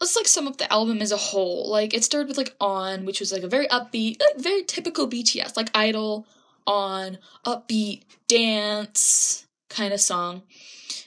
let's 0.00 0.16
like 0.16 0.26
sum 0.26 0.48
up 0.48 0.58
the 0.58 0.72
album 0.72 1.00
as 1.00 1.12
a 1.12 1.16
whole. 1.16 1.70
Like 1.70 1.94
it 1.94 2.04
started 2.04 2.28
with 2.28 2.36
like 2.36 2.54
On, 2.60 3.04
which 3.04 3.20
was 3.20 3.32
like 3.32 3.42
a 3.42 3.48
very 3.48 3.66
upbeat, 3.68 4.20
like 4.20 4.38
very 4.38 4.62
typical 4.62 5.08
BTS, 5.08 5.56
like 5.56 5.70
Idol, 5.74 6.26
On, 6.66 7.18
upbeat, 7.46 8.02
dance 8.28 9.46
kind 9.68 9.92
of 9.92 10.00
song. 10.00 10.42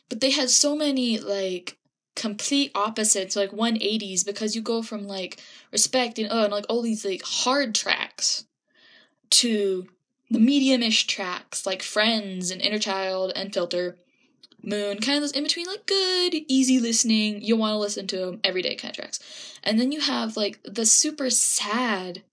But 0.09 0.21
they 0.21 0.31
had 0.31 0.49
so 0.49 0.75
many 0.75 1.19
like 1.19 1.77
complete 2.15 2.71
opposites, 2.73 3.35
like 3.35 3.51
180s, 3.51 4.25
because 4.25 4.55
you 4.55 4.61
go 4.61 4.81
from 4.81 5.07
like 5.07 5.39
respect 5.71 6.17
and 6.17 6.29
oh 6.31 6.43
and 6.43 6.51
like 6.51 6.65
all 6.69 6.81
these 6.81 7.05
like 7.05 7.21
hard 7.23 7.75
tracks 7.75 8.45
to 9.29 9.87
the 10.29 10.39
medium-ish 10.39 11.07
tracks 11.07 11.65
like 11.65 11.81
Friends 11.81 12.51
and 12.51 12.61
Inner 12.61 12.79
Child 12.79 13.33
and 13.35 13.53
Filter 13.53 13.97
Moon, 14.67 14.99
kind 14.99 15.15
of 15.15 15.21
those 15.21 15.31
in 15.31 15.43
between, 15.43 15.65
like 15.65 15.85
good, 15.85 16.35
easy 16.49 16.79
listening, 16.79 17.41
You'll 17.41 17.57
want 17.57 17.71
to 17.71 17.77
listen 17.77 18.05
to 18.07 18.17
them 18.17 18.39
everyday 18.43 18.75
kind 18.75 18.91
of 18.91 18.97
tracks. 18.97 19.19
And 19.63 19.79
then 19.79 19.93
you 19.93 20.01
have 20.01 20.35
like 20.35 20.59
the 20.65 20.85
super 20.85 21.29
sad 21.29 22.23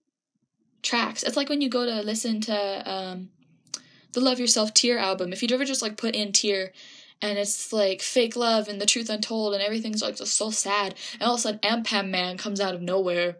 tracks. 0.82 1.22
It's 1.22 1.36
like 1.36 1.48
when 1.48 1.60
you 1.60 1.68
go 1.68 1.86
to 1.86 2.02
listen 2.02 2.40
to 2.42 2.90
um, 2.90 3.28
the 4.14 4.20
Love 4.20 4.40
Yourself 4.40 4.74
Tear 4.74 4.98
album. 4.98 5.32
If 5.32 5.42
you'd 5.42 5.52
ever 5.52 5.64
just 5.64 5.80
like 5.80 5.96
put 5.96 6.16
in 6.16 6.32
Tear 6.32 6.72
and 7.22 7.38
it's 7.38 7.72
like 7.72 8.02
fake 8.02 8.34
love 8.34 8.66
and 8.66 8.80
the 8.80 8.86
truth 8.86 9.10
untold 9.10 9.54
and 9.54 9.62
everything's 9.62 10.02
like 10.02 10.16
just 10.16 10.36
so 10.36 10.50
sad, 10.50 10.96
and 11.14 11.22
all 11.22 11.34
of 11.34 11.38
a 11.38 11.42
sudden 11.42 11.60
Anpanman 11.60 12.36
comes 12.36 12.60
out 12.60 12.74
of 12.74 12.82
nowhere. 12.82 13.36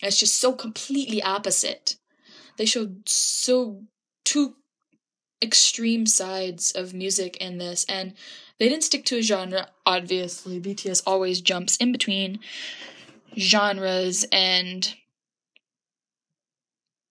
And 0.00 0.08
it's 0.08 0.18
just 0.18 0.38
so 0.38 0.52
completely 0.52 1.20
opposite. 1.20 1.96
They 2.56 2.66
showed 2.66 3.08
so 3.08 3.82
extreme 5.42 6.06
sides 6.06 6.72
of 6.72 6.94
music 6.94 7.36
in 7.36 7.58
this 7.58 7.84
and 7.88 8.14
they 8.58 8.68
didn't 8.68 8.84
stick 8.84 9.04
to 9.06 9.18
a 9.18 9.22
genre 9.22 9.68
obviously. 9.86 10.60
Bts 10.60 11.02
always 11.06 11.40
jumps 11.40 11.76
in 11.76 11.92
between 11.92 12.40
genres 13.36 14.26
and 14.32 14.94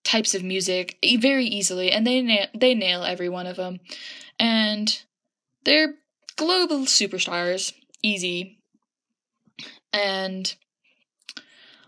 types 0.03 0.33
of 0.33 0.43
music 0.43 0.97
very 1.19 1.45
easily 1.45 1.91
and 1.91 2.07
they 2.07 2.21
na- 2.21 2.47
they 2.53 2.73
nail 2.73 3.03
every 3.03 3.29
one 3.29 3.47
of 3.47 3.55
them. 3.55 3.79
And 4.39 5.01
they're 5.63 5.95
global 6.35 6.81
superstars 6.81 7.73
easy. 8.03 8.59
And 9.93 10.53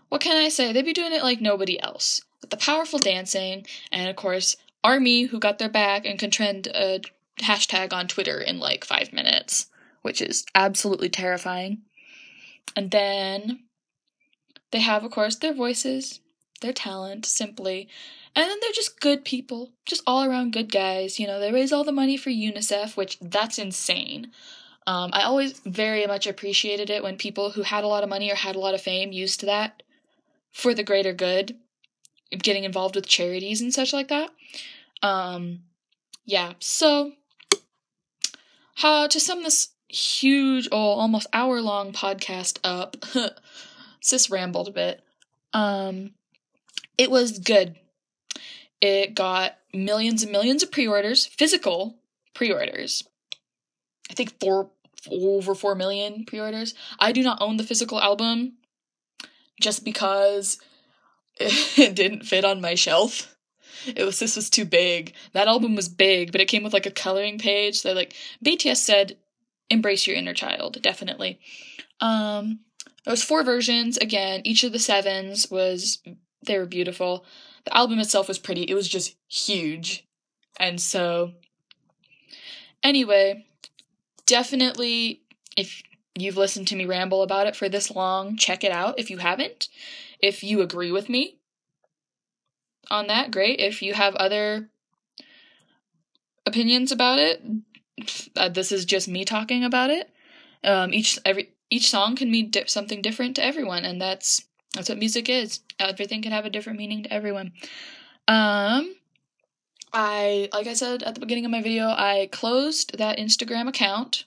what 0.08 0.20
can 0.20 0.36
i 0.36 0.48
say? 0.48 0.72
They'd 0.72 0.84
be 0.84 0.92
doing 0.92 1.12
it 1.12 1.22
like 1.22 1.40
nobody 1.40 1.80
else. 1.80 2.20
With 2.40 2.50
the 2.50 2.56
powerful 2.56 2.98
dancing 2.98 3.66
and 3.92 4.08
of 4.08 4.16
course 4.16 4.56
army 4.82 5.24
who 5.24 5.38
got 5.38 5.58
their 5.58 5.68
back 5.68 6.06
and 6.06 6.18
can 6.18 6.30
trend 6.30 6.66
a 6.68 7.00
hashtag 7.38 7.92
on 7.92 8.08
Twitter 8.08 8.40
in 8.40 8.58
like 8.58 8.84
five 8.84 9.12
minutes, 9.12 9.66
which 10.02 10.20
is 10.20 10.44
absolutely 10.54 11.08
terrifying. 11.08 11.82
And 12.76 12.90
then 12.90 13.60
they 14.70 14.80
have, 14.80 15.04
of 15.04 15.10
course, 15.10 15.36
their 15.36 15.54
voices, 15.54 16.20
their 16.60 16.72
talent, 16.72 17.26
simply. 17.26 17.88
And 18.34 18.48
then 18.48 18.58
they're 18.60 18.72
just 18.72 19.00
good 19.00 19.24
people, 19.24 19.72
just 19.86 20.02
all 20.06 20.24
around 20.24 20.52
good 20.52 20.70
guys. 20.70 21.18
You 21.18 21.26
know, 21.26 21.40
they 21.40 21.52
raise 21.52 21.72
all 21.72 21.84
the 21.84 21.92
money 21.92 22.16
for 22.16 22.30
UNICEF, 22.30 22.96
which 22.96 23.18
that's 23.20 23.58
insane. 23.58 24.30
Um, 24.86 25.10
I 25.12 25.22
always 25.22 25.58
very 25.60 26.06
much 26.06 26.26
appreciated 26.26 26.90
it 26.90 27.02
when 27.02 27.16
people 27.16 27.50
who 27.50 27.62
had 27.62 27.84
a 27.84 27.88
lot 27.88 28.02
of 28.02 28.08
money 28.08 28.30
or 28.30 28.34
had 28.34 28.56
a 28.56 28.60
lot 28.60 28.74
of 28.74 28.80
fame 28.80 29.12
used 29.12 29.44
that 29.44 29.82
for 30.52 30.74
the 30.74 30.82
greater 30.82 31.12
good 31.12 31.56
getting 32.30 32.64
involved 32.64 32.96
with 32.96 33.06
charities 33.06 33.60
and 33.60 33.72
such 33.72 33.92
like 33.92 34.08
that. 34.08 34.30
Um, 35.02 35.60
yeah, 36.24 36.52
so 36.58 37.12
uh, 38.82 39.08
to 39.08 39.20
sum 39.20 39.42
this 39.42 39.68
huge, 39.88 40.68
oh, 40.70 40.76
almost 40.76 41.26
hour 41.32 41.60
long 41.60 41.92
podcast 41.92 42.58
up, 42.64 42.96
sis 44.00 44.30
rambled 44.30 44.68
a 44.68 44.72
bit. 44.72 45.02
Um, 45.52 46.12
it 46.96 47.10
was 47.10 47.38
good. 47.38 47.76
It 48.80 49.14
got 49.14 49.58
millions 49.74 50.22
and 50.22 50.32
millions 50.32 50.62
of 50.62 50.70
pre 50.70 50.86
orders, 50.86 51.26
physical 51.26 51.96
pre 52.34 52.52
orders. 52.52 53.02
I 54.10 54.14
think 54.14 54.38
four 54.40 54.70
over 55.10 55.54
four 55.54 55.74
million 55.74 56.24
pre 56.24 56.40
orders. 56.40 56.74
I 56.98 57.12
do 57.12 57.22
not 57.22 57.38
own 57.40 57.56
the 57.56 57.64
physical 57.64 58.00
album 58.00 58.54
just 59.60 59.84
because 59.84 60.58
it 61.40 61.94
didn't 61.96 62.26
fit 62.26 62.44
on 62.44 62.60
my 62.60 62.74
shelf. 62.74 63.34
It 63.86 64.04
was 64.04 64.18
this 64.18 64.36
was 64.36 64.50
too 64.50 64.64
big. 64.64 65.14
That 65.32 65.48
album 65.48 65.74
was 65.74 65.88
big, 65.88 66.32
but 66.32 66.40
it 66.40 66.48
came 66.48 66.62
with 66.62 66.72
like 66.72 66.86
a 66.86 66.90
coloring 66.90 67.38
page. 67.38 67.82
They're 67.82 67.94
like 67.94 68.14
BTS 68.44 68.76
said, 68.76 69.16
embrace 69.70 70.06
your 70.06 70.16
inner 70.16 70.34
child, 70.34 70.80
definitely. 70.82 71.40
Um 72.00 72.60
there 73.04 73.12
was 73.12 73.22
four 73.22 73.42
versions. 73.42 73.96
Again, 73.96 74.42
each 74.44 74.62
of 74.64 74.72
the 74.72 74.78
sevens 74.78 75.50
was 75.50 76.02
they 76.44 76.58
were 76.58 76.66
beautiful. 76.66 77.24
The 77.64 77.76
album 77.76 77.98
itself 77.98 78.28
was 78.28 78.38
pretty. 78.38 78.62
It 78.62 78.74
was 78.74 78.88
just 78.88 79.16
huge. 79.28 80.06
And 80.58 80.80
so 80.80 81.32
anyway, 82.82 83.46
definitely 84.26 85.22
if 85.56 85.82
you've 86.14 86.36
listened 86.36 86.68
to 86.68 86.76
me 86.76 86.84
ramble 86.84 87.22
about 87.22 87.46
it 87.46 87.56
for 87.56 87.68
this 87.68 87.90
long, 87.90 88.36
check 88.36 88.64
it 88.64 88.72
out 88.72 88.98
if 88.98 89.10
you 89.10 89.18
haven't. 89.18 89.68
If 90.22 90.42
you 90.42 90.60
agree 90.60 90.92
with 90.92 91.08
me 91.08 91.38
on 92.90 93.06
that, 93.06 93.30
great. 93.30 93.60
If 93.60 93.82
you 93.82 93.94
have 93.94 94.14
other 94.16 94.70
opinions 96.46 96.92
about 96.92 97.18
it, 97.18 97.42
uh, 98.36 98.48
this 98.48 98.72
is 98.72 98.84
just 98.84 99.08
me 99.08 99.24
talking 99.24 99.64
about 99.64 99.90
it. 99.90 100.10
Um, 100.62 100.92
each 100.92 101.18
every 101.24 101.52
each 101.70 101.90
song 101.90 102.16
can 102.16 102.30
mean 102.30 102.50
di- 102.50 102.66
something 102.66 103.00
different 103.00 103.36
to 103.36 103.44
everyone, 103.44 103.84
and 103.84 104.00
that's 104.00 104.42
that's 104.74 104.88
what 104.88 104.98
music 104.98 105.28
is. 105.28 105.60
Everything 105.78 106.22
can 106.22 106.32
have 106.32 106.44
a 106.44 106.50
different 106.50 106.78
meaning 106.78 107.02
to 107.04 107.12
everyone. 107.12 107.52
Um, 108.28 108.94
I 109.92 110.48
like 110.52 110.66
I 110.66 110.74
said 110.74 111.02
at 111.02 111.14
the 111.14 111.20
beginning 111.20 111.44
of 111.44 111.50
my 111.50 111.62
video, 111.62 111.86
I 111.86 112.28
closed 112.30 112.98
that 112.98 113.18
Instagram 113.18 113.68
account. 113.68 114.24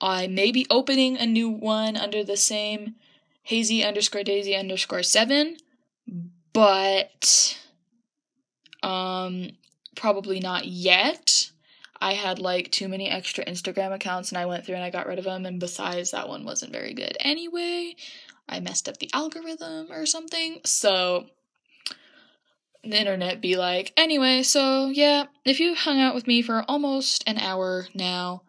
I 0.00 0.28
may 0.28 0.52
be 0.52 0.66
opening 0.70 1.16
a 1.16 1.26
new 1.26 1.48
one 1.48 1.96
under 1.96 2.22
the 2.22 2.36
same 2.36 2.94
hazy 3.48 3.82
underscore 3.82 4.22
daisy 4.22 4.54
underscore 4.54 5.02
seven, 5.02 5.56
but 6.52 7.58
um, 8.82 9.48
probably 9.96 10.38
not 10.38 10.66
yet. 10.66 11.50
I 11.98 12.12
had 12.12 12.38
like 12.38 12.70
too 12.70 12.88
many 12.88 13.08
extra 13.08 13.46
Instagram 13.46 13.94
accounts 13.94 14.30
and 14.30 14.36
I 14.36 14.44
went 14.44 14.66
through 14.66 14.74
and 14.74 14.84
I 14.84 14.90
got 14.90 15.06
rid 15.06 15.18
of 15.18 15.24
them. 15.24 15.46
And 15.46 15.58
besides, 15.58 16.10
that 16.10 16.28
one 16.28 16.44
wasn't 16.44 16.74
very 16.74 16.92
good 16.92 17.16
anyway. 17.20 17.96
I 18.46 18.60
messed 18.60 18.86
up 18.86 18.98
the 18.98 19.08
algorithm 19.14 19.90
or 19.90 20.04
something. 20.04 20.60
So 20.66 21.24
the 22.84 23.00
internet 23.00 23.40
be 23.40 23.56
like, 23.56 23.94
anyway, 23.96 24.42
so 24.42 24.88
yeah, 24.88 25.24
if 25.46 25.58
you 25.58 25.74
hung 25.74 25.98
out 25.98 26.14
with 26.14 26.26
me 26.26 26.42
for 26.42 26.66
almost 26.68 27.24
an 27.26 27.38
hour 27.38 27.88
now, 27.94 28.42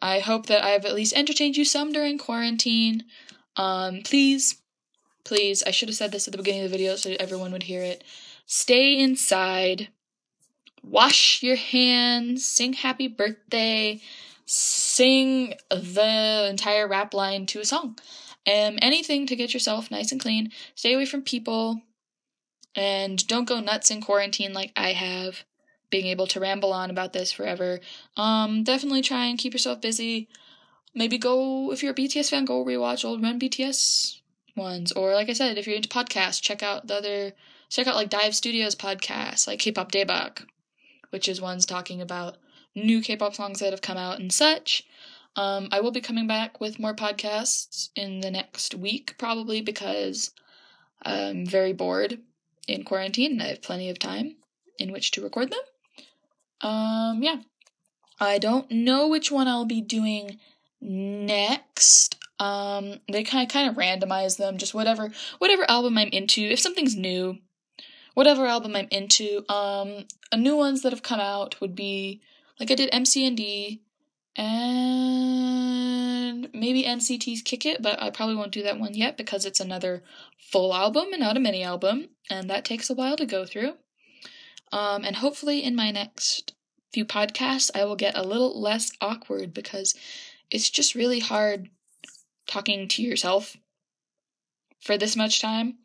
I 0.00 0.20
hope 0.20 0.46
that 0.46 0.64
I've 0.64 0.86
at 0.86 0.94
least 0.94 1.12
entertained 1.12 1.58
you 1.58 1.66
some 1.66 1.92
during 1.92 2.16
quarantine. 2.16 3.04
Um, 3.58 4.02
please, 4.04 4.56
please, 5.24 5.62
I 5.66 5.72
should 5.72 5.88
have 5.88 5.96
said 5.96 6.12
this 6.12 6.28
at 6.28 6.32
the 6.32 6.38
beginning 6.38 6.64
of 6.64 6.70
the 6.70 6.76
video 6.76 6.94
so 6.96 7.14
everyone 7.18 7.52
would 7.52 7.64
hear 7.64 7.82
it. 7.82 8.04
Stay 8.46 8.98
inside, 8.98 9.88
wash 10.82 11.42
your 11.42 11.56
hands, 11.56 12.46
sing 12.46 12.72
happy 12.72 13.08
birthday, 13.08 14.00
sing 14.46 15.54
the 15.70 16.46
entire 16.48 16.88
rap 16.88 17.12
line 17.12 17.44
to 17.46 17.60
a 17.60 17.64
song. 17.64 17.98
Um, 18.46 18.78
anything 18.80 19.26
to 19.26 19.36
get 19.36 19.52
yourself 19.52 19.90
nice 19.90 20.12
and 20.12 20.20
clean. 20.20 20.52
Stay 20.74 20.94
away 20.94 21.04
from 21.04 21.20
people, 21.22 21.82
and 22.74 23.26
don't 23.26 23.48
go 23.48 23.60
nuts 23.60 23.90
in 23.90 24.00
quarantine 24.00 24.54
like 24.54 24.72
I 24.76 24.92
have, 24.92 25.44
being 25.90 26.06
able 26.06 26.26
to 26.28 26.40
ramble 26.40 26.72
on 26.72 26.88
about 26.88 27.12
this 27.12 27.32
forever. 27.32 27.80
Um, 28.16 28.62
definitely 28.62 29.02
try 29.02 29.26
and 29.26 29.38
keep 29.38 29.52
yourself 29.52 29.82
busy 29.82 30.28
maybe 30.98 31.16
go 31.16 31.72
if 31.72 31.82
you're 31.82 31.92
a 31.92 31.94
BTS 31.94 32.30
fan, 32.30 32.44
go 32.44 32.64
rewatch 32.64 33.04
old 33.04 33.22
Run 33.22 33.38
BTS 33.40 34.20
ones. 34.56 34.92
Or 34.92 35.14
like 35.14 35.30
I 35.30 35.32
said, 35.32 35.56
if 35.56 35.66
you're 35.66 35.76
into 35.76 35.88
podcasts, 35.88 36.42
check 36.42 36.62
out 36.62 36.86
the 36.88 36.96
other 36.96 37.32
check 37.70 37.86
out 37.86 37.94
like 37.94 38.10
Dive 38.10 38.34
Studios 38.34 38.74
podcasts, 38.74 39.46
like 39.46 39.60
K-pop 39.60 39.92
Daebak, 39.92 40.44
which 41.10 41.28
is 41.28 41.40
ones 41.40 41.64
talking 41.64 42.00
about 42.02 42.36
new 42.74 43.00
K-pop 43.00 43.34
songs 43.34 43.60
that 43.60 43.72
have 43.72 43.82
come 43.82 43.96
out 43.96 44.18
and 44.18 44.32
such. 44.32 44.82
Um, 45.36 45.68
I 45.70 45.80
will 45.80 45.92
be 45.92 46.00
coming 46.00 46.26
back 46.26 46.60
with 46.60 46.80
more 46.80 46.94
podcasts 46.94 47.90
in 47.94 48.20
the 48.20 48.30
next 48.30 48.74
week, 48.74 49.14
probably 49.18 49.60
because 49.60 50.32
I'm 51.02 51.46
very 51.46 51.72
bored 51.72 52.18
in 52.66 52.84
quarantine 52.84 53.32
and 53.32 53.42
I 53.42 53.46
have 53.48 53.62
plenty 53.62 53.88
of 53.88 53.98
time 53.98 54.36
in 54.78 54.92
which 54.92 55.12
to 55.12 55.22
record 55.22 55.52
them. 55.52 56.68
Um, 56.68 57.22
yeah. 57.22 57.36
I 58.20 58.38
don't 58.38 58.68
know 58.70 59.06
which 59.06 59.30
one 59.30 59.46
I'll 59.46 59.64
be 59.64 59.80
doing 59.80 60.40
next. 60.80 62.16
Um, 62.38 63.00
they 63.10 63.24
kind 63.24 63.46
of 63.46 63.52
kind 63.52 63.68
of 63.68 63.76
randomize 63.76 64.36
them, 64.36 64.58
just 64.58 64.74
whatever 64.74 65.10
whatever 65.38 65.68
album 65.68 65.98
I'm 65.98 66.08
into. 66.08 66.42
If 66.42 66.60
something's 66.60 66.96
new, 66.96 67.38
whatever 68.14 68.46
album 68.46 68.76
I'm 68.76 68.88
into. 68.90 69.44
Um, 69.48 70.04
new 70.34 70.56
ones 70.56 70.82
that 70.82 70.92
have 70.92 71.02
come 71.02 71.20
out 71.20 71.60
would 71.60 71.74
be 71.74 72.20
like 72.58 72.70
I 72.70 72.74
did 72.74 72.90
MCND 72.92 73.80
and 74.36 74.78
maybe 76.52 76.84
NCT's 76.84 77.42
Kick 77.42 77.66
It, 77.66 77.82
but 77.82 78.00
I 78.02 78.10
probably 78.10 78.36
won't 78.36 78.52
do 78.52 78.62
that 78.62 78.78
one 78.78 78.94
yet 78.94 79.16
because 79.16 79.44
it's 79.44 79.60
another 79.60 80.02
full 80.38 80.74
album 80.74 81.12
and 81.12 81.20
not 81.20 81.36
a 81.36 81.40
mini 81.40 81.62
album, 81.62 82.08
and 82.30 82.48
that 82.48 82.64
takes 82.64 82.88
a 82.88 82.94
while 82.94 83.16
to 83.16 83.26
go 83.26 83.44
through. 83.44 83.74
Um, 84.72 85.04
and 85.04 85.16
hopefully 85.16 85.62
in 85.64 85.74
my 85.74 85.90
next 85.90 86.54
few 86.92 87.04
podcasts, 87.04 87.70
I 87.74 87.84
will 87.84 87.96
get 87.96 88.16
a 88.16 88.22
little 88.22 88.60
less 88.60 88.92
awkward 89.00 89.54
because 89.54 89.94
it's 90.50 90.70
just 90.70 90.94
really 90.94 91.20
hard 91.20 91.68
talking 92.46 92.88
to 92.88 93.02
yourself 93.02 93.56
for 94.80 94.96
this 94.96 95.16
much 95.16 95.40
time. 95.40 95.78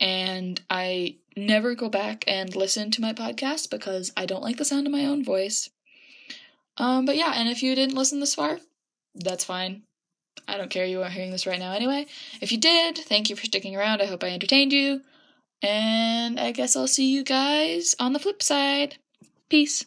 And 0.00 0.60
I 0.70 1.16
never 1.36 1.74
go 1.74 1.88
back 1.88 2.24
and 2.26 2.54
listen 2.54 2.90
to 2.92 3.00
my 3.00 3.12
podcast 3.12 3.70
because 3.70 4.12
I 4.16 4.26
don't 4.26 4.42
like 4.42 4.56
the 4.56 4.64
sound 4.64 4.86
of 4.86 4.92
my 4.92 5.04
own 5.04 5.24
voice. 5.24 5.70
Um, 6.76 7.04
but 7.04 7.16
yeah, 7.16 7.32
and 7.34 7.48
if 7.48 7.62
you 7.62 7.74
didn't 7.74 7.96
listen 7.96 8.20
this 8.20 8.34
far, 8.34 8.58
that's 9.14 9.44
fine. 9.44 9.82
I 10.46 10.56
don't 10.56 10.70
care 10.70 10.84
you 10.84 11.02
are 11.02 11.10
hearing 11.10 11.32
this 11.32 11.46
right 11.46 11.58
now 11.58 11.72
anyway. 11.72 12.06
If 12.40 12.52
you 12.52 12.58
did, 12.58 12.96
thank 12.96 13.28
you 13.28 13.36
for 13.36 13.44
sticking 13.44 13.74
around. 13.74 14.00
I 14.00 14.06
hope 14.06 14.22
I 14.22 14.28
entertained 14.28 14.72
you. 14.72 15.02
And 15.62 16.38
I 16.38 16.52
guess 16.52 16.76
I'll 16.76 16.86
see 16.86 17.12
you 17.12 17.24
guys 17.24 17.96
on 17.98 18.12
the 18.12 18.20
flip 18.20 18.42
side. 18.42 18.98
Peace. 19.50 19.84